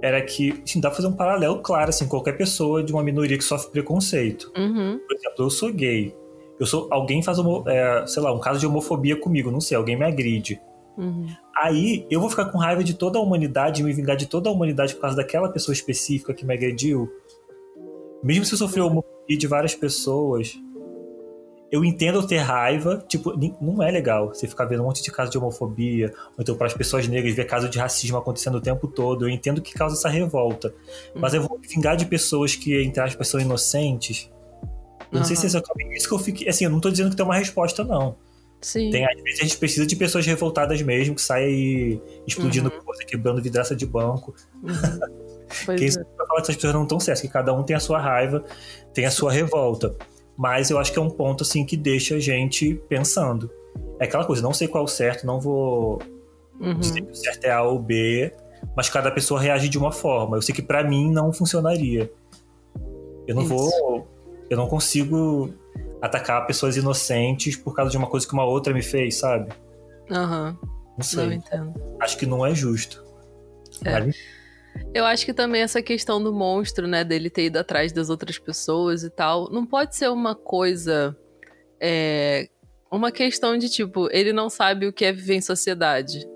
era 0.00 0.20
que 0.22 0.62
assim, 0.62 0.80
dá 0.80 0.88
pra 0.88 0.96
fazer 0.96 1.08
um 1.08 1.12
paralelo 1.12 1.60
claro, 1.60 1.90
assim, 1.90 2.06
qualquer 2.06 2.36
pessoa 2.36 2.82
de 2.82 2.92
uma 2.92 3.02
minoria 3.02 3.36
que 3.36 3.44
sofre 3.44 3.70
preconceito. 3.70 4.52
Uhum. 4.56 4.98
Por 5.06 5.16
exemplo, 5.16 5.44
eu 5.44 5.50
sou 5.50 5.72
gay. 5.72 6.14
Eu 6.58 6.66
sou. 6.66 6.88
Alguém 6.90 7.22
faz, 7.22 7.38
é, 7.66 8.06
sei 8.06 8.22
lá, 8.22 8.32
um 8.32 8.40
caso 8.40 8.60
de 8.60 8.66
homofobia 8.66 9.18
comigo, 9.18 9.50
não 9.50 9.60
sei, 9.60 9.76
alguém 9.76 9.96
me 9.96 10.04
agride. 10.04 10.60
Uhum. 10.96 11.26
Aí 11.56 12.06
eu 12.10 12.20
vou 12.20 12.30
ficar 12.30 12.46
com 12.46 12.58
raiva 12.58 12.82
de 12.82 12.94
toda 12.94 13.18
a 13.18 13.22
humanidade, 13.22 13.82
me 13.82 13.92
vingar 13.92 14.16
de 14.16 14.26
toda 14.26 14.48
a 14.48 14.52
humanidade 14.52 14.94
por 14.94 15.02
causa 15.02 15.16
daquela 15.16 15.48
pessoa 15.50 15.74
específica 15.74 16.32
que 16.32 16.46
me 16.46 16.54
agrediu. 16.54 17.10
Mesmo 18.22 18.44
se 18.44 18.54
eu 18.54 18.58
sofrer 18.58 18.82
homofobia 18.82 19.36
de 19.36 19.46
várias 19.46 19.74
pessoas, 19.74 20.58
eu 21.70 21.84
entendo 21.84 22.24
ter 22.26 22.38
raiva, 22.38 23.04
tipo, 23.08 23.34
não 23.60 23.82
é 23.82 23.90
legal 23.90 24.28
você 24.28 24.46
ficar 24.46 24.64
vendo 24.66 24.82
um 24.82 24.86
monte 24.86 25.02
de 25.02 25.10
casos 25.10 25.30
de 25.30 25.38
homofobia, 25.38 26.12
ou 26.30 26.34
então 26.40 26.56
para 26.56 26.66
as 26.66 26.74
pessoas 26.74 27.08
negras 27.08 27.34
ver 27.34 27.44
casos 27.44 27.68
de 27.68 27.78
racismo 27.78 28.16
acontecendo 28.16 28.56
o 28.56 28.60
tempo 28.60 28.86
todo. 28.86 29.24
Eu 29.24 29.28
entendo 29.28 29.60
que 29.60 29.74
causa 29.74 29.96
essa 29.96 30.08
revolta. 30.08 30.72
Mas 31.14 31.34
eu 31.34 31.42
vou 31.42 31.58
me 31.58 31.66
vingar 31.66 31.96
de 31.96 32.06
pessoas 32.06 32.54
que, 32.54 32.80
entre 32.82 33.00
aspas, 33.00 33.28
são 33.28 33.40
inocentes. 33.40 34.30
Eu 35.12 35.18
não 35.18 35.24
sei 35.24 35.36
se 35.36 35.46
é 35.46 35.60
isso 35.96 36.08
que 36.08 36.14
eu 36.14 36.18
fiquei. 36.18 36.48
Assim, 36.48 36.64
eu 36.64 36.70
não 36.70 36.80
tô 36.80 36.90
dizendo 36.90 37.10
que 37.10 37.16
tem 37.16 37.24
uma 37.24 37.36
resposta, 37.36 37.84
não. 37.84 38.16
Sim. 38.60 38.90
Tem, 38.90 39.04
às 39.04 39.22
vezes 39.22 39.40
a 39.40 39.42
gente 39.44 39.58
precisa 39.58 39.86
de 39.86 39.94
pessoas 39.96 40.26
revoltadas 40.26 40.80
mesmo, 40.82 41.14
que 41.14 41.22
saem 41.22 42.00
explodindo 42.26 42.68
uhum. 42.68 42.82
coisa, 42.82 43.04
quebrando 43.04 43.42
vidraça 43.42 43.76
de 43.76 43.86
banco. 43.86 44.34
Uhum. 44.62 45.76
que 45.76 45.84
isso 45.84 46.00
é. 46.00 46.04
pra 46.04 46.26
falar 46.26 46.40
que 46.40 46.46
essas 46.46 46.56
pessoas 46.56 46.74
não 46.74 46.82
estão 46.82 46.98
certas, 46.98 47.22
que 47.22 47.28
cada 47.28 47.52
um 47.52 47.62
tem 47.62 47.76
a 47.76 47.80
sua 47.80 48.00
raiva, 48.00 48.44
tem 48.94 49.04
a 49.04 49.10
sua 49.10 49.32
revolta. 49.32 49.94
Mas 50.36 50.70
eu 50.70 50.78
acho 50.78 50.92
que 50.92 50.98
é 50.98 51.02
um 51.02 51.10
ponto 51.10 51.42
assim 51.42 51.64
que 51.64 51.76
deixa 51.76 52.16
a 52.16 52.20
gente 52.20 52.74
pensando. 52.88 53.50
É 53.98 54.04
aquela 54.04 54.24
coisa, 54.24 54.42
não 54.42 54.52
sei 54.52 54.68
qual 54.68 54.82
é 54.82 54.84
o 54.84 54.88
certo, 54.88 55.26
não 55.26 55.40
vou 55.40 55.98
uhum. 56.60 56.78
dizer 56.78 57.00
que 57.02 57.10
o 57.10 57.14
certo 57.14 57.44
é 57.44 57.50
A 57.50 57.62
ou 57.62 57.78
B, 57.78 58.32
mas 58.76 58.90
cada 58.90 59.10
pessoa 59.10 59.40
reage 59.40 59.68
de 59.68 59.78
uma 59.78 59.92
forma. 59.92 60.36
Eu 60.36 60.42
sei 60.42 60.54
que 60.54 60.62
para 60.62 60.84
mim 60.84 61.10
não 61.10 61.32
funcionaria. 61.32 62.10
Eu 63.26 63.34
não 63.34 63.42
Isso. 63.42 63.54
vou. 63.54 64.06
Eu 64.48 64.56
não 64.56 64.68
consigo 64.68 65.50
atacar 66.00 66.46
pessoas 66.46 66.76
inocentes 66.76 67.56
por 67.56 67.74
causa 67.74 67.90
de 67.90 67.96
uma 67.96 68.06
coisa 68.06 68.26
que 68.26 68.32
uma 68.32 68.44
outra 68.44 68.72
me 68.72 68.82
fez, 68.82 69.16
sabe? 69.16 69.50
Aham. 70.10 70.56
Uhum. 70.62 70.68
Não 70.98 71.04
sei. 71.04 71.26
Não 71.26 71.32
entendo. 71.32 71.74
Acho 72.00 72.16
que 72.16 72.26
não 72.26 72.46
é 72.46 72.54
justo. 72.54 73.04
É. 73.84 74.00
Mas... 74.00 74.16
Eu 74.94 75.04
acho 75.04 75.24
que 75.24 75.34
também 75.34 75.62
essa 75.62 75.82
questão 75.82 76.22
do 76.22 76.32
monstro, 76.32 76.86
né, 76.86 77.04
dele 77.04 77.30
ter 77.30 77.46
ido 77.46 77.58
atrás 77.58 77.92
das 77.92 78.08
outras 78.10 78.38
pessoas 78.38 79.02
e 79.02 79.10
tal, 79.10 79.50
não 79.50 79.66
pode 79.66 79.96
ser 79.96 80.08
uma 80.10 80.34
coisa. 80.34 81.16
É, 81.80 82.48
uma 82.90 83.12
questão 83.12 83.58
de 83.58 83.68
tipo, 83.68 84.08
ele 84.10 84.32
não 84.32 84.48
sabe 84.48 84.86
o 84.86 84.92
que 84.92 85.04
é 85.04 85.12
viver 85.12 85.34
em 85.34 85.40
sociedade. 85.40 86.26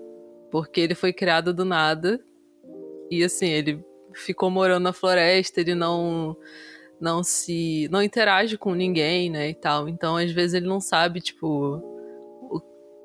Porque 0.51 0.81
ele 0.81 0.95
foi 0.95 1.13
criado 1.13 1.53
do 1.53 1.65
nada. 1.65 2.19
E 3.09 3.23
assim, 3.23 3.47
ele 3.47 3.83
ficou 4.13 4.49
morando 4.49 4.83
na 4.83 4.93
floresta, 4.93 5.61
ele 5.61 5.75
não 5.75 6.35
não 6.99 7.23
se 7.23 7.89
não 7.91 8.03
interage 8.03 8.59
com 8.59 8.75
ninguém, 8.75 9.29
né, 9.29 9.49
e 9.49 9.55
tal. 9.55 9.89
Então, 9.89 10.17
às 10.17 10.31
vezes 10.31 10.53
ele 10.53 10.67
não 10.67 10.79
sabe, 10.79 11.19
tipo, 11.19 11.81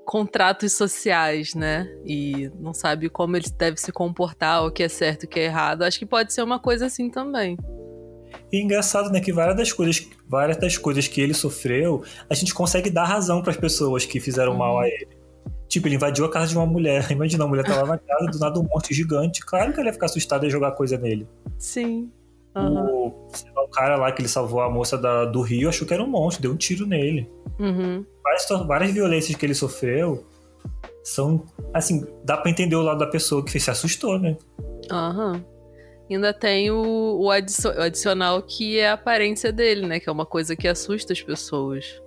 contratos 0.06 0.72
sociais, 0.72 1.54
né? 1.54 1.92
E 2.04 2.48
não 2.60 2.72
sabe 2.72 3.10
como 3.10 3.36
ele 3.36 3.50
deve 3.58 3.76
se 3.76 3.90
comportar, 3.92 4.64
o 4.64 4.70
que 4.70 4.84
é 4.84 4.88
certo, 4.88 5.24
o 5.24 5.28
que 5.28 5.40
é 5.40 5.44
errado. 5.44 5.82
Acho 5.82 5.98
que 5.98 6.06
pode 6.06 6.32
ser 6.32 6.42
uma 6.42 6.60
coisa 6.60 6.86
assim 6.86 7.10
também. 7.10 7.58
E 8.52 8.62
engraçado, 8.62 9.10
né, 9.10 9.20
que 9.20 9.32
várias 9.32 9.56
das 9.56 9.72
coisas, 9.72 10.08
várias 10.28 10.56
das 10.58 10.78
coisas 10.78 11.08
que 11.08 11.20
ele 11.20 11.34
sofreu, 11.34 12.04
a 12.30 12.34
gente 12.34 12.54
consegue 12.54 12.88
dar 12.88 13.04
razão 13.04 13.42
para 13.42 13.50
as 13.50 13.56
pessoas 13.56 14.06
que 14.06 14.20
fizeram 14.20 14.52
uhum. 14.52 14.58
mal 14.58 14.78
a 14.78 14.86
ele. 14.86 15.08
Tipo, 15.68 15.88
ele 15.88 15.96
invadiu 15.96 16.24
a 16.24 16.30
casa 16.30 16.46
de 16.46 16.56
uma 16.56 16.66
mulher. 16.66 17.06
Imagina, 17.10 17.44
a 17.44 17.48
mulher 17.48 17.64
tava 17.64 17.84
na 17.86 17.98
casa, 17.98 18.26
do 18.26 18.38
nada 18.38 18.60
um 18.60 18.62
monte 18.62 18.94
gigante. 18.94 19.40
Claro 19.44 19.72
que 19.72 19.80
ele 19.80 19.88
ia 19.88 19.92
ficar 19.92 20.06
assustado 20.06 20.46
e 20.46 20.50
jogar 20.50 20.70
coisa 20.72 20.96
nele. 20.96 21.26
Sim. 21.58 22.10
Uhum. 22.56 22.86
O, 22.86 23.28
o, 23.64 23.68
cara 23.68 23.96
lá 23.96 24.10
que 24.10 24.22
ele 24.22 24.28
salvou 24.28 24.60
a 24.60 24.70
moça 24.70 24.96
da, 24.96 25.24
do 25.24 25.42
Rio 25.42 25.68
achou 25.68 25.86
que 25.86 25.92
era 25.92 26.02
um 26.02 26.08
monstro, 26.08 26.42
deu 26.42 26.52
um 26.52 26.56
tiro 26.56 26.86
nele. 26.86 27.30
Uhum 27.58 28.04
várias, 28.26 28.66
várias 28.66 28.90
violências 28.90 29.38
que 29.38 29.46
ele 29.46 29.54
sofreu 29.54 30.24
são, 31.02 31.44
assim, 31.72 32.04
dá 32.24 32.36
pra 32.36 32.50
entender 32.50 32.74
o 32.74 32.82
lado 32.82 32.98
da 32.98 33.06
pessoa 33.06 33.44
que 33.44 33.58
se 33.60 33.70
assustou, 33.70 34.18
né? 34.18 34.36
Aham. 34.90 35.32
Uhum. 35.32 35.56
Ainda 36.08 36.32
tem 36.32 36.70
o, 36.70 37.18
o, 37.20 37.30
adicional 37.30 38.40
que 38.40 38.78
é 38.78 38.90
a 38.90 38.92
aparência 38.92 39.52
dele, 39.52 39.86
né? 39.86 39.98
Que 39.98 40.08
é 40.08 40.12
uma 40.12 40.26
coisa 40.26 40.54
que 40.54 40.68
assusta 40.68 41.12
as 41.12 41.20
pessoas. 41.20 42.00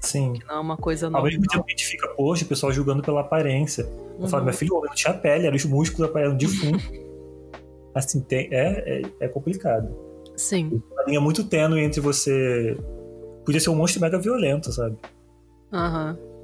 Sim. 0.00 0.34
Que 0.34 0.46
não 0.46 0.56
é 0.56 0.60
uma 0.60 0.76
coisa 0.76 1.06
normal. 1.06 1.22
Ao 1.22 1.26
mesmo 1.26 1.44
tempo 1.44 1.64
a 1.66 1.70
gente 1.70 1.86
fica, 1.86 2.08
poxa, 2.10 2.44
o 2.44 2.48
pessoal 2.48 2.72
julgando 2.72 3.02
pela 3.02 3.22
aparência. 3.22 3.82
Eu 3.82 4.22
uhum. 4.22 4.28
falo, 4.28 4.44
meu 4.44 4.54
filho, 4.54 4.80
não 4.80 4.94
tinha 4.94 5.12
pele, 5.12 5.46
era 5.46 5.56
os 5.56 5.64
músculos 5.64 6.08
aparecendo 6.08 6.38
de 6.38 6.46
fundo. 6.46 7.05
Assim, 7.96 8.20
tem, 8.20 8.48
é, 8.52 9.00
é, 9.00 9.02
é, 9.20 9.28
complicado. 9.28 9.88
Sim. 10.36 10.82
Uma 10.92 11.04
linha 11.04 11.20
muito 11.20 11.44
tênue 11.44 11.80
entre 11.80 12.00
você. 12.00 12.76
Podia 13.44 13.60
ser 13.60 13.70
um 13.70 13.74
monstro 13.76 14.00
mega 14.00 14.18
violento, 14.18 14.72
sabe? 14.72 14.96
Aham. 15.72 16.18
Uhum. 16.20 16.36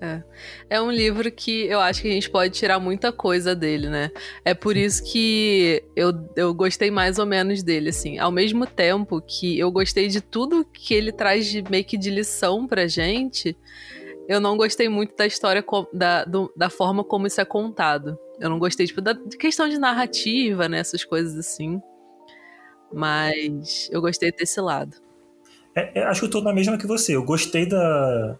É. 0.00 0.22
é 0.70 0.80
um 0.80 0.92
livro 0.92 1.28
que 1.32 1.66
eu 1.66 1.80
acho 1.80 2.02
que 2.02 2.08
a 2.08 2.12
gente 2.12 2.30
pode 2.30 2.54
tirar 2.54 2.78
muita 2.78 3.10
coisa 3.10 3.52
dele, 3.52 3.88
né? 3.88 4.12
É 4.44 4.54
por 4.54 4.76
isso 4.76 5.02
que 5.02 5.82
eu, 5.96 6.12
eu 6.36 6.54
gostei 6.54 6.88
mais 6.88 7.18
ou 7.18 7.26
menos 7.26 7.64
dele, 7.64 7.88
assim. 7.88 8.16
Ao 8.16 8.30
mesmo 8.30 8.64
tempo 8.64 9.20
que 9.20 9.58
eu 9.58 9.72
gostei 9.72 10.06
de 10.06 10.20
tudo 10.20 10.64
que 10.64 10.94
ele 10.94 11.10
traz 11.10 11.46
de 11.46 11.64
meio 11.68 11.84
que 11.84 11.98
de 11.98 12.10
lição 12.10 12.64
pra 12.64 12.86
gente, 12.86 13.56
eu 14.28 14.38
não 14.38 14.56
gostei 14.56 14.88
muito 14.88 15.16
da 15.16 15.26
história, 15.26 15.64
da, 15.92 16.24
do, 16.24 16.52
da 16.56 16.70
forma 16.70 17.02
como 17.02 17.26
isso 17.26 17.40
é 17.40 17.44
contado. 17.44 18.16
Eu 18.40 18.50
não 18.50 18.58
gostei, 18.58 18.86
tipo, 18.86 19.00
da 19.00 19.14
questão 19.38 19.68
de 19.68 19.78
narrativa, 19.78 20.68
né? 20.68 20.78
Essas 20.78 21.04
coisas 21.04 21.36
assim. 21.36 21.80
Mas 22.92 23.88
eu 23.92 24.00
gostei 24.00 24.32
desse 24.32 24.60
lado. 24.60 24.96
É, 25.74 26.00
é, 26.00 26.04
acho 26.04 26.20
que 26.20 26.26
eu 26.26 26.30
tô 26.30 26.40
na 26.40 26.52
mesma 26.52 26.78
que 26.78 26.86
você. 26.86 27.14
Eu 27.14 27.24
gostei 27.24 27.66
da 27.66 28.38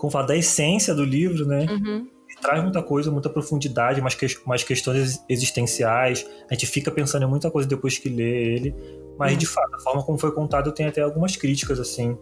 como 0.00 0.10
falar, 0.10 0.26
da 0.26 0.36
essência 0.36 0.94
do 0.94 1.04
livro, 1.04 1.46
né? 1.46 1.66
Uhum. 1.70 2.08
Traz 2.40 2.62
muita 2.62 2.82
coisa, 2.82 3.10
muita 3.10 3.28
profundidade, 3.28 4.00
mais, 4.00 4.14
que, 4.14 4.26
mais 4.46 4.64
questões 4.64 5.22
existenciais. 5.28 6.26
A 6.50 6.54
gente 6.54 6.66
fica 6.66 6.90
pensando 6.90 7.24
em 7.24 7.28
muita 7.28 7.50
coisa 7.50 7.68
depois 7.68 7.98
que 7.98 8.08
lê 8.08 8.54
ele. 8.54 8.74
Mas, 9.18 9.32
uhum. 9.32 9.38
de 9.38 9.46
fato, 9.46 9.74
a 9.74 9.80
forma 9.80 10.02
como 10.02 10.16
foi 10.16 10.32
contado 10.32 10.72
tem 10.72 10.86
até 10.86 11.02
algumas 11.02 11.36
críticas, 11.36 11.78
assim. 11.78 12.16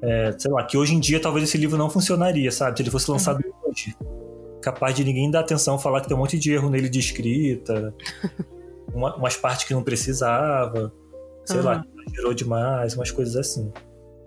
É, 0.00 0.32
sei 0.38 0.52
lá, 0.52 0.62
que 0.62 0.78
hoje 0.78 0.94
em 0.94 1.00
dia 1.00 1.18
talvez 1.18 1.42
esse 1.42 1.58
livro 1.58 1.76
não 1.76 1.90
funcionaria, 1.90 2.52
sabe? 2.52 2.76
Se 2.76 2.82
ele 2.84 2.90
fosse 2.90 3.10
lançado 3.10 3.44
uhum. 3.44 3.70
hoje. 3.70 3.96
Capaz 4.68 4.94
de 4.94 5.02
ninguém 5.02 5.30
dar 5.30 5.40
atenção, 5.40 5.78
falar 5.78 6.02
que 6.02 6.08
tem 6.08 6.16
um 6.16 6.20
monte 6.20 6.38
de 6.38 6.52
erro 6.52 6.68
nele 6.68 6.90
de 6.90 6.98
escrita, 6.98 7.94
uma, 8.92 9.16
umas 9.16 9.34
partes 9.34 9.66
que 9.66 9.72
não 9.72 9.82
precisava, 9.82 10.92
sei 11.46 11.62
lá, 11.62 11.82
que 12.06 12.14
gerou 12.14 12.34
demais, 12.34 12.94
umas 12.94 13.10
coisas 13.10 13.34
assim. 13.34 13.72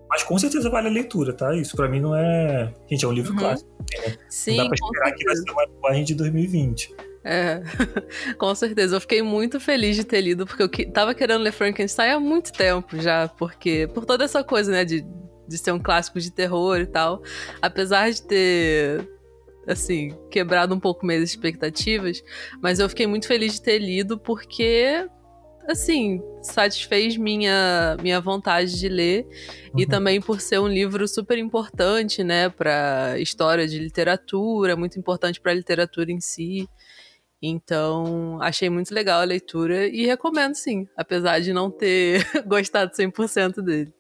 Mas 0.10 0.24
com 0.24 0.40
certeza 0.40 0.68
vale 0.68 0.88
a 0.88 0.92
leitura, 0.92 1.32
tá? 1.32 1.56
Isso 1.56 1.76
para 1.76 1.88
mim 1.88 2.00
não 2.00 2.16
é. 2.16 2.74
Gente, 2.90 3.06
é 3.06 3.08
um 3.08 3.12
livro 3.12 3.34
uhum. 3.34 3.38
clássico. 3.38 3.70
Né? 4.04 4.18
Sim. 4.28 4.58
Não 4.58 4.64
dá 4.64 4.70
pra 4.70 4.76
esperar 4.76 5.16
que 5.16 5.24
vai 5.26 5.36
ser 5.36 5.52
uma 5.52 5.66
linguagem 5.66 6.04
de 6.04 6.16
2020. 6.16 6.96
É, 7.24 7.62
com 8.40 8.56
certeza. 8.56 8.96
Eu 8.96 9.02
fiquei 9.02 9.22
muito 9.22 9.60
feliz 9.60 9.96
de 9.96 10.04
ter 10.04 10.22
lido, 10.22 10.48
porque 10.48 10.64
eu 10.64 10.70
que, 10.70 10.88
tava 10.88 11.14
querendo 11.14 11.42
ler 11.42 11.52
Frankenstein 11.52 12.14
há 12.14 12.20
muito 12.20 12.52
tempo 12.52 13.00
já, 13.00 13.28
porque 13.28 13.88
por 13.94 14.06
toda 14.06 14.26
essa 14.26 14.44
coisa, 14.44 14.72
né, 14.72 14.84
de, 14.84 15.06
de 15.48 15.58
ser 15.58 15.72
um 15.72 15.80
clássico 15.80 16.20
de 16.20 16.32
terror 16.32 16.80
e 16.80 16.88
tal. 16.88 17.22
Apesar 17.62 18.12
de 18.12 18.24
ter, 18.24 19.08
assim, 19.68 20.18
quebrado 20.30 20.74
um 20.74 20.80
pouco 20.80 21.06
minhas 21.06 21.24
expectativas, 21.24 22.24
mas 22.62 22.80
eu 22.80 22.90
fiquei 22.90 23.08
muito 23.08 23.28
feliz 23.28 23.54
de 23.54 23.62
ter 23.62 23.80
lido, 23.80 24.18
porque 24.18 25.08
assim, 25.68 26.22
satisfez 26.42 27.18
minha, 27.18 27.96
minha 28.02 28.20
vontade 28.20 28.80
de 28.80 28.90
ler 28.90 29.26
uhum. 29.74 29.80
e 29.80 29.86
também 29.86 30.22
por 30.22 30.42
ser 30.42 30.60
um 30.60 30.68
livro 30.68 31.08
super 31.08 31.38
importante, 31.38 32.24
né, 32.24 32.50
para 32.50 33.20
história 33.20 33.68
de 33.68 33.78
literatura, 33.78 34.76
muito 34.76 35.00
importante 35.00 35.40
para 35.40 35.52
a 35.52 35.56
literatura 35.56 36.12
em 36.12 36.20
si. 36.20 36.68
Então, 37.42 38.40
achei 38.42 38.70
muito 38.70 38.94
legal 38.94 39.22
a 39.22 39.26
leitura 39.26 39.88
e 39.88 40.06
recomendo 40.06 40.54
sim, 40.54 40.88
apesar 40.96 41.40
de 41.40 41.52
não 41.52 41.72
ter 41.72 42.24
gostado 42.46 42.92
100% 42.92 43.62
dele. 43.62 43.94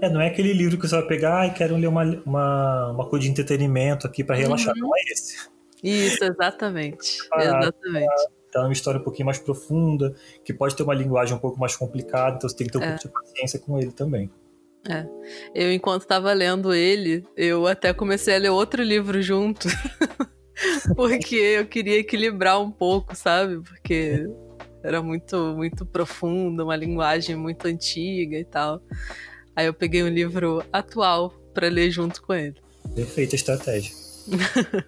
É, 0.00 0.08
não 0.08 0.20
é 0.20 0.28
aquele 0.28 0.52
livro 0.52 0.78
que 0.78 0.86
você 0.88 0.96
vai 0.96 1.06
pegar 1.06 1.46
e 1.46 1.50
quero 1.52 1.76
ler 1.76 1.86
uma, 1.88 2.04
uma, 2.24 2.90
uma 2.92 3.08
coisa 3.08 3.24
de 3.24 3.30
entretenimento 3.30 4.06
aqui 4.06 4.22
para 4.22 4.36
relaxar, 4.36 4.74
uhum. 4.74 4.82
não 4.82 4.96
é 4.96 5.00
esse. 5.12 5.48
Isso, 5.82 6.24
exatamente. 6.24 7.18
Ah, 7.32 7.42
exatamente. 7.42 8.28
Tá 8.52 8.62
numa 8.62 8.72
história 8.72 9.00
um 9.00 9.04
pouquinho 9.04 9.26
mais 9.26 9.38
profunda, 9.38 10.14
que 10.44 10.52
pode 10.52 10.74
ter 10.74 10.82
uma 10.82 10.94
linguagem 10.94 11.34
um 11.34 11.38
pouco 11.38 11.58
mais 11.58 11.76
complicada, 11.76 12.36
então 12.36 12.48
você 12.48 12.56
tem 12.56 12.66
que 12.66 12.72
ter 12.72 12.78
um 12.78 12.82
é. 12.82 12.88
pouco 12.88 13.02
de 13.02 13.08
paciência 13.08 13.58
com 13.58 13.78
ele 13.78 13.92
também. 13.92 14.30
É. 14.88 15.06
Eu, 15.54 15.72
enquanto 15.72 16.02
estava 16.02 16.32
lendo 16.32 16.72
ele, 16.72 17.24
eu 17.36 17.66
até 17.66 17.92
comecei 17.92 18.36
a 18.36 18.38
ler 18.38 18.50
outro 18.50 18.82
livro 18.82 19.20
junto. 19.20 19.68
porque 20.96 21.36
eu 21.36 21.66
queria 21.66 21.98
equilibrar 21.98 22.60
um 22.60 22.70
pouco, 22.70 23.14
sabe? 23.14 23.60
Porque 23.60 24.26
era 24.82 25.02
muito, 25.02 25.54
muito 25.54 25.84
profundo, 25.84 26.64
uma 26.64 26.76
linguagem 26.76 27.36
muito 27.36 27.66
antiga 27.66 28.38
e 28.38 28.44
tal. 28.44 28.80
Aí 29.58 29.66
eu 29.66 29.74
peguei 29.74 30.04
um 30.04 30.08
livro 30.08 30.64
atual 30.72 31.34
para 31.52 31.68
ler 31.68 31.90
junto 31.90 32.22
com 32.22 32.32
ele. 32.32 32.54
Perfeita 32.94 33.34
estratégia. 33.34 33.92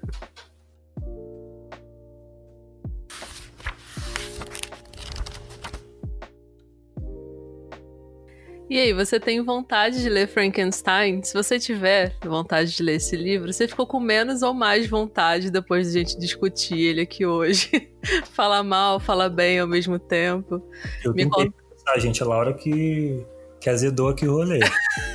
E 8.68 8.78
aí, 8.78 8.92
você 8.92 9.18
tem 9.18 9.42
vontade 9.42 10.00
de 10.00 10.08
ler 10.08 10.28
Frankenstein? 10.28 11.24
Se 11.24 11.34
você 11.34 11.58
tiver 11.58 12.14
vontade 12.24 12.70
de 12.76 12.80
ler 12.84 12.94
esse 12.94 13.16
livro, 13.16 13.52
você 13.52 13.66
ficou 13.66 13.84
com 13.84 13.98
menos 13.98 14.42
ou 14.42 14.54
mais 14.54 14.88
vontade 14.88 15.50
depois 15.50 15.90
de 15.90 15.98
a 15.98 16.02
gente 16.02 16.16
discutir 16.16 16.78
ele 16.78 17.00
aqui 17.00 17.26
hoje? 17.26 17.90
fala 18.32 18.62
mal, 18.62 19.00
fala 19.00 19.28
bem 19.28 19.58
ao 19.58 19.66
mesmo 19.66 19.98
tempo. 19.98 20.62
Eu 21.04 21.12
Me 21.12 21.24
tentei 21.24 21.46
conta... 21.46 21.64
pensar, 21.68 21.98
gente, 21.98 22.22
a 22.22 22.26
Laura 22.26 22.54
que, 22.54 23.26
que 23.60 23.68
azedou 23.68 24.08
aqui 24.08 24.26
o 24.26 24.32
rolê. 24.32 24.60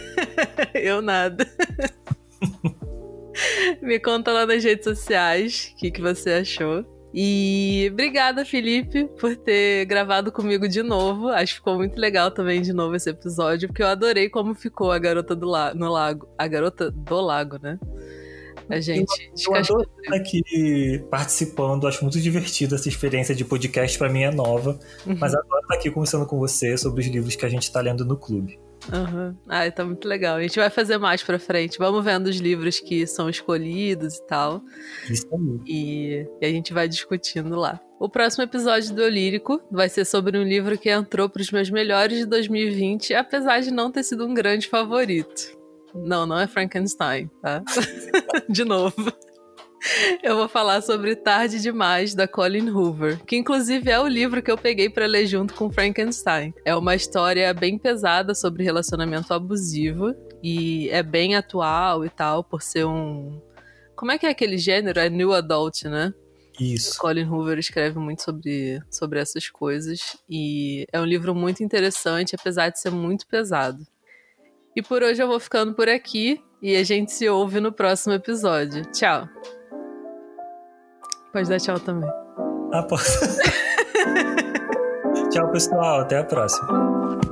Eu 0.74 1.02
nada. 1.02 1.46
Me 3.82 4.00
conta 4.00 4.32
lá 4.32 4.46
nas 4.46 4.64
redes 4.64 4.86
sociais 4.86 5.74
o 5.74 5.78
que, 5.78 5.92
que 5.92 6.02
você 6.02 6.32
achou. 6.32 6.86
E 7.18 7.88
obrigada, 7.92 8.44
Felipe, 8.44 9.06
por 9.20 9.38
ter 9.38 9.86
gravado 9.86 10.32
comigo 10.32 10.68
de 10.68 10.84
novo. 10.84 11.30
Acho 11.30 11.54
que 11.54 11.60
ficou 11.60 11.78
muito 11.78 11.98
legal 11.98 12.30
também 12.30 12.62
de 12.62 12.74
novo 12.74 12.94
esse 12.94 13.10
episódio, 13.10 13.70
porque 13.70 13.82
eu 13.82 13.88
adorei 13.88 14.30
como 14.30 14.54
ficou 14.54 14.92
a 14.92 15.00
garota 15.00 15.34
do 15.34 15.48
la 15.48 15.74
no 15.74 15.90
lago. 15.90 16.28
A 16.38 16.46
garota 16.46 16.92
do 16.92 17.22
lago, 17.22 17.58
né? 17.62 17.80
A 18.76 18.80
gente 18.80 19.32
eu, 19.48 19.54
eu 19.54 19.60
adoro 19.60 19.90
estar 20.02 20.16
aqui 20.16 21.04
participando, 21.10 21.88
acho 21.88 22.04
muito 22.04 22.20
divertido 22.20 22.76
essa 22.76 22.90
experiência 22.90 23.36
de 23.36 23.46
podcast, 23.46 23.98
para 23.98 24.10
mim 24.10 24.24
é 24.24 24.32
nova, 24.32 24.80
uhum. 25.06 25.16
mas 25.20 25.34
adoro 25.34 25.62
estar 25.62 25.76
aqui 25.76 25.92
conversando 25.92 26.26
com 26.26 26.38
você 26.38 26.78
sobre 26.78 27.02
os 27.02 27.08
livros 27.08 27.36
que 27.36 27.46
a 27.46 27.50
gente 27.50 27.64
está 27.64 27.82
lendo 27.82 28.04
no 28.06 28.18
clube. 28.18 28.60
Uhum. 28.94 29.36
Ah, 29.48 29.70
tá 29.72 29.84
muito 29.84 30.08
legal. 30.08 30.38
A 30.38 30.42
gente 30.42 30.60
vai 30.60 30.70
fazer 30.70 30.98
mais 30.98 31.24
pra 31.24 31.40
frente. 31.40 31.78
Vamos 31.78 32.04
vendo 32.04 32.28
os 32.28 32.38
livros 32.38 32.80
que 32.80 33.08
são 33.08 33.30
escolhidos 33.30 34.18
e 34.18 34.28
tal. 34.28 34.62
Isso 35.10 35.28
aí. 35.32 35.60
E, 35.66 36.28
e 36.42 36.46
a 36.46 36.50
gente 36.50 36.74
vai 36.74 36.88
discutindo 36.88 37.56
lá. 37.56 37.80
O 38.00 38.10
próximo 38.10 38.44
episódio 38.44 38.94
do 38.94 39.08
Lírico 39.08 39.62
vai 39.72 39.88
ser 39.88 40.06
sobre 40.06 40.38
um 40.38 40.44
livro 40.44 40.78
que 40.78 40.90
entrou 40.90 41.30
para 41.30 41.42
os 41.42 41.50
meus 41.50 41.70
melhores 41.70 42.20
de 42.20 42.26
2020, 42.26 43.14
apesar 43.14 43.62
de 43.62 43.72
não 43.72 43.92
ter 43.92 44.04
sido 44.04 44.26
um 44.28 44.34
grande 44.34 44.68
favorito. 44.68 45.58
Não, 45.96 46.26
não 46.26 46.38
é 46.38 46.48
Frankenstein, 46.48 47.30
tá? 47.42 47.64
de 48.50 48.66
novo. 48.66 49.14
Eu 50.24 50.36
vou 50.36 50.48
falar 50.48 50.82
sobre 50.82 51.16
Tarde 51.16 51.62
Demais, 51.62 52.16
da 52.16 52.28
Colin 52.28 52.70
Hoover, 52.70 53.24
que 53.24 53.38
inclusive 53.38 53.90
é 53.92 54.00
o 54.00 54.08
livro 54.08 54.42
que 54.42 54.50
eu 54.50 54.58
peguei 54.58 54.90
para 54.90 55.06
ler 55.06 55.28
junto 55.28 55.54
com 55.54 55.72
Frankenstein. 55.72 56.54
É 56.66 56.76
uma 56.76 56.96
história 56.96 57.54
bem 57.54 57.78
pesada 57.78 58.34
sobre 58.34 58.64
relacionamento 58.64 59.34
abusivo 59.34 60.16
e 60.42 60.90
é 60.90 61.04
bem 61.04 61.36
atual 61.36 62.04
e 62.04 62.10
tal, 62.10 62.44
por 62.44 62.62
ser 62.62 62.86
um. 62.86 63.40
Como 63.96 64.12
é 64.12 64.18
que 64.18 64.26
é 64.26 64.30
aquele 64.30 64.58
gênero? 64.58 65.00
É 65.00 65.10
New 65.10 65.34
Adult, 65.34 65.84
né? 65.84 66.14
Isso. 66.60 66.98
Colin 66.98 67.26
Hoover 67.26 67.60
escreve 67.60 68.00
muito 68.00 68.24
sobre, 68.24 68.82
sobre 68.90 69.20
essas 69.20 69.50
coisas 69.50 70.18
e 70.30 70.86
é 70.92 71.00
um 71.00 71.06
livro 71.06 71.36
muito 71.36 71.64
interessante, 71.64 72.36
apesar 72.36 72.70
de 72.70 72.80
ser 72.80 72.92
muito 72.92 73.28
pesado. 73.28 73.86
E 74.76 74.82
por 74.82 75.02
hoje 75.02 75.24
eu 75.24 75.28
vou 75.28 75.40
ficando 75.40 75.74
por 75.74 75.88
aqui 75.88 76.44
e 76.62 76.76
a 76.76 76.84
gente 76.84 77.12
se 77.12 77.30
ouve 77.30 77.60
no 77.60 77.72
próximo 77.72 78.14
episódio. 78.14 78.84
Tchau! 78.92 79.28
Pode 81.32 81.50
dar 81.50 81.60
tchau 81.60 81.80
também. 81.80 82.10
Ah, 82.74 82.84
posso. 82.84 83.40
tchau, 85.32 85.50
pessoal. 85.52 86.02
Até 86.02 86.18
a 86.18 86.24
próxima. 86.26 87.26